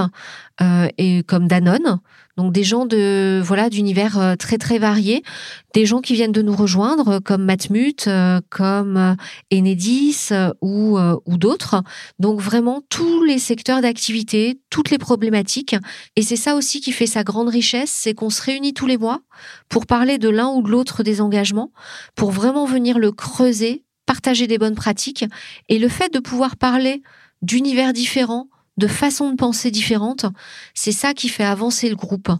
et 0.97 1.23
comme 1.23 1.47
Danone. 1.47 1.99
Donc 2.35 2.51
des 2.51 2.63
gens 2.63 2.85
de 2.87 3.41
voilà 3.43 3.69
d'univers 3.69 4.17
euh, 4.17 4.35
très 4.35 4.57
très 4.57 4.79
variés, 4.79 5.21
des 5.75 5.85
gens 5.85 6.01
qui 6.01 6.15
viennent 6.15 6.31
de 6.31 6.41
nous 6.41 6.55
rejoindre 6.55 7.07
euh, 7.09 7.19
comme 7.19 7.43
Matmut, 7.43 8.07
euh, 8.07 8.41
comme 8.49 9.15
Enedis 9.53 10.29
ou 10.61 10.97
ou 11.25 11.37
d'autres. 11.37 11.83
Donc 12.19 12.39
vraiment 12.39 12.81
tous 12.89 13.23
les 13.23 13.37
secteurs 13.37 13.81
d'activité, 13.81 14.59
toutes 14.69 14.89
les 14.89 14.97
problématiques. 14.97 15.75
Et 16.15 16.23
c'est 16.23 16.35
ça 16.35 16.55
aussi 16.55 16.81
qui 16.81 16.91
fait 16.91 17.05
sa 17.05 17.23
grande 17.23 17.49
richesse, 17.49 17.91
c'est 17.91 18.13
qu'on 18.13 18.29
se 18.29 18.41
réunit 18.41 18.73
tous 18.73 18.87
les 18.87 18.97
mois 18.97 19.21
pour 19.69 19.85
parler 19.85 20.17
de 20.17 20.29
l'un 20.29 20.49
ou 20.49 20.63
de 20.63 20.69
l'autre 20.69 21.03
des 21.03 21.21
engagements, 21.21 21.71
pour 22.15 22.31
vraiment 22.31 22.65
venir 22.65 22.97
le 22.97 23.11
creuser, 23.11 23.83
partager 24.05 24.47
des 24.47 24.57
bonnes 24.57 24.75
pratiques. 24.75 25.25
Et 25.69 25.77
le 25.77 25.87
fait 25.87 26.11
de 26.11 26.19
pouvoir 26.19 26.57
parler 26.57 27.03
d'univers 27.41 27.93
différents 27.93 28.47
de 28.77 28.87
façons 28.87 29.31
de 29.31 29.35
penser 29.35 29.71
différentes, 29.71 30.25
c'est 30.73 30.91
ça 30.91 31.13
qui 31.13 31.29
fait 31.29 31.43
avancer 31.43 31.89
le 31.89 31.95
groupe. 31.95 32.31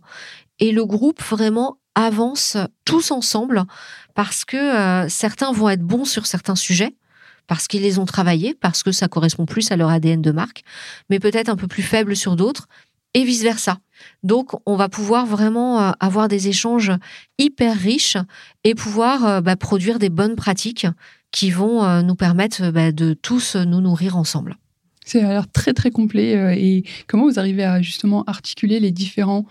Et 0.60 0.72
le 0.72 0.86
groupe 0.86 1.22
vraiment 1.22 1.78
avance 1.96 2.58
tous 2.86 3.12
ensemble 3.12 3.64
parce 4.14 4.46
que 4.46 4.58
euh, 4.58 5.10
certains 5.10 5.52
vont 5.52 5.70
être 5.70 5.84
bons 5.84 6.06
sur 6.06 6.26
certains 6.26 6.56
sujets, 6.56 6.96
parce 7.48 7.68
qu'ils 7.68 7.82
les 7.82 8.00
ont 8.00 8.06
travaillés, 8.06 8.54
parce 8.54 8.84
que 8.84 8.92
ça 8.92 9.08
correspond 9.08 9.46
plus 9.46 9.72
à 9.72 9.76
leur 9.76 9.90
ADN 9.90 10.22
de 10.22 10.32
marque, 10.32 10.64
mais 11.10 11.20
peut-être 11.20 11.50
un 11.50 11.56
peu 11.56 11.68
plus 11.68 11.84
faibles 11.84 12.16
sur 12.16 12.36
d'autres, 12.36 12.68
et 13.16 13.24
vice-versa. 13.24 13.78
Donc, 14.24 14.52
on 14.66 14.76
va 14.76 14.90
pouvoir 14.90 15.26
vraiment 15.26 15.82
euh, 15.82 15.92
avoir 16.00 16.28
des 16.28 16.48
échanges 16.48 16.92
hyper 17.38 17.78
riches 17.78 18.18
et 18.64 18.74
pouvoir 18.74 19.26
euh, 19.26 19.42
bah, 19.42 19.56
produire 19.56 20.00
des 20.00 20.10
bonnes 20.10 20.36
pratiques 20.36 20.88
qui 21.32 21.50
vont 21.50 22.04
nous 22.04 22.14
permettre 22.14 22.70
bah, 22.70 22.92
de 22.92 23.16
tous 23.16 23.56
nous 23.56 23.82
nourrir 23.82 24.18
ensemble. 24.18 24.56
C'est 25.06 25.22
l'air 25.22 25.50
très 25.52 25.74
très 25.74 25.92
complet. 25.92 26.36
Euh, 26.36 26.56
et 26.56 26.84
comment 27.08 27.26
vous 27.26 27.40
arrivez 27.40 27.64
à 27.64 27.82
justement 27.82 28.24
articuler 28.26 28.80
les 28.80 28.92
différentes 28.92 29.48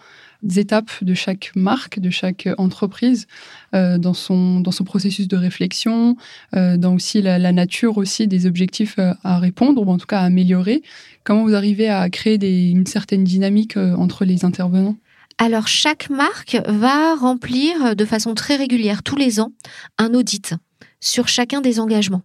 étapes 0.56 0.90
de 1.02 1.14
chaque 1.14 1.52
marque, 1.54 2.00
de 2.00 2.10
chaque 2.10 2.48
entreprise 2.58 3.26
euh, 3.74 3.96
dans, 3.98 4.14
son, 4.14 4.62
processus 4.84 5.28
de 5.28 5.36
réflexion, 5.36 6.16
euh, 6.56 6.76
dans 6.76 6.94
aussi 6.94 7.22
la, 7.22 7.52
nature 7.52 7.96
aussi 7.96 8.26
des 8.26 8.46
objectifs 8.46 8.98
à 8.98 9.38
répondre, 9.38 9.86
ou 9.86 9.90
en 9.90 9.98
tout 9.98 10.06
cas 10.06 10.20
à 10.20 10.24
améliorer? 10.24 10.82
Comment 11.22 11.44
vous 11.44 11.54
arrivez 11.54 11.88
à 11.88 12.08
créer 12.10 12.38
une 12.70 12.86
certaine 12.86 13.22
dynamique 13.22 13.76
entre 13.76 14.24
les 14.24 14.44
intervenants? 14.44 14.96
Alors, 15.38 15.68
chaque 15.68 16.10
marque 16.10 16.58
va 16.66 17.14
remplir 17.14 17.94
de 17.94 18.04
façon 18.04 18.34
très 18.34 18.56
régulière, 18.56 19.02
tous 19.02 19.16
les 19.16 19.40
ans, 19.40 19.52
un 19.98 20.12
audit 20.14 20.54
sur 21.02 21.28
chacun 21.28 21.60
des 21.60 21.78
engagements. 21.80 22.22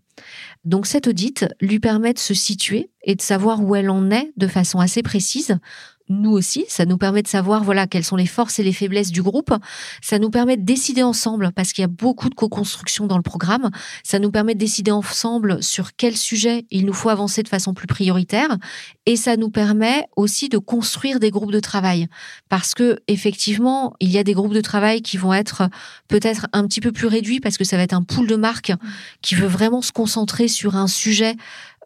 Donc 0.68 0.86
cet 0.86 1.08
audit 1.08 1.46
lui 1.62 1.80
permet 1.80 2.12
de 2.12 2.20
se 2.20 2.34
situer 2.34 2.90
et 3.02 3.16
de 3.16 3.22
savoir 3.22 3.64
où 3.64 3.74
elle 3.74 3.90
en 3.90 4.12
est 4.12 4.34
de 4.36 4.48
façon 4.48 4.80
assez 4.80 5.02
précise 5.02 5.60
nous 6.10 6.32
aussi. 6.32 6.65
Ça 6.67 6.86
nous 6.86 6.98
permet 6.98 7.22
de 7.22 7.28
savoir 7.28 7.63
voilà 7.63 7.88
quelles 7.88 8.04
sont 8.04 8.15
les 8.15 8.26
forces 8.26 8.60
et 8.60 8.63
les 8.63 8.74
faiblesses 8.74 9.12
du 9.12 9.22
groupe. 9.22 9.54
Ça 10.02 10.20
nous 10.20 10.30
permet 10.30 10.58
de 10.58 10.63
décider 10.63 11.04
ensemble 11.04 11.52
parce 11.56 11.74
qu'il 11.74 11.82
y 11.82 11.86
a 11.86 11.89
beaucoup 11.89 12.30
de 12.30 12.36
co-construction 12.36 13.08
dans 13.08 13.17
le 13.17 13.24
programme. 13.24 13.70
Ça 14.04 14.20
nous 14.20 14.32
permet 14.32 14.54
de 14.54 14.60
décider 14.60 14.91
ensemble 14.91 15.62
sur 15.63 15.96
quel 15.96 16.15
sujet 16.15 16.65
il 16.72 16.86
nous 16.86 16.93
faut 16.93 17.10
avancer 17.10 17.43
de 17.43 17.48
façon 17.48 17.74
plus 17.74 17.88
prioritaire. 17.88 18.58
Et 19.06 19.15
ça 19.15 19.38
nous 19.38 19.50
permet 19.50 20.06
aussi 20.15 20.50
de 20.50 20.58
construire 20.58 21.20
des 21.20 21.32
groupes 21.32 21.52
de 21.52 21.60
travail 21.60 22.08
parce 22.50 22.74
que 22.74 23.00
effectivement 23.08 23.93
il 24.00 24.10
y 24.10 24.17
a 24.17 24.24
des 24.24 24.34
groupes 24.34 24.54
de 24.54 24.62
travail 24.62 25.02
qui 25.02 25.17
vont 25.17 25.34
être 25.34 25.70
peut-être 26.08 26.48
un 26.54 26.65
petit 26.67 26.82
peu 26.82 26.91
plus 26.91 27.08
réduits 27.08 27.39
parce 27.39 27.58
que 27.58 27.63
ça 27.63 27.78
va 27.78 27.84
être 27.84 27.93
un 27.93 28.04
pool 28.04 28.28
de 28.28 28.36
marques 28.36 28.74
qui 29.22 29.36
veut 29.36 29.48
vraiment 29.48 29.82
se 29.82 29.91
concentrer 29.91 30.48
sur 30.48 30.76
un 30.76 30.88
sujet 30.88 31.36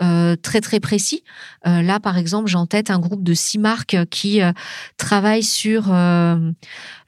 euh, 0.01 0.35
très 0.35 0.61
très 0.61 0.79
précis. 0.79 1.23
Euh, 1.67 1.83
là, 1.83 1.99
par 1.99 2.17
exemple, 2.17 2.49
j'ai 2.49 2.57
en 2.57 2.65
tête 2.65 2.89
un 2.89 2.97
groupe 2.97 3.23
de 3.23 3.35
six 3.35 3.59
marques 3.59 3.97
qui 4.09 4.41
euh, 4.41 4.51
travaillent 4.97 5.43
sur 5.43 5.93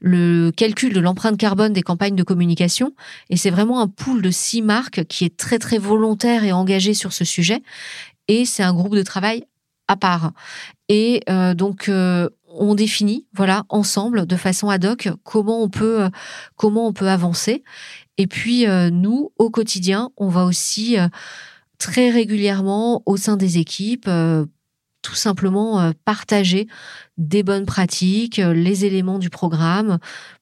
le 0.00 0.50
calcul 0.52 0.92
de 0.92 1.00
l'empreinte 1.00 1.36
carbone 1.36 1.72
des 1.72 1.82
campagnes 1.82 2.14
de 2.14 2.22
communication. 2.22 2.94
Et 3.30 3.36
c'est 3.36 3.50
vraiment 3.50 3.80
un 3.80 3.88
pool 3.88 4.22
de 4.22 4.30
six 4.30 4.62
marques 4.62 5.04
qui 5.06 5.24
est 5.24 5.36
très 5.36 5.58
très 5.58 5.78
volontaire 5.78 6.44
et 6.44 6.52
engagé 6.52 6.94
sur 6.94 7.12
ce 7.12 7.24
sujet. 7.24 7.62
Et 8.28 8.44
c'est 8.44 8.62
un 8.62 8.74
groupe 8.74 8.94
de 8.94 9.02
travail 9.02 9.44
à 9.88 9.96
part. 9.96 10.32
Et 10.88 11.22
donc 11.56 11.90
on 12.56 12.74
définit, 12.74 13.26
voilà, 13.34 13.64
ensemble, 13.68 14.26
de 14.26 14.36
façon 14.36 14.68
ad 14.68 14.84
hoc, 14.84 15.08
comment 15.24 15.62
on 15.62 15.68
peut, 15.68 16.08
comment 16.56 16.86
on 16.86 16.92
peut 16.92 17.08
avancer. 17.08 17.64
Et 18.18 18.26
puis 18.26 18.66
nous, 18.92 19.32
au 19.38 19.50
quotidien, 19.50 20.10
on 20.16 20.28
va 20.28 20.44
aussi 20.44 20.96
très 21.84 22.08
régulièrement 22.08 23.02
au 23.04 23.18
sein 23.18 23.36
des 23.36 23.58
équipes, 23.58 24.06
euh, 24.08 24.46
tout 25.02 25.14
simplement 25.14 25.82
euh, 25.82 25.92
partager 26.06 26.66
des 27.18 27.42
bonnes 27.42 27.66
pratiques, 27.66 28.38
euh, 28.38 28.54
les 28.54 28.86
éléments 28.86 29.18
du 29.18 29.28
programme 29.28 29.98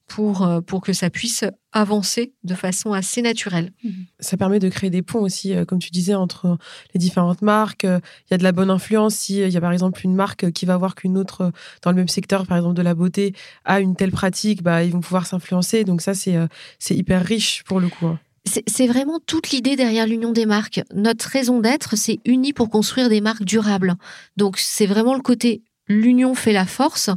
pour, 0.07 0.47
pour 0.65 0.79
que 0.79 0.93
ça 0.93 1.09
puisse 1.09 1.43
avancer 1.73 2.33
de 2.45 2.55
façon 2.55 2.93
assez 2.93 3.21
naturelle. 3.21 3.73
Mmh. 3.83 3.89
Ça 4.21 4.37
permet 4.37 4.59
de 4.59 4.69
créer 4.69 4.89
des 4.89 5.01
ponts 5.01 5.19
aussi, 5.19 5.53
comme 5.67 5.79
tu 5.79 5.91
disais, 5.91 6.13
entre 6.13 6.57
les 6.93 6.99
différentes 6.99 7.41
marques. 7.41 7.83
Il 7.83 8.31
y 8.31 8.33
a 8.33 8.37
de 8.37 8.43
la 8.43 8.51
bonne 8.51 8.69
influence. 8.69 9.15
S'il 9.15 9.49
y 9.49 9.57
a 9.57 9.61
par 9.61 9.71
exemple 9.71 10.01
une 10.03 10.13
marque 10.13 10.51
qui 10.51 10.65
va 10.65 10.77
voir 10.77 10.93
qu'une 10.93 11.17
autre 11.17 11.51
dans 11.81 11.89
le 11.89 11.95
même 11.95 12.09
secteur, 12.09 12.45
par 12.45 12.57
exemple 12.57 12.75
de 12.75 12.83
la 12.83 12.93
beauté, 12.93 13.33
a 13.65 13.79
une 13.79 13.95
telle 13.95 14.11
pratique, 14.11 14.61
bah, 14.61 14.83
ils 14.83 14.91
vont 14.91 15.01
pouvoir 15.01 15.25
s'influencer. 15.25 15.83
Donc 15.83 16.01
ça, 16.01 16.13
c'est 16.13 16.95
hyper 16.95 17.25
riche 17.25 17.63
pour 17.63 17.79
le 17.79 17.89
coup. 17.89 18.15
C'est 18.45 18.87
vraiment 18.87 19.19
toute 19.25 19.51
l'idée 19.51 19.75
derrière 19.75 20.05
l'union 20.05 20.31
des 20.31 20.45
marques. 20.45 20.81
Notre 20.93 21.27
raison 21.27 21.61
d'être, 21.61 21.95
c'est 21.95 22.19
uni 22.25 22.51
pour 22.51 22.69
construire 22.69 23.07
des 23.07 23.21
marques 23.21 23.45
durables. 23.45 23.95
Donc 24.35 24.57
c'est 24.57 24.85
vraiment 24.85 25.13
le 25.13 25.21
côté 25.21 25.63
l'union 25.87 26.35
fait 26.35 26.53
la 26.53 26.65
force. 26.65 27.09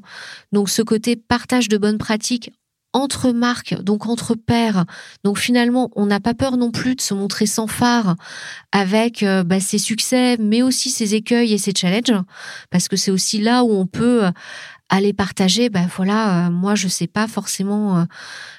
Donc 0.53 0.69
ce 0.69 0.83
côté 0.83 1.17
partage 1.17 1.69
de 1.69 1.79
bonnes 1.79 1.99
pratiques 1.99 2.53
entre 2.93 3.31
marques, 3.31 3.75
donc 3.83 4.07
entre 4.07 4.35
pairs. 4.35 4.87
Donc 5.23 5.39
finalement, 5.39 5.91
on 5.97 6.07
n'a 6.07 6.19
pas 6.19 6.33
peur 6.33 6.57
non 6.57 6.71
plus 6.71 6.95
de 6.95 7.03
se 7.03 7.13
montrer 7.13 7.45
sans 7.45 7.67
phare 7.67 8.17
avec 8.73 9.23
euh, 9.23 9.45
bah, 9.45 9.61
ses 9.61 9.77
succès, 9.77 10.39
mais 10.39 10.63
aussi 10.63 10.89
ses 10.89 11.15
écueils 11.15 11.53
et 11.53 11.59
ses 11.59 11.73
challenges, 11.77 12.23
parce 12.71 12.89
que 12.89 12.97
c'est 12.97 13.11
aussi 13.11 13.39
là 13.39 13.65
où 13.65 13.71
on 13.71 13.87
peut 13.87 14.23
euh, 14.93 14.97
aller 14.97 15.13
partager. 15.13 15.69
Ben 15.69 15.89
voilà, 15.97 16.47
euh, 16.47 16.51
moi 16.51 16.75
je 16.75 16.89
sais 16.89 17.07
pas 17.07 17.27
forcément 17.27 18.07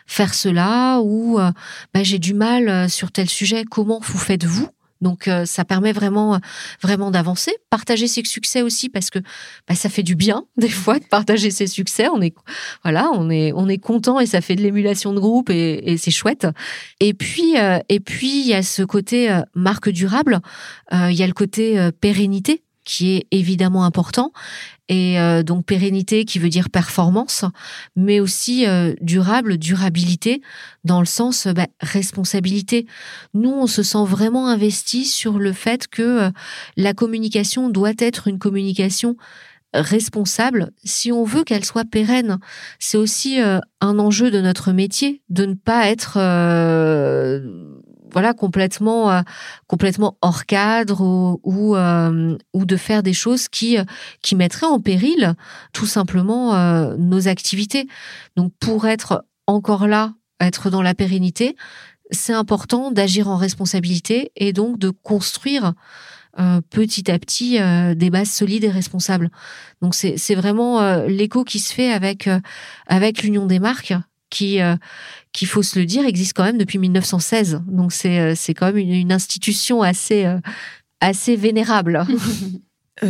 faire 0.07 0.33
cela 0.33 1.01
ou 1.01 1.39
euh, 1.39 1.51
bah, 1.93 2.01
j'ai 2.01 2.17
du 2.17 2.33
mal 2.33 2.69
euh, 2.69 2.87
sur 2.87 3.11
tel 3.11 3.29
sujet. 3.29 3.65
Comment 3.69 3.99
vous 4.01 4.17
faites-vous 4.17 4.69
donc 4.99 5.27
euh, 5.27 5.45
ça 5.45 5.63
permet 5.63 5.91
vraiment 5.91 6.39
vraiment 6.81 7.11
d'avancer, 7.11 7.51
partager 7.69 8.07
ses 8.07 8.23
succès 8.23 8.63
aussi 8.63 8.89
parce 8.89 9.11
que 9.11 9.19
bah, 9.67 9.75
ça 9.75 9.89
fait 9.89 10.01
du 10.01 10.15
bien 10.15 10.45
des 10.57 10.69
fois 10.69 10.97
de 10.97 11.05
partager 11.05 11.51
ses 11.51 11.67
succès. 11.67 12.07
On 12.11 12.19
est 12.19 12.33
voilà, 12.81 13.11
on 13.13 13.29
est 13.29 13.53
on 13.53 13.67
est 13.69 13.77
content 13.77 14.19
et 14.19 14.25
ça 14.25 14.41
fait 14.41 14.55
de 14.55 14.63
l'émulation 14.63 15.13
de 15.13 15.19
groupe 15.19 15.51
et, 15.51 15.91
et 15.91 15.97
c'est 15.97 16.09
chouette. 16.09 16.47
Et 16.99 17.13
puis 17.13 17.53
et 17.89 17.99
puis 17.99 18.39
il 18.39 18.47
y 18.47 18.55
a 18.55 18.63
ce 18.63 18.81
côté 18.81 19.39
marque 19.53 19.89
durable, 19.89 20.39
il 20.91 21.13
y 21.13 21.21
a 21.21 21.27
le 21.27 21.33
côté 21.33 21.91
pérennité 22.01 22.63
qui 22.87 23.17
est 23.17 23.27
évidemment 23.31 23.83
important 23.83 24.31
et 24.87 25.19
euh, 25.19 25.43
donc 25.43 25.65
pérennité 25.65 26.23
qui 26.23 26.39
veut 26.39 26.47
dire 26.47 26.69
performance, 26.69 27.43
mais 27.97 28.21
aussi 28.21 28.65
euh, 28.65 28.93
durable, 29.01 29.57
durabilité 29.57 30.41
dans 30.85 31.01
le 31.01 31.05
sens 31.05 31.47
bah, 31.47 31.67
responsabilité. 31.81 32.87
Nous, 33.33 33.51
on 33.51 33.67
se 33.67 33.83
sent 33.83 34.05
vraiment 34.05 34.47
investi 34.47 35.03
sur 35.03 35.37
le 35.37 35.51
fait 35.51 35.87
que 35.87 36.01
euh, 36.01 36.29
la 36.77 36.93
communication 36.93 37.69
doit 37.69 37.91
être 37.99 38.29
une 38.29 38.39
communication 38.39 39.17
responsable 39.73 40.71
si 40.85 41.11
on 41.11 41.25
veut 41.25 41.43
qu'elle 41.43 41.65
soit 41.65 41.83
pérenne. 41.83 42.39
C'est 42.79 42.97
aussi 42.97 43.37
un 43.37 43.99
enjeu 43.99 44.31
de 44.31 44.39
notre 44.39 44.71
métier 44.71 45.21
de 45.29 45.45
ne 45.45 45.55
pas 45.55 45.89
être 45.89 46.17
voilà 48.17 48.33
complètement 48.33 49.11
euh, 49.11 49.21
complètement 49.67 50.17
hors 50.23 50.47
cadre 50.47 51.01
ou 51.43 51.75
euh, 51.75 52.35
ou, 52.51 52.65
de 52.65 52.75
faire 52.75 53.03
des 53.03 53.13
choses 53.13 53.47
qui 53.47 53.77
qui 54.23 54.35
mettraient 54.35 54.65
en 54.65 54.79
péril 54.79 55.35
tout 55.71 55.85
simplement 55.85 56.55
euh, 56.55 56.95
nos 56.97 57.27
activités. 57.27 57.87
Donc 58.35 58.53
pour 58.59 58.87
être 58.87 59.23
encore 59.45 59.85
là, 59.85 60.15
être 60.39 60.71
dans 60.71 60.81
la 60.81 60.95
pérennité, 60.95 61.55
c'est 62.09 62.33
important 62.33 62.89
d'agir 62.89 63.27
en 63.27 63.35
responsabilité 63.37 64.31
et 64.35 64.51
donc 64.51 64.79
de 64.79 64.89
construire 64.89 65.73
petit 66.69 67.11
à 67.11 67.19
petit 67.19 67.59
des 67.95 68.09
bases 68.09 68.29
solides 68.29 68.63
et 68.63 68.69
responsables. 68.69 69.29
Donc 69.81 69.93
c'est 69.95 70.35
vraiment 70.35 71.05
l'écho 71.05 71.43
qui 71.43 71.59
se 71.59 71.73
fait 71.73 71.91
avec 71.91 72.29
avec 72.87 73.21
l'union 73.21 73.45
des 73.45 73.59
marques 73.59 73.93
qui, 74.29 74.61
euh, 74.61 74.75
qu'il 75.33 75.47
faut 75.47 75.63
se 75.63 75.77
le 75.79 75.85
dire, 75.85 76.05
existe 76.05 76.33
quand 76.35 76.43
même 76.43 76.57
depuis 76.57 76.79
1916. 76.79 77.61
Donc 77.67 77.91
c'est, 77.91 78.19
euh, 78.19 78.33
c'est 78.35 78.53
quand 78.53 78.67
même 78.67 78.77
une, 78.77 79.11
institution 79.11 79.81
assez, 79.81 80.25
euh, 80.25 80.39
assez 81.01 81.35
vénérable. 81.35 82.05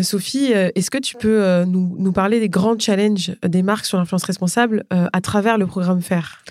Sophie, 0.02 0.52
est-ce 0.52 0.92
que 0.92 0.98
tu 0.98 1.16
peux 1.16 1.64
nous, 1.64 1.96
nous, 1.98 2.12
parler 2.12 2.42
des 2.42 2.50
grands 2.50 2.78
challenges 2.78 3.32
des 3.42 3.64
marques 3.64 3.86
sur 3.86 3.98
l'influence 3.98 4.26
responsable 4.26 4.84
à 4.90 5.22
travers 5.22 5.58
le 5.58 5.66
programme 5.66 6.02
FAIR 6.02 6.44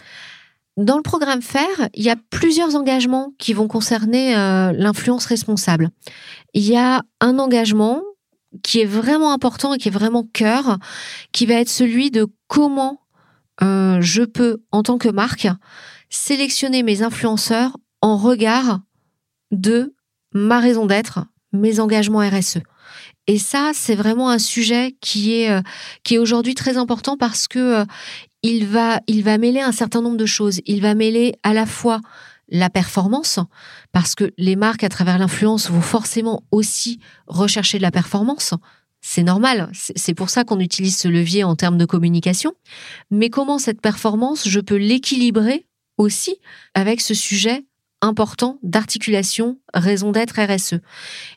dans 0.79 0.96
le 0.96 1.02
programme 1.02 1.42
FAIR, 1.42 1.88
il 1.92 2.02
y 2.02 2.09
a 2.09 2.16
plusieurs 2.31 2.76
engagements 2.76 3.33
qui 3.38 3.52
vont 3.52 3.68
concerner 3.68 4.33
l'influence 4.74 5.26
responsable. 5.26 5.90
Il 6.55 6.62
y 6.62 6.79
a 6.79 7.02
un 7.20 7.38
engagement 7.38 8.02
qui 8.62 8.81
est 8.81 8.87
vraiment 8.87 9.33
important 9.33 9.74
et 9.74 9.79
qui 9.79 9.88
est 9.88 9.92
vraiment 9.92 10.24
cœur, 10.33 10.79
qui 11.33 11.44
va 11.44 11.55
être 11.55 11.68
celui 11.68 12.11
de 12.11 12.26
comment 12.48 13.00
euh, 13.62 13.99
je 14.01 14.23
peux, 14.23 14.62
en 14.71 14.83
tant 14.83 14.99
que 14.99 15.09
marque, 15.09 15.49
sélectionner 16.11 16.83
mes 16.83 17.03
influenceurs 17.03 17.77
en 18.01 18.16
regard 18.16 18.81
de 19.51 19.95
ma 20.33 20.61
raison 20.61 20.87
d'être, 20.87 21.25
mes 21.53 21.81
engagements 21.81 22.21
RSE. 22.21 22.59
Et 23.27 23.38
ça, 23.38 23.73
c'est 23.75 23.95
vraiment 23.95 24.31
un 24.31 24.38
sujet 24.38 24.97
qui 25.01 25.35
est 25.35 25.51
euh, 25.51 25.61
qui 26.05 26.14
est 26.14 26.19
aujourd'hui 26.19 26.55
très 26.55 26.77
important 26.77 27.16
parce 27.16 27.49
que 27.49 27.81
euh, 27.81 27.85
il 28.42 28.66
va 28.66 29.01
il 29.09 29.25
va 29.25 29.38
mêler 29.38 29.61
un 29.61 29.73
certain 29.73 30.01
nombre 30.01 30.16
de 30.16 30.27
choses. 30.27 30.61
Il 30.66 30.81
va 30.81 30.95
mêler 30.95 31.35
à 31.42 31.53
la 31.53 31.66
fois 31.66 32.01
la 32.49 32.71
performance, 32.71 33.40
parce 33.92 34.14
que 34.14 34.33
les 34.38 34.57
marques 34.57 34.85
à 34.85 34.88
travers 34.88 35.19
l'influence 35.19 35.71
vont 35.71 35.81
forcément 35.81 36.45
aussi 36.53 37.01
rechercher 37.27 37.79
de 37.79 37.83
la 37.83 37.90
performance 37.90 38.55
c'est 39.09 39.23
normal. 39.23 39.71
C'est 39.73 40.14
pour 40.14 40.31
ça 40.31 40.42
qu'on 40.42 40.59
utilise 40.59 40.99
ce 40.99 41.07
levier 41.07 41.45
en 41.45 41.55
termes 41.55 41.79
de 41.79 41.85
communication. 41.85 42.55
Mais 43.12 43.31
comment 43.31 43.61
cette 43.61 43.81
performance, 43.81 44.49
je 44.49 44.59
peux 44.59 44.75
l'équilibrer 44.75 45.64
aussi 45.97 46.40
avec 46.75 47.01
ce 47.01 47.14
sujet 47.14 47.64
important 48.03 48.59
d'articulation, 48.64 49.61
raison 49.73 50.11
d'être 50.11 50.40
RSE. 50.40 50.81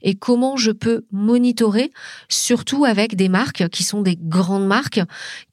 Et 0.01 0.15
comment 0.15 0.57
je 0.57 0.71
peux 0.71 1.05
monitorer, 1.11 1.91
surtout 2.27 2.85
avec 2.85 3.15
des 3.15 3.29
marques 3.29 3.69
qui 3.69 3.83
sont 3.83 4.01
des 4.01 4.17
grandes 4.19 4.65
marques, 4.65 5.01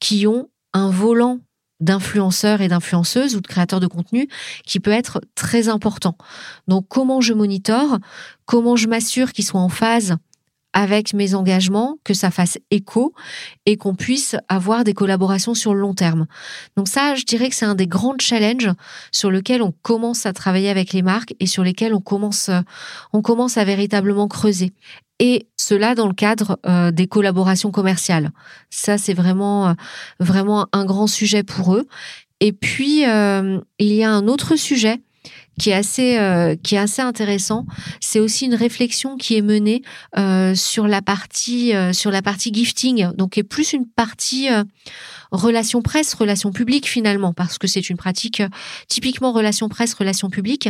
qui 0.00 0.26
ont 0.26 0.48
un 0.72 0.90
volant 0.90 1.40
d'influenceurs 1.80 2.62
et 2.62 2.68
d'influenceuses 2.68 3.36
ou 3.36 3.40
de 3.40 3.46
créateurs 3.46 3.80
de 3.80 3.86
contenu 3.86 4.28
qui 4.64 4.80
peut 4.80 4.90
être 4.90 5.20
très 5.34 5.68
important. 5.68 6.16
Donc 6.66 6.86
comment 6.88 7.20
je 7.20 7.34
monitore, 7.34 7.98
comment 8.46 8.76
je 8.76 8.88
m'assure 8.88 9.32
qu'ils 9.32 9.44
soient 9.44 9.60
en 9.60 9.68
phase 9.68 10.16
avec 10.76 11.14
mes 11.14 11.34
engagements, 11.34 11.96
que 12.04 12.12
ça 12.12 12.30
fasse 12.30 12.58
écho 12.70 13.14
et 13.64 13.78
qu'on 13.78 13.94
puisse 13.94 14.36
avoir 14.50 14.84
des 14.84 14.92
collaborations 14.92 15.54
sur 15.54 15.72
le 15.72 15.80
long 15.80 15.94
terme. 15.94 16.26
Donc 16.76 16.86
ça, 16.86 17.14
je 17.14 17.24
dirais 17.24 17.48
que 17.48 17.54
c'est 17.54 17.64
un 17.64 17.74
des 17.74 17.86
grands 17.86 18.18
challenges 18.20 18.70
sur 19.10 19.30
lequel 19.30 19.62
on 19.62 19.72
commence 19.80 20.26
à 20.26 20.34
travailler 20.34 20.68
avec 20.68 20.92
les 20.92 21.00
marques 21.00 21.34
et 21.40 21.46
sur 21.46 21.64
lesquels 21.64 21.94
on 21.94 22.02
commence, 22.02 22.50
on 23.14 23.22
commence 23.22 23.56
à 23.56 23.64
véritablement 23.64 24.28
creuser. 24.28 24.74
Et 25.18 25.48
cela 25.56 25.94
dans 25.94 26.08
le 26.08 26.12
cadre 26.12 26.58
euh, 26.66 26.90
des 26.90 27.06
collaborations 27.06 27.70
commerciales. 27.70 28.30
Ça, 28.68 28.98
c'est 28.98 29.14
vraiment, 29.14 29.74
vraiment 30.20 30.66
un 30.72 30.84
grand 30.84 31.06
sujet 31.06 31.42
pour 31.42 31.74
eux. 31.74 31.88
Et 32.40 32.52
puis, 32.52 33.06
euh, 33.06 33.60
il 33.78 33.94
y 33.94 34.04
a 34.04 34.10
un 34.10 34.28
autre 34.28 34.56
sujet 34.56 35.00
qui 35.58 35.70
est 35.70 35.74
assez 35.74 36.18
euh, 36.18 36.54
qui 36.62 36.74
est 36.74 36.78
assez 36.78 37.02
intéressant. 37.02 37.66
C'est 38.00 38.20
aussi 38.20 38.46
une 38.46 38.54
réflexion 38.54 39.16
qui 39.16 39.36
est 39.36 39.42
menée 39.42 39.82
euh, 40.18 40.54
sur 40.54 40.86
la 40.86 41.02
partie 41.02 41.74
euh, 41.74 41.92
sur 41.92 42.10
la 42.10 42.22
partie 42.22 42.52
gifting, 42.52 43.12
donc 43.14 43.38
est 43.38 43.42
plus 43.42 43.72
une 43.72 43.86
partie 43.86 44.48
relation 45.32 45.82
presse, 45.82 46.14
relation 46.14 46.52
publique 46.52 46.86
finalement, 46.86 47.32
parce 47.32 47.58
que 47.58 47.66
c'est 47.66 47.90
une 47.90 47.96
pratique 47.96 48.42
typiquement 48.88 49.32
relation 49.32 49.68
presse, 49.68 49.94
relation 49.94 50.30
publique. 50.30 50.68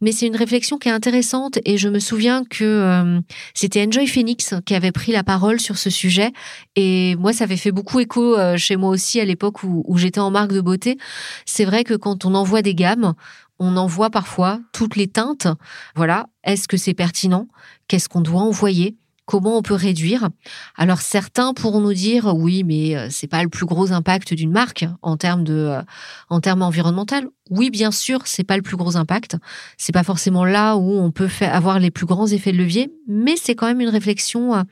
Mais 0.00 0.12
c'est 0.12 0.26
une 0.26 0.36
réflexion 0.36 0.78
qui 0.78 0.88
est 0.88 0.92
intéressante 0.92 1.58
et 1.64 1.78
je 1.78 1.88
me 1.88 1.98
souviens 1.98 2.44
que 2.44 3.20
c'était 3.54 3.84
Enjoy 3.86 4.06
Phoenix 4.06 4.54
qui 4.66 4.74
avait 4.74 4.92
pris 4.92 5.12
la 5.12 5.24
parole 5.24 5.60
sur 5.60 5.78
ce 5.78 5.90
sujet 5.90 6.32
et 6.76 7.16
moi 7.16 7.32
ça 7.32 7.44
avait 7.44 7.56
fait 7.56 7.72
beaucoup 7.72 7.98
écho 8.00 8.36
chez 8.56 8.76
moi 8.76 8.90
aussi 8.90 9.20
à 9.20 9.24
l'époque 9.24 9.62
où, 9.62 9.82
où 9.86 9.98
j'étais 9.98 10.20
en 10.20 10.30
marque 10.30 10.52
de 10.52 10.60
beauté. 10.60 10.98
C'est 11.44 11.64
vrai 11.64 11.84
que 11.84 11.94
quand 11.94 12.24
on 12.24 12.34
envoie 12.34 12.62
des 12.62 12.74
gammes, 12.74 13.14
on 13.58 13.76
envoie 13.76 14.10
parfois 14.10 14.60
toutes 14.72 14.96
les 14.96 15.08
teintes. 15.08 15.48
Voilà, 15.94 16.26
est-ce 16.44 16.68
que 16.68 16.76
c'est 16.76 16.94
pertinent? 16.94 17.48
Qu'est-ce 17.88 18.08
qu'on 18.08 18.20
doit 18.20 18.42
envoyer? 18.42 18.96
Comment 19.28 19.58
on 19.58 19.62
peut 19.62 19.74
réduire 19.74 20.30
Alors 20.78 21.02
certains 21.02 21.52
pourront 21.52 21.82
nous 21.82 21.92
dire 21.92 22.34
oui, 22.34 22.64
mais 22.64 22.96
euh, 22.96 23.08
c'est 23.10 23.26
pas 23.26 23.42
le 23.42 23.50
plus 23.50 23.66
gros 23.66 23.92
impact 23.92 24.32
d'une 24.32 24.50
marque 24.50 24.86
en 25.02 25.18
termes 25.18 25.44
de 25.44 25.52
euh, 25.52 25.82
en 26.30 26.40
termes 26.40 26.62
environnemental. 26.62 27.28
Oui, 27.50 27.70
bien 27.70 27.90
sûr, 27.90 28.20
c'est 28.26 28.44
pas 28.44 28.56
le 28.56 28.62
plus 28.62 28.76
gros 28.76 28.96
impact. 28.96 29.36
C'est 29.78 29.92
pas 29.92 30.02
forcément 30.02 30.44
là 30.44 30.76
où 30.76 30.98
on 30.98 31.10
peut 31.10 31.28
faire 31.28 31.54
avoir 31.54 31.78
les 31.78 31.90
plus 31.90 32.06
grands 32.06 32.26
effets 32.26 32.52
de 32.52 32.58
levier, 32.58 32.90
mais 33.06 33.36
c'est 33.36 33.54
quand 33.54 33.66
même 33.66 33.80
une 33.80 33.88
réflexion. 33.88 34.54
Euh, 34.54 34.62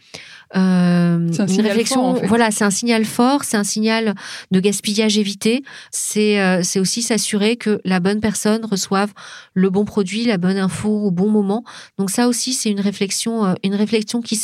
euh 0.57 1.33
une 1.33 1.61
réflexion. 1.63 2.17
Fort, 2.17 2.25
Voilà, 2.27 2.51
c'est 2.51 2.65
un 2.65 2.71
signal 2.71 3.05
fort, 3.05 3.45
c'est 3.45 3.57
un 3.57 3.65
signal 3.65 4.15
de 4.51 4.61
gaspillage 4.61 5.17
évité. 5.17 5.63
C'est 5.91 6.41
euh, 6.41 6.63
c'est 6.63 6.79
aussi 6.79 7.03
s'assurer 7.03 7.57
que 7.57 7.81
la 7.85 8.01
bonne 8.01 8.21
personne 8.21 8.65
reçoive 8.65 9.13
le 9.55 9.71
bon 9.71 9.85
produit, 9.85 10.25
la 10.25 10.37
bonne 10.37 10.59
info 10.59 10.91
au 10.91 11.11
bon 11.11 11.31
moment. 11.31 11.65
Donc 11.99 12.11
ça 12.11 12.29
aussi, 12.29 12.53
c'est 12.53 12.71
une 12.71 12.81
réflexion, 12.81 13.55
une 13.63 13.75
réflexion 13.75 14.21
qui 14.21 14.37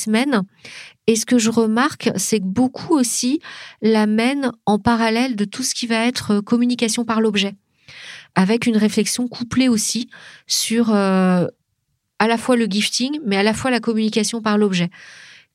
Et 1.07 1.17
ce 1.17 1.27
que 1.27 1.39
je 1.39 1.51
remarque, 1.51 2.11
c'est 2.17 2.41
que 2.41 2.45
beaucoup 2.45 2.95
aussi 2.95 3.41
la 3.81 4.07
mènent 4.07 4.53
en 4.67 4.79
parallèle 4.79 5.37
de 5.37 5.45
tout 5.45 5.63
ce 5.63 5.75
qui 5.75 5.87
va 5.87 6.07
être 6.07 6.41
communication 6.41 7.05
par 7.05 7.21
l'objet. 7.21 7.55
Avec 8.35 8.67
une 8.67 8.77
réflexion 8.77 9.29
couplée 9.29 9.69
aussi 9.69 10.09
sur 10.47 10.95
euh, 10.95 11.47
à 12.19 12.29
la 12.29 12.39
fois 12.39 12.57
le 12.57 12.67
gifting, 12.67 13.19
mais 13.27 13.37
à 13.37 13.43
la 13.43 13.53
fois 13.53 13.71
la 13.71 13.81
communication 13.81 14.41
par 14.41 14.59
l'objet. 14.59 14.91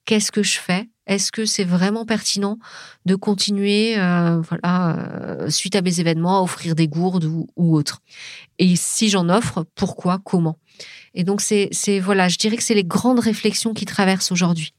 Qu'est-ce 0.06 0.32
que 0.32 0.43
je 0.43 0.60
fais? 0.60 0.88
Est-ce 1.08 1.32
que 1.32 1.45
c'est 1.45 1.64
vraiment 1.64 2.05
pertinent 2.05 2.60
de 3.05 3.16
continuer, 3.16 3.97
euh, 3.97 4.39
voilà, 4.41 4.97
euh, 4.97 5.49
suite 5.49 5.76
à 5.76 5.82
mes 5.82 5.99
événements, 5.99 6.39
à 6.39 6.41
offrir 6.41 6.76
des 6.76 6.88
gourdes 6.88 7.26
ou, 7.26 7.47
ou 7.55 7.76
autres? 7.76 8.01
Et 8.60 8.76
si 8.76 9.10
j'en 9.10 9.30
offre, 9.30 9.66
pourquoi? 9.76 10.20
Comment? 10.24 10.60
Et 11.16 11.24
donc 11.24 11.41
c'est, 11.41 11.70
c'est 11.72 11.99
voilà, 11.99 12.28
je 12.28 12.38
dirais 12.38 12.58
que 12.58 12.64
c'est 12.64 12.76
les 12.76 12.84
grandes 12.84 13.20
réflexions 13.20 13.74
qui 13.74 13.86
traversent 13.86 14.32
aujourd'hui. 14.32 14.74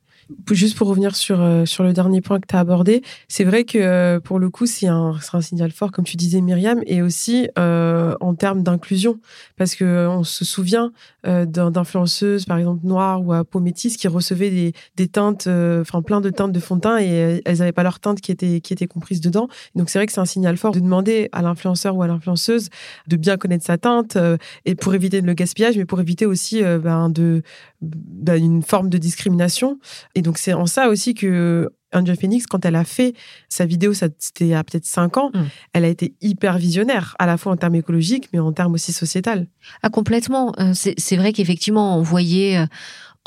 Juste 0.50 0.76
pour 0.76 0.88
revenir 0.88 1.16
sur, 1.16 1.40
euh, 1.40 1.64
sur 1.64 1.84
le 1.84 1.94
dernier 1.94 2.20
point 2.20 2.38
que 2.38 2.46
tu 2.46 2.54
as 2.54 2.60
abordé, 2.60 3.02
c'est 3.28 3.44
vrai 3.44 3.64
que 3.64 3.78
euh, 3.78 4.20
pour 4.20 4.38
le 4.38 4.50
coup, 4.50 4.66
c'est 4.66 4.86
un, 4.86 5.14
un 5.32 5.40
signal 5.40 5.70
fort, 5.70 5.90
comme 5.90 6.04
tu 6.04 6.18
disais, 6.18 6.42
Myriam, 6.42 6.82
et 6.86 7.00
aussi 7.00 7.48
euh, 7.58 8.14
en 8.20 8.34
termes 8.34 8.62
d'inclusion. 8.62 9.20
Parce 9.56 9.74
que 9.74 10.06
on 10.06 10.24
se 10.24 10.44
souvient 10.44 10.92
d'influenceuses, 11.24 12.46
par 12.46 12.56
exemple, 12.56 12.86
noires 12.86 13.22
ou 13.22 13.32
à 13.32 13.44
peau 13.44 13.60
métisse, 13.60 13.96
qui 13.96 14.08
recevaient 14.08 14.50
des, 14.50 14.72
des 14.96 15.08
teintes, 15.08 15.46
enfin 15.46 16.00
plein 16.00 16.22
de 16.22 16.30
teintes 16.30 16.52
de 16.52 16.60
fond 16.60 16.76
de 16.76 16.80
teint, 16.80 16.98
et 16.98 17.42
elles 17.44 17.58
n'avaient 17.58 17.72
pas 17.72 17.82
leur 17.82 18.00
teinte 18.00 18.20
qui 18.20 18.32
était, 18.32 18.60
qui 18.60 18.72
était 18.72 18.86
comprise 18.86 19.20
dedans. 19.20 19.48
Donc 19.74 19.90
c'est 19.90 19.98
vrai 19.98 20.06
que 20.06 20.12
c'est 20.12 20.20
un 20.20 20.26
signal 20.26 20.56
fort 20.56 20.72
de 20.72 20.80
demander 20.80 21.28
à 21.32 21.42
l'influenceur 21.42 21.96
ou 21.96 22.02
à 22.02 22.06
l'influenceuse 22.06 22.70
de 23.08 23.16
bien 23.16 23.36
connaître 23.36 23.64
sa 23.64 23.76
teinte, 23.76 24.16
et 24.64 24.74
pour 24.74 24.94
éviter 24.94 25.20
le 25.20 25.34
gaspillage, 25.34 25.76
mais 25.76 25.84
pour 25.84 26.00
éviter 26.00 26.24
aussi 26.24 26.62
ben, 26.62 27.10
de, 27.10 27.42
ben, 27.80 28.42
une 28.42 28.62
forme 28.62 28.88
de 28.88 28.98
discrimination. 28.98 29.78
Et 30.14 30.22
donc, 30.22 30.38
c'est 30.38 30.52
en 30.52 30.66
ça 30.66 30.88
aussi 30.88 31.14
que 31.14 31.70
Angel 31.92 32.16
Phoenix, 32.16 32.46
quand 32.46 32.64
elle 32.64 32.76
a 32.76 32.84
fait 32.84 33.14
sa 33.48 33.64
vidéo, 33.64 33.94
c'était 33.94 34.16
il 34.40 34.48
y 34.48 34.54
a 34.54 34.62
peut-être 34.62 34.84
cinq 34.84 35.16
ans, 35.16 35.30
mm. 35.32 35.44
elle 35.72 35.84
a 35.84 35.88
été 35.88 36.14
hyper 36.20 36.58
visionnaire, 36.58 37.16
à 37.18 37.26
la 37.26 37.38
fois 37.38 37.52
en 37.52 37.56
termes 37.56 37.76
écologiques, 37.76 38.28
mais 38.32 38.38
en 38.38 38.52
termes 38.52 38.74
aussi 38.74 38.92
sociétal. 38.92 39.46
Ah, 39.82 39.88
complètement. 39.88 40.52
Euh, 40.58 40.72
c'est 40.74 41.16
vrai 41.16 41.32
qu'effectivement, 41.32 41.96
on 41.96 42.02
voyait, 42.02 42.66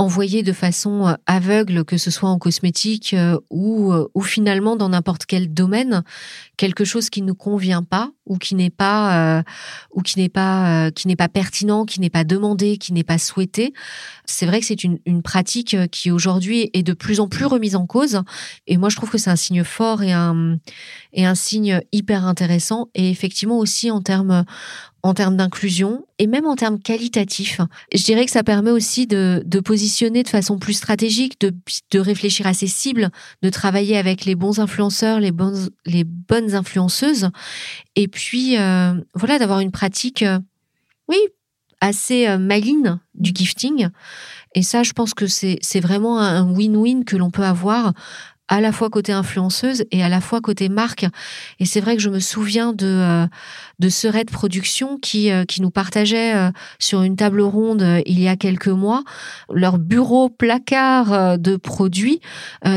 euh, 0.01 0.05
envoyé 0.05 0.43
de 0.43 0.51
façon 0.51 1.07
euh, 1.07 1.13
aveugle, 1.25 1.85
que 1.85 1.97
ce 1.97 2.11
soit 2.11 2.29
en 2.29 2.39
cosmétique 2.39 3.13
euh, 3.13 3.39
ou, 3.49 3.93
euh, 3.93 4.07
ou 4.13 4.21
finalement 4.21 4.75
dans 4.75 4.89
n'importe 4.89 5.25
quel 5.25 5.53
domaine, 5.53 6.03
quelque 6.57 6.85
chose 6.85 7.09
qui 7.09 7.21
ne 7.21 7.31
convient 7.31 7.83
pas 7.83 8.11
ou 8.25 8.37
qui 8.37 8.55
n'est 8.55 8.69
pas 8.69 9.43
ou 9.91 10.01
qui 10.01 10.19
n'est 10.19 10.29
pas 10.29 10.91
qui 10.91 11.07
n'est 11.07 11.15
pas 11.15 11.27
pertinent, 11.27 11.85
qui 11.85 11.99
n'est 11.99 12.09
pas 12.09 12.23
demandé, 12.23 12.77
qui 12.77 12.93
n'est 12.93 13.03
pas 13.03 13.17
souhaité. 13.17 13.73
C'est 14.25 14.45
vrai 14.45 14.59
que 14.59 14.65
c'est 14.65 14.83
une, 14.83 14.99
une 15.05 15.21
pratique 15.21 15.75
qui 15.91 16.11
aujourd'hui 16.11 16.69
est 16.73 16.83
de 16.83 16.93
plus 16.93 17.19
en 17.19 17.27
plus 17.27 17.45
remise 17.45 17.75
en 17.75 17.87
cause. 17.87 18.21
Et 18.67 18.77
moi, 18.77 18.89
je 18.89 18.95
trouve 18.95 19.09
que 19.09 19.17
c'est 19.17 19.31
un 19.31 19.35
signe 19.35 19.63
fort 19.63 20.03
et 20.03 20.13
un 20.13 20.57
et 21.13 21.25
un 21.25 21.35
signe 21.35 21.81
hyper 21.91 22.25
intéressant. 22.25 22.89
Et 22.93 23.09
effectivement 23.09 23.57
aussi 23.57 23.91
en 23.91 24.01
termes 24.01 24.45
en 25.03 25.13
termes 25.13 25.37
d'inclusion 25.37 26.05
et 26.19 26.27
même 26.27 26.45
en 26.45 26.55
termes 26.55 26.79
qualitatifs. 26.79 27.59
Je 27.93 28.03
dirais 28.03 28.25
que 28.25 28.31
ça 28.31 28.43
permet 28.43 28.71
aussi 28.71 29.07
de, 29.07 29.41
de 29.45 29.59
positionner 29.59 30.23
de 30.23 30.29
façon 30.29 30.59
plus 30.59 30.73
stratégique, 30.73 31.39
de, 31.41 31.53
de, 31.91 31.99
réfléchir 31.99 32.47
à 32.47 32.53
ses 32.53 32.67
cibles, 32.67 33.09
de 33.41 33.49
travailler 33.49 33.97
avec 33.97 34.25
les 34.25 34.35
bons 34.35 34.59
influenceurs, 34.59 35.19
les 35.19 35.31
bonnes, 35.31 35.69
les 35.85 36.03
bonnes 36.03 36.53
influenceuses, 36.53 37.29
et 37.95 38.07
puis 38.07 38.57
euh, 38.57 38.93
voilà 39.15 39.39
d'avoir 39.39 39.59
une 39.59 39.71
pratique, 39.71 40.23
euh, 40.23 40.39
oui, 41.07 41.17
assez 41.81 42.27
euh, 42.27 42.37
maligne 42.37 42.97
du 43.15 43.31
gifting. 43.33 43.89
Et 44.53 44.63
ça, 44.63 44.83
je 44.83 44.91
pense 44.93 45.13
que 45.13 45.27
c'est 45.27 45.79
vraiment 45.79 46.19
un 46.19 46.45
win-win 46.45 47.05
que 47.05 47.15
l'on 47.15 47.31
peut 47.31 47.43
avoir 47.45 47.93
à 48.51 48.59
la 48.59 48.73
fois 48.73 48.89
côté 48.89 49.13
influenceuse 49.13 49.85
et 49.91 50.03
à 50.03 50.09
la 50.09 50.19
fois 50.19 50.41
côté 50.41 50.67
marque. 50.67 51.05
Et 51.59 51.65
c'est 51.65 51.79
vrai 51.79 51.95
que 51.95 52.01
je 52.01 52.09
me 52.09 52.19
souviens 52.19 52.73
de 52.73 52.85
euh, 52.85 53.25
de 53.79 53.89
Serette 53.89 54.29
Production 54.29 54.97
qui 54.97 55.31
euh, 55.31 55.45
qui 55.45 55.61
nous 55.61 55.71
partageait 55.71 56.35
euh, 56.35 56.51
sur 56.77 57.01
une 57.01 57.15
table 57.15 57.41
ronde 57.41 58.01
il 58.05 58.19
y 58.19 58.27
a 58.27 58.35
quelques 58.35 58.67
mois 58.67 59.03
leur 59.49 59.79
bureau 59.79 60.29
placard 60.29 61.39
de 61.39 61.55
produits 61.55 62.19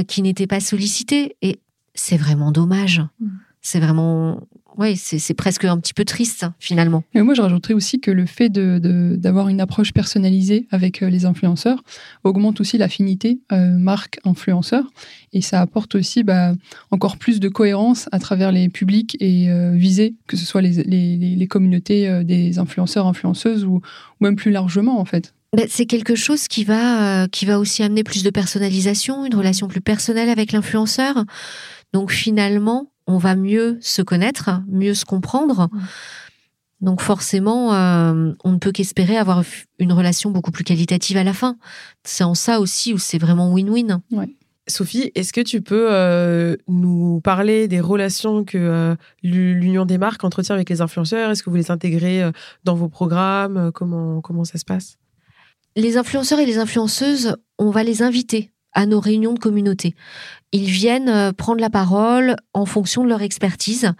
qui 0.06 0.22
n'étaient 0.22 0.46
pas 0.46 0.60
sollicités 0.60 1.36
et 1.42 1.58
c'est 1.94 2.16
vraiment 2.16 2.52
dommage. 2.52 3.02
Mmh. 3.20 3.28
C'est 3.60 3.80
vraiment 3.80 4.40
oui, 4.76 4.96
c'est 4.96 5.34
presque 5.34 5.64
un 5.64 5.78
petit 5.78 5.94
peu 5.94 6.04
triste 6.04 6.46
finalement. 6.58 7.04
Et 7.14 7.22
moi, 7.22 7.34
je 7.34 7.42
rajouterais 7.42 7.74
aussi 7.74 8.00
que 8.00 8.10
le 8.10 8.26
fait 8.26 8.48
d'avoir 8.48 9.46
de, 9.46 9.50
une 9.50 9.60
approche 9.60 9.92
personnalisée 9.92 10.66
avec 10.70 11.02
euh, 11.02 11.08
les 11.08 11.26
influenceurs 11.26 11.82
augmente 12.24 12.60
aussi 12.60 12.76
l'affinité 12.76 13.40
euh, 13.52 13.76
marque-influenceur 13.76 14.84
et 15.32 15.42
ça 15.42 15.60
apporte 15.60 15.94
aussi 15.94 16.24
bah, 16.24 16.54
encore 16.90 17.18
plus 17.18 17.40
de 17.40 17.48
cohérence 17.48 18.08
à 18.10 18.18
travers 18.18 18.50
les 18.50 18.68
publics 18.68 19.16
et 19.20 19.50
euh, 19.50 19.72
visés, 19.74 20.16
que 20.26 20.36
ce 20.36 20.44
soit 20.44 20.62
les, 20.62 20.82
les, 20.82 21.16
les 21.16 21.46
communautés 21.46 22.24
des 22.24 22.58
influenceurs, 22.58 23.06
influenceuses 23.06 23.64
ou, 23.64 23.76
ou, 23.76 24.24
même 24.24 24.36
plus 24.36 24.50
largement 24.50 24.98
en 24.98 25.04
fait. 25.04 25.34
Ben, 25.56 25.66
c'est 25.68 25.86
quelque 25.86 26.16
chose 26.16 26.48
qui 26.48 26.64
va, 26.64 27.28
qui 27.28 27.46
va 27.46 27.60
aussi 27.60 27.84
amener 27.84 28.02
plus 28.02 28.24
de 28.24 28.30
personnalisation, 28.30 29.24
une 29.24 29.36
relation 29.36 29.68
plus 29.68 29.80
personnelle 29.80 30.28
avec 30.28 30.50
l'influenceur. 30.50 31.24
Donc 31.92 32.10
finalement, 32.10 32.90
on 33.06 33.18
va 33.18 33.36
mieux 33.36 33.78
se 33.80 34.02
connaître, 34.02 34.62
mieux 34.68 34.94
se 34.94 35.04
comprendre. 35.04 35.68
Donc 36.80 37.00
forcément, 37.00 37.74
euh, 37.74 38.32
on 38.44 38.52
ne 38.52 38.58
peut 38.58 38.72
qu'espérer 38.72 39.16
avoir 39.16 39.42
une 39.78 39.92
relation 39.92 40.30
beaucoup 40.30 40.50
plus 40.50 40.64
qualitative 40.64 41.16
à 41.16 41.24
la 41.24 41.32
fin. 41.32 41.56
C'est 42.04 42.24
en 42.24 42.34
ça 42.34 42.60
aussi 42.60 42.92
où 42.92 42.98
c'est 42.98 43.18
vraiment 43.18 43.52
win-win. 43.52 44.00
Sophie, 44.66 45.10
est-ce 45.14 45.32
que 45.32 45.40
tu 45.40 45.60
peux 45.60 45.88
euh, 45.90 46.56
nous 46.68 47.20
parler 47.22 47.68
des 47.68 47.80
relations 47.80 48.44
que 48.44 48.58
euh, 48.58 48.94
l'Union 49.22 49.84
des 49.84 49.98
marques 49.98 50.24
entretient 50.24 50.54
avec 50.54 50.70
les 50.70 50.80
influenceurs? 50.80 51.30
Est-ce 51.30 51.42
que 51.42 51.50
vous 51.50 51.56
les 51.56 51.70
intégrez 51.70 52.22
dans 52.64 52.74
vos 52.74 52.88
programmes? 52.88 53.70
Comment, 53.72 54.20
comment 54.20 54.44
ça 54.44 54.58
se 54.58 54.64
passe? 54.64 54.96
Les 55.76 55.96
influenceurs 55.96 56.38
et 56.38 56.46
les 56.46 56.58
influenceuses, 56.58 57.36
on 57.58 57.70
va 57.70 57.82
les 57.82 58.02
inviter 58.02 58.53
à 58.74 58.86
nos 58.86 59.00
réunions 59.00 59.32
de 59.32 59.38
communauté. 59.38 59.94
Ils 60.52 60.68
viennent 60.68 61.08
euh, 61.08 61.32
prendre 61.32 61.60
la 61.60 61.70
parole 61.70 62.36
en 62.52 62.66
fonction 62.66 63.02
de 63.04 63.08
leur 63.08 63.22
expertise, 63.22 63.92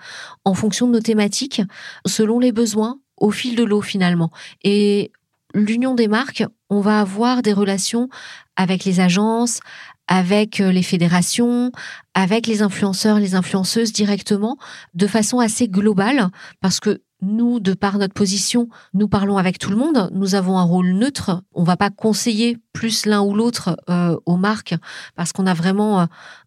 en 0.44 0.54
fonction 0.54 0.86
de 0.86 0.92
nos 0.92 1.00
thématiques, 1.00 1.62
selon 2.06 2.38
les 2.38 2.52
besoins, 2.52 2.98
au 3.16 3.30
fil 3.30 3.56
de 3.56 3.64
l'eau 3.64 3.80
finalement. 3.80 4.30
Et 4.62 5.12
l'union 5.54 5.94
des 5.94 6.08
marques, 6.08 6.44
on 6.70 6.80
va 6.80 7.00
avoir 7.00 7.42
des 7.42 7.52
relations 7.52 8.08
avec 8.56 8.84
les 8.84 9.00
agences, 9.00 9.60
avec 10.06 10.60
euh, 10.60 10.70
les 10.70 10.82
fédérations, 10.82 11.72
avec 12.14 12.46
les 12.46 12.62
influenceurs, 12.62 13.18
les 13.18 13.34
influenceuses 13.34 13.92
directement, 13.92 14.56
de 14.94 15.06
façon 15.06 15.38
assez 15.38 15.68
globale, 15.68 16.30
parce 16.60 16.80
que 16.80 17.02
nous, 17.24 17.58
de 17.58 17.72
par 17.72 17.98
notre 17.98 18.14
position, 18.14 18.68
nous 18.92 19.08
parlons 19.08 19.38
avec 19.38 19.58
tout 19.58 19.70
le 19.70 19.76
monde. 19.76 20.10
Nous 20.12 20.34
avons 20.34 20.58
un 20.58 20.62
rôle 20.62 20.90
neutre. 20.92 21.42
On 21.54 21.64
va 21.64 21.76
pas 21.76 21.90
conseiller 21.90 22.58
plus 22.72 23.06
l'un 23.06 23.22
ou 23.22 23.34
l'autre 23.34 23.76
euh, 23.88 24.16
aux 24.26 24.36
marques 24.36 24.74
parce 25.16 25.32
qu'on 25.32 25.46
a 25.46 25.54
vraiment 25.54 26.02
euh, 26.02 26.06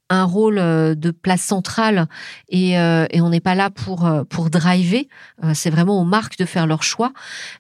un 0.10 0.24
rôle 0.24 0.58
euh, 0.58 0.96
de 0.96 1.12
place 1.12 1.42
centrale 1.42 2.08
et, 2.50 2.80
euh, 2.80 3.06
et 3.10 3.22
on 3.22 3.30
n'est 3.30 3.42
pas 3.42 3.56
là 3.56 3.70
pour 3.70 4.06
euh, 4.06 4.24
pour 4.24 4.50
driver. 4.50 5.08
C'est 5.54 5.70
vraiment 5.70 6.02
aux 6.02 6.06
marques 6.06 6.38
de 6.38 6.46
faire 6.46 6.66
leur 6.66 6.82
choix. 6.82 7.12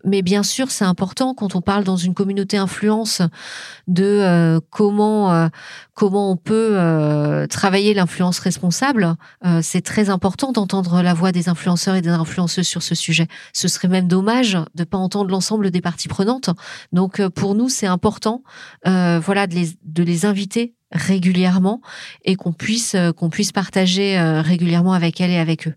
Mais 0.03 0.21
bien 0.21 0.41
sûr, 0.41 0.71
c'est 0.71 0.85
important 0.85 1.33
quand 1.33 1.55
on 1.55 1.61
parle 1.61 1.83
dans 1.83 1.95
une 1.95 2.13
communauté 2.13 2.57
influence 2.57 3.21
de 3.87 4.59
comment 4.71 5.49
comment 5.93 6.31
on 6.31 6.37
peut 6.37 7.47
travailler 7.49 7.93
l'influence 7.93 8.39
responsable. 8.39 9.15
c'est 9.61 9.81
très 9.81 10.09
important 10.09 10.51
d'entendre 10.51 11.01
la 11.03 11.13
voix 11.13 11.31
des 11.31 11.49
influenceurs 11.49 11.95
et 11.95 12.01
des 12.01 12.09
influenceuses 12.09 12.67
sur 12.67 12.81
ce 12.81 12.95
sujet. 12.95 13.27
Ce 13.53 13.67
serait 13.67 13.87
même 13.87 14.07
dommage 14.07 14.57
de 14.73 14.83
pas 14.83 14.97
entendre 14.97 15.29
l'ensemble 15.29 15.69
des 15.69 15.81
parties 15.81 16.07
prenantes. 16.07 16.49
Donc 16.91 17.25
pour 17.29 17.53
nous, 17.53 17.69
c'est 17.69 17.87
important, 17.87 18.41
voilà, 18.85 19.45
de 19.45 19.53
les 19.53 19.77
de 19.83 20.03
les 20.03 20.25
inviter 20.25 20.76
régulièrement 20.91 21.81
et 22.23 22.35
qu'on 22.35 22.53
puisse 22.53 22.95
euh, 22.95 23.11
puisse 23.31 23.51
partager 23.51 24.17
euh, 24.17 24.41
régulièrement 24.41 24.93
avec 24.93 25.19
elle 25.21 25.31
et 25.31 25.37
avec 25.37 25.67
eux. 25.67 25.73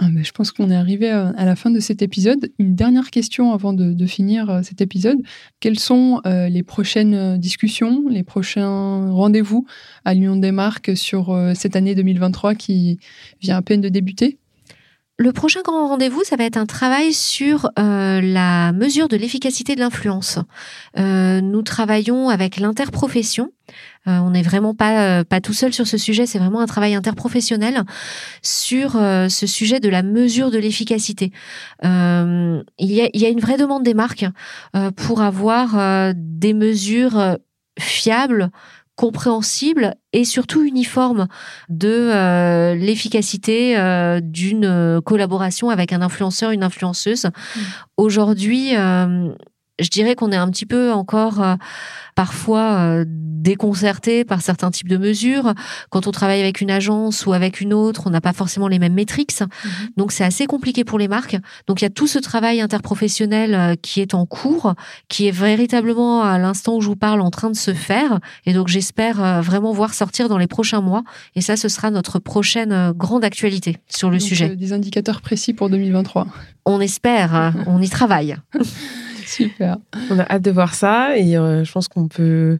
Ah, 0.00 0.06
je 0.22 0.30
pense 0.30 0.52
qu'on 0.52 0.70
est 0.70 0.76
arrivé 0.76 1.10
euh, 1.10 1.32
à 1.36 1.44
la 1.44 1.56
fin 1.56 1.70
de 1.70 1.80
cet 1.80 2.02
épisode. 2.02 2.52
Une 2.60 2.76
dernière 2.76 3.10
question 3.10 3.52
avant 3.52 3.72
de, 3.72 4.06
finir 4.06 4.60
cet 4.62 4.80
épisode. 4.80 5.18
Quelles 5.58 5.78
sont 5.78 6.22
les 6.24 6.62
prochaines 6.62 7.36
discussions, 7.36 8.04
les 8.08 8.22
prochains 8.22 9.10
rendez-vous 9.10 9.66
à 10.04 10.14
l'Union 10.14 10.36
des 10.36 10.52
marques 10.52 10.96
sur 10.96 11.36
cette 11.54 11.74
année 11.74 11.96
2023 11.96 12.54
qui 12.54 13.00
vient 13.40 13.56
à 13.56 13.62
peine 13.62 13.80
de 13.80 13.88
débuter? 13.88 14.38
Le 15.20 15.32
prochain 15.32 15.62
grand 15.62 15.88
rendez-vous, 15.88 16.22
ça 16.22 16.36
va 16.36 16.44
être 16.44 16.56
un 16.56 16.64
travail 16.64 17.12
sur 17.12 17.68
euh, 17.76 18.20
la 18.20 18.72
mesure 18.72 19.08
de 19.08 19.16
l'efficacité 19.16 19.74
de 19.74 19.80
l'influence. 19.80 20.38
Euh, 20.96 21.40
nous 21.40 21.62
travaillons 21.62 22.28
avec 22.28 22.58
l'interprofession. 22.58 23.50
Euh, 24.06 24.18
on 24.18 24.30
n'est 24.30 24.42
vraiment 24.42 24.76
pas 24.76 25.24
pas 25.24 25.40
tout 25.40 25.52
seul 25.52 25.72
sur 25.74 25.88
ce 25.88 25.98
sujet. 25.98 26.24
C'est 26.24 26.38
vraiment 26.38 26.60
un 26.60 26.66
travail 26.66 26.94
interprofessionnel 26.94 27.82
sur 28.42 28.92
ce 28.92 29.46
sujet 29.46 29.80
de 29.80 29.88
la 29.88 30.04
mesure 30.04 30.52
de 30.52 30.58
l'efficacité. 30.58 31.32
il, 31.82 32.62
y 32.78 33.00
a, 33.00 33.08
il 33.12 33.20
y 33.20 33.26
a 33.26 33.28
une 33.28 33.40
vraie 33.40 33.58
demande 33.58 33.82
des 33.82 33.94
marques 33.94 34.24
pour 34.96 35.20
avoir 35.20 36.14
des 36.14 36.54
mesures 36.54 37.36
fiables 37.78 38.50
compréhensible 38.98 39.94
et 40.12 40.24
surtout 40.24 40.64
uniforme 40.64 41.28
de 41.68 41.88
euh, 41.88 42.74
l'efficacité 42.74 43.78
euh, 43.78 44.18
d'une 44.20 44.64
euh, 44.64 45.00
collaboration 45.00 45.70
avec 45.70 45.92
un 45.92 46.02
influenceur, 46.02 46.50
une 46.50 46.64
influenceuse. 46.64 47.26
Mmh. 47.26 47.60
Aujourd'hui, 47.96 48.72
je 49.78 49.88
dirais 49.90 50.14
qu'on 50.14 50.32
est 50.32 50.36
un 50.36 50.50
petit 50.50 50.66
peu 50.66 50.92
encore 50.92 51.42
parfois 52.18 52.80
euh, 52.80 53.04
déconcerté 53.06 54.24
par 54.24 54.42
certains 54.42 54.72
types 54.72 54.88
de 54.88 54.96
mesures. 54.96 55.54
Quand 55.88 56.08
on 56.08 56.10
travaille 56.10 56.40
avec 56.40 56.60
une 56.60 56.68
agence 56.68 57.26
ou 57.26 57.32
avec 57.32 57.60
une 57.60 57.72
autre, 57.72 58.02
on 58.06 58.10
n'a 58.10 58.20
pas 58.20 58.32
forcément 58.32 58.66
les 58.66 58.80
mêmes 58.80 58.94
métriques. 58.94 59.40
Mhm. 59.40 59.70
Donc 59.96 60.10
c'est 60.10 60.24
assez 60.24 60.46
compliqué 60.46 60.82
pour 60.82 60.98
les 60.98 61.06
marques. 61.06 61.36
Donc 61.68 61.80
il 61.80 61.84
y 61.84 61.86
a 61.86 61.90
tout 61.90 62.08
ce 62.08 62.18
travail 62.18 62.60
interprofessionnel 62.60 63.54
euh, 63.54 63.74
qui 63.80 64.00
est 64.00 64.14
en 64.14 64.26
cours, 64.26 64.74
qui 65.06 65.28
est 65.28 65.30
véritablement 65.30 66.24
à 66.24 66.40
l'instant 66.40 66.74
où 66.74 66.80
je 66.80 66.88
vous 66.88 66.96
parle 66.96 67.20
en 67.20 67.30
train 67.30 67.50
de 67.50 67.56
se 67.56 67.72
faire. 67.72 68.18
Et 68.46 68.52
donc 68.52 68.66
j'espère 68.66 69.22
euh, 69.22 69.40
vraiment 69.40 69.72
voir 69.72 69.94
sortir 69.94 70.28
dans 70.28 70.38
les 70.38 70.48
prochains 70.48 70.80
mois. 70.80 71.04
Et 71.36 71.40
ça, 71.40 71.56
ce 71.56 71.68
sera 71.68 71.92
notre 71.92 72.18
prochaine 72.18 72.90
grande 72.96 73.22
actualité 73.22 73.76
sur 73.86 74.10
le 74.10 74.18
sujet. 74.18 74.56
Des 74.56 74.72
indicateurs 74.72 75.20
précis 75.20 75.54
pour 75.54 75.70
2023. 75.70 76.26
On 76.66 76.80
espère, 76.80 77.32
hein. 77.32 77.54
on 77.68 77.80
y 77.80 77.88
travaille. 77.88 78.36
Super. 79.28 79.76
On 80.10 80.18
a 80.18 80.22
hâte 80.22 80.42
de 80.42 80.50
voir 80.50 80.74
ça 80.74 81.16
et 81.16 81.36
euh, 81.36 81.64
je 81.64 81.72
pense 81.72 81.88
qu'on 81.88 82.08
peut 82.08 82.58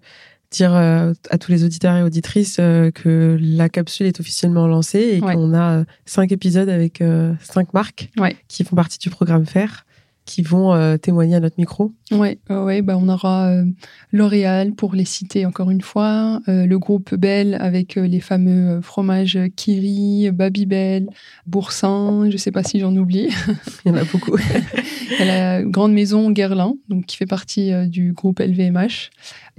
dire 0.51 0.75
euh, 0.75 1.13
à 1.31 1.39
tous 1.39 1.51
les 1.51 1.65
auditeurs 1.65 1.97
et 1.97 2.03
auditrices 2.03 2.57
euh, 2.61 2.91
que 2.91 3.39
la 3.41 3.69
capsule 3.69 4.07
est 4.07 4.21
officiellement 4.21 4.67
lancée 4.67 5.17
et 5.17 5.21
qu'on 5.21 5.55
a 5.55 5.85
cinq 6.05 6.33
épisodes 6.33 6.69
avec 6.69 7.03
cinq 7.41 7.73
marques 7.75 8.11
qui 8.49 8.65
font 8.65 8.77
partie 8.77 8.99
du 8.99 9.11
programme 9.11 9.47
FAIR 9.47 9.85
qui 10.29 10.43
vont 10.43 10.75
euh, 10.75 10.99
témoigner 10.99 11.37
à 11.37 11.41
notre 11.41 11.55
micro. 11.57 11.95
Oui, 12.11 12.39
ouais, 12.51 12.83
bah 12.83 12.99
on 13.01 13.09
aura 13.09 13.49
euh, 13.49 13.65
L'Oréal 14.13 14.75
pour 14.75 14.95
les 14.95 15.07
citer 15.07 15.47
encore 15.47 15.71
une 15.71 15.81
fois, 15.81 16.43
euh, 16.49 16.67
le 16.67 16.79
groupe 16.79 17.15
Bell 17.15 17.57
avec 17.59 17.95
les 17.95 18.21
fameux 18.21 18.83
fromages 18.83 19.39
Kiri, 19.57 20.31
Babybel, 20.31 21.09
Boursin, 21.47 22.27
je 22.27 22.33
ne 22.33 22.37
sais 22.37 22.53
pas 22.53 22.63
si 22.63 22.79
j'en 22.79 22.95
oublie. 22.95 23.31
Il 23.87 23.89
y 23.89 23.91
en 23.91 23.97
a 23.97 24.05
beaucoup. 24.05 24.37
la 25.19 25.63
grande 25.63 25.95
maison 25.95 26.31
Guerlain, 26.31 26.75
donc 26.91 27.07
qui 27.07 27.17
fait 27.17 27.27
partie 27.27 27.73
du 27.89 28.13
groupe 28.13 28.41
LVMH. 28.41 29.09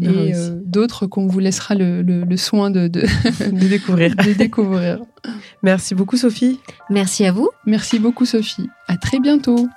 Et 0.02 0.34
d'autres 0.64 1.08
qu'on 1.08 1.26
vous 1.26 1.40
laissera 1.40 1.74
le, 1.74 2.04
le, 2.04 2.38
soin 2.38 2.70
de, 2.70 2.88
de, 2.88 3.02
de 3.52 3.68
découvrir. 3.68 4.16
de 4.16 4.34
découvrir. 4.34 5.00
Merci 5.64 5.96
beaucoup 5.96 6.16
Sophie. 6.16 6.60
Merci 6.92 7.26
à 7.26 7.32
vous. 7.32 7.50
Merci 7.66 7.98
beaucoup 7.98 8.26
Sophie. 8.26 8.70
À 8.88 8.98
très 8.98 9.20
bientôt. 9.20 9.68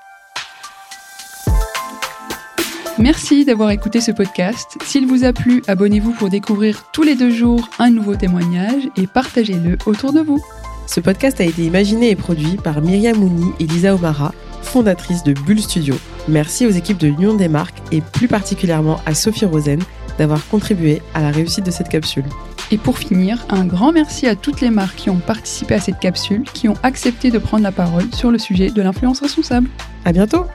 Merci 3.02 3.44
d'avoir 3.44 3.72
écouté 3.72 4.00
ce 4.00 4.12
podcast. 4.12 4.78
S'il 4.84 5.08
vous 5.08 5.24
a 5.24 5.32
plu, 5.32 5.60
abonnez-vous 5.66 6.12
pour 6.12 6.28
découvrir 6.28 6.84
tous 6.92 7.02
les 7.02 7.16
deux 7.16 7.32
jours 7.32 7.68
un 7.80 7.90
nouveau 7.90 8.14
témoignage 8.14 8.88
et 8.96 9.08
partagez-le 9.08 9.76
autour 9.86 10.12
de 10.12 10.20
vous. 10.20 10.40
Ce 10.86 11.00
podcast 11.00 11.40
a 11.40 11.44
été 11.44 11.64
imaginé 11.64 12.10
et 12.10 12.14
produit 12.14 12.58
par 12.62 12.80
Myriam 12.80 13.18
Mouni 13.18 13.50
et 13.58 13.66
Lisa 13.66 13.96
Omara, 13.96 14.32
fondatrices 14.62 15.24
de 15.24 15.32
Bull 15.32 15.58
Studio. 15.58 15.96
Merci 16.28 16.64
aux 16.64 16.70
équipes 16.70 16.98
de 16.98 17.08
l'Union 17.08 17.34
des 17.34 17.48
marques 17.48 17.82
et 17.90 18.02
plus 18.02 18.28
particulièrement 18.28 19.00
à 19.04 19.14
Sophie 19.14 19.46
Rosen 19.46 19.80
d'avoir 20.16 20.46
contribué 20.46 21.02
à 21.12 21.22
la 21.22 21.32
réussite 21.32 21.66
de 21.66 21.72
cette 21.72 21.88
capsule. 21.88 22.26
Et 22.70 22.78
pour 22.78 22.98
finir, 22.98 23.44
un 23.50 23.64
grand 23.64 23.90
merci 23.90 24.28
à 24.28 24.36
toutes 24.36 24.60
les 24.60 24.70
marques 24.70 24.94
qui 24.94 25.10
ont 25.10 25.18
participé 25.18 25.74
à 25.74 25.80
cette 25.80 25.98
capsule, 25.98 26.44
qui 26.54 26.68
ont 26.68 26.76
accepté 26.84 27.32
de 27.32 27.38
prendre 27.38 27.64
la 27.64 27.72
parole 27.72 28.14
sur 28.14 28.30
le 28.30 28.38
sujet 28.38 28.70
de 28.70 28.80
l'influence 28.80 29.18
responsable. 29.18 29.68
À 30.04 30.12
bientôt! 30.12 30.46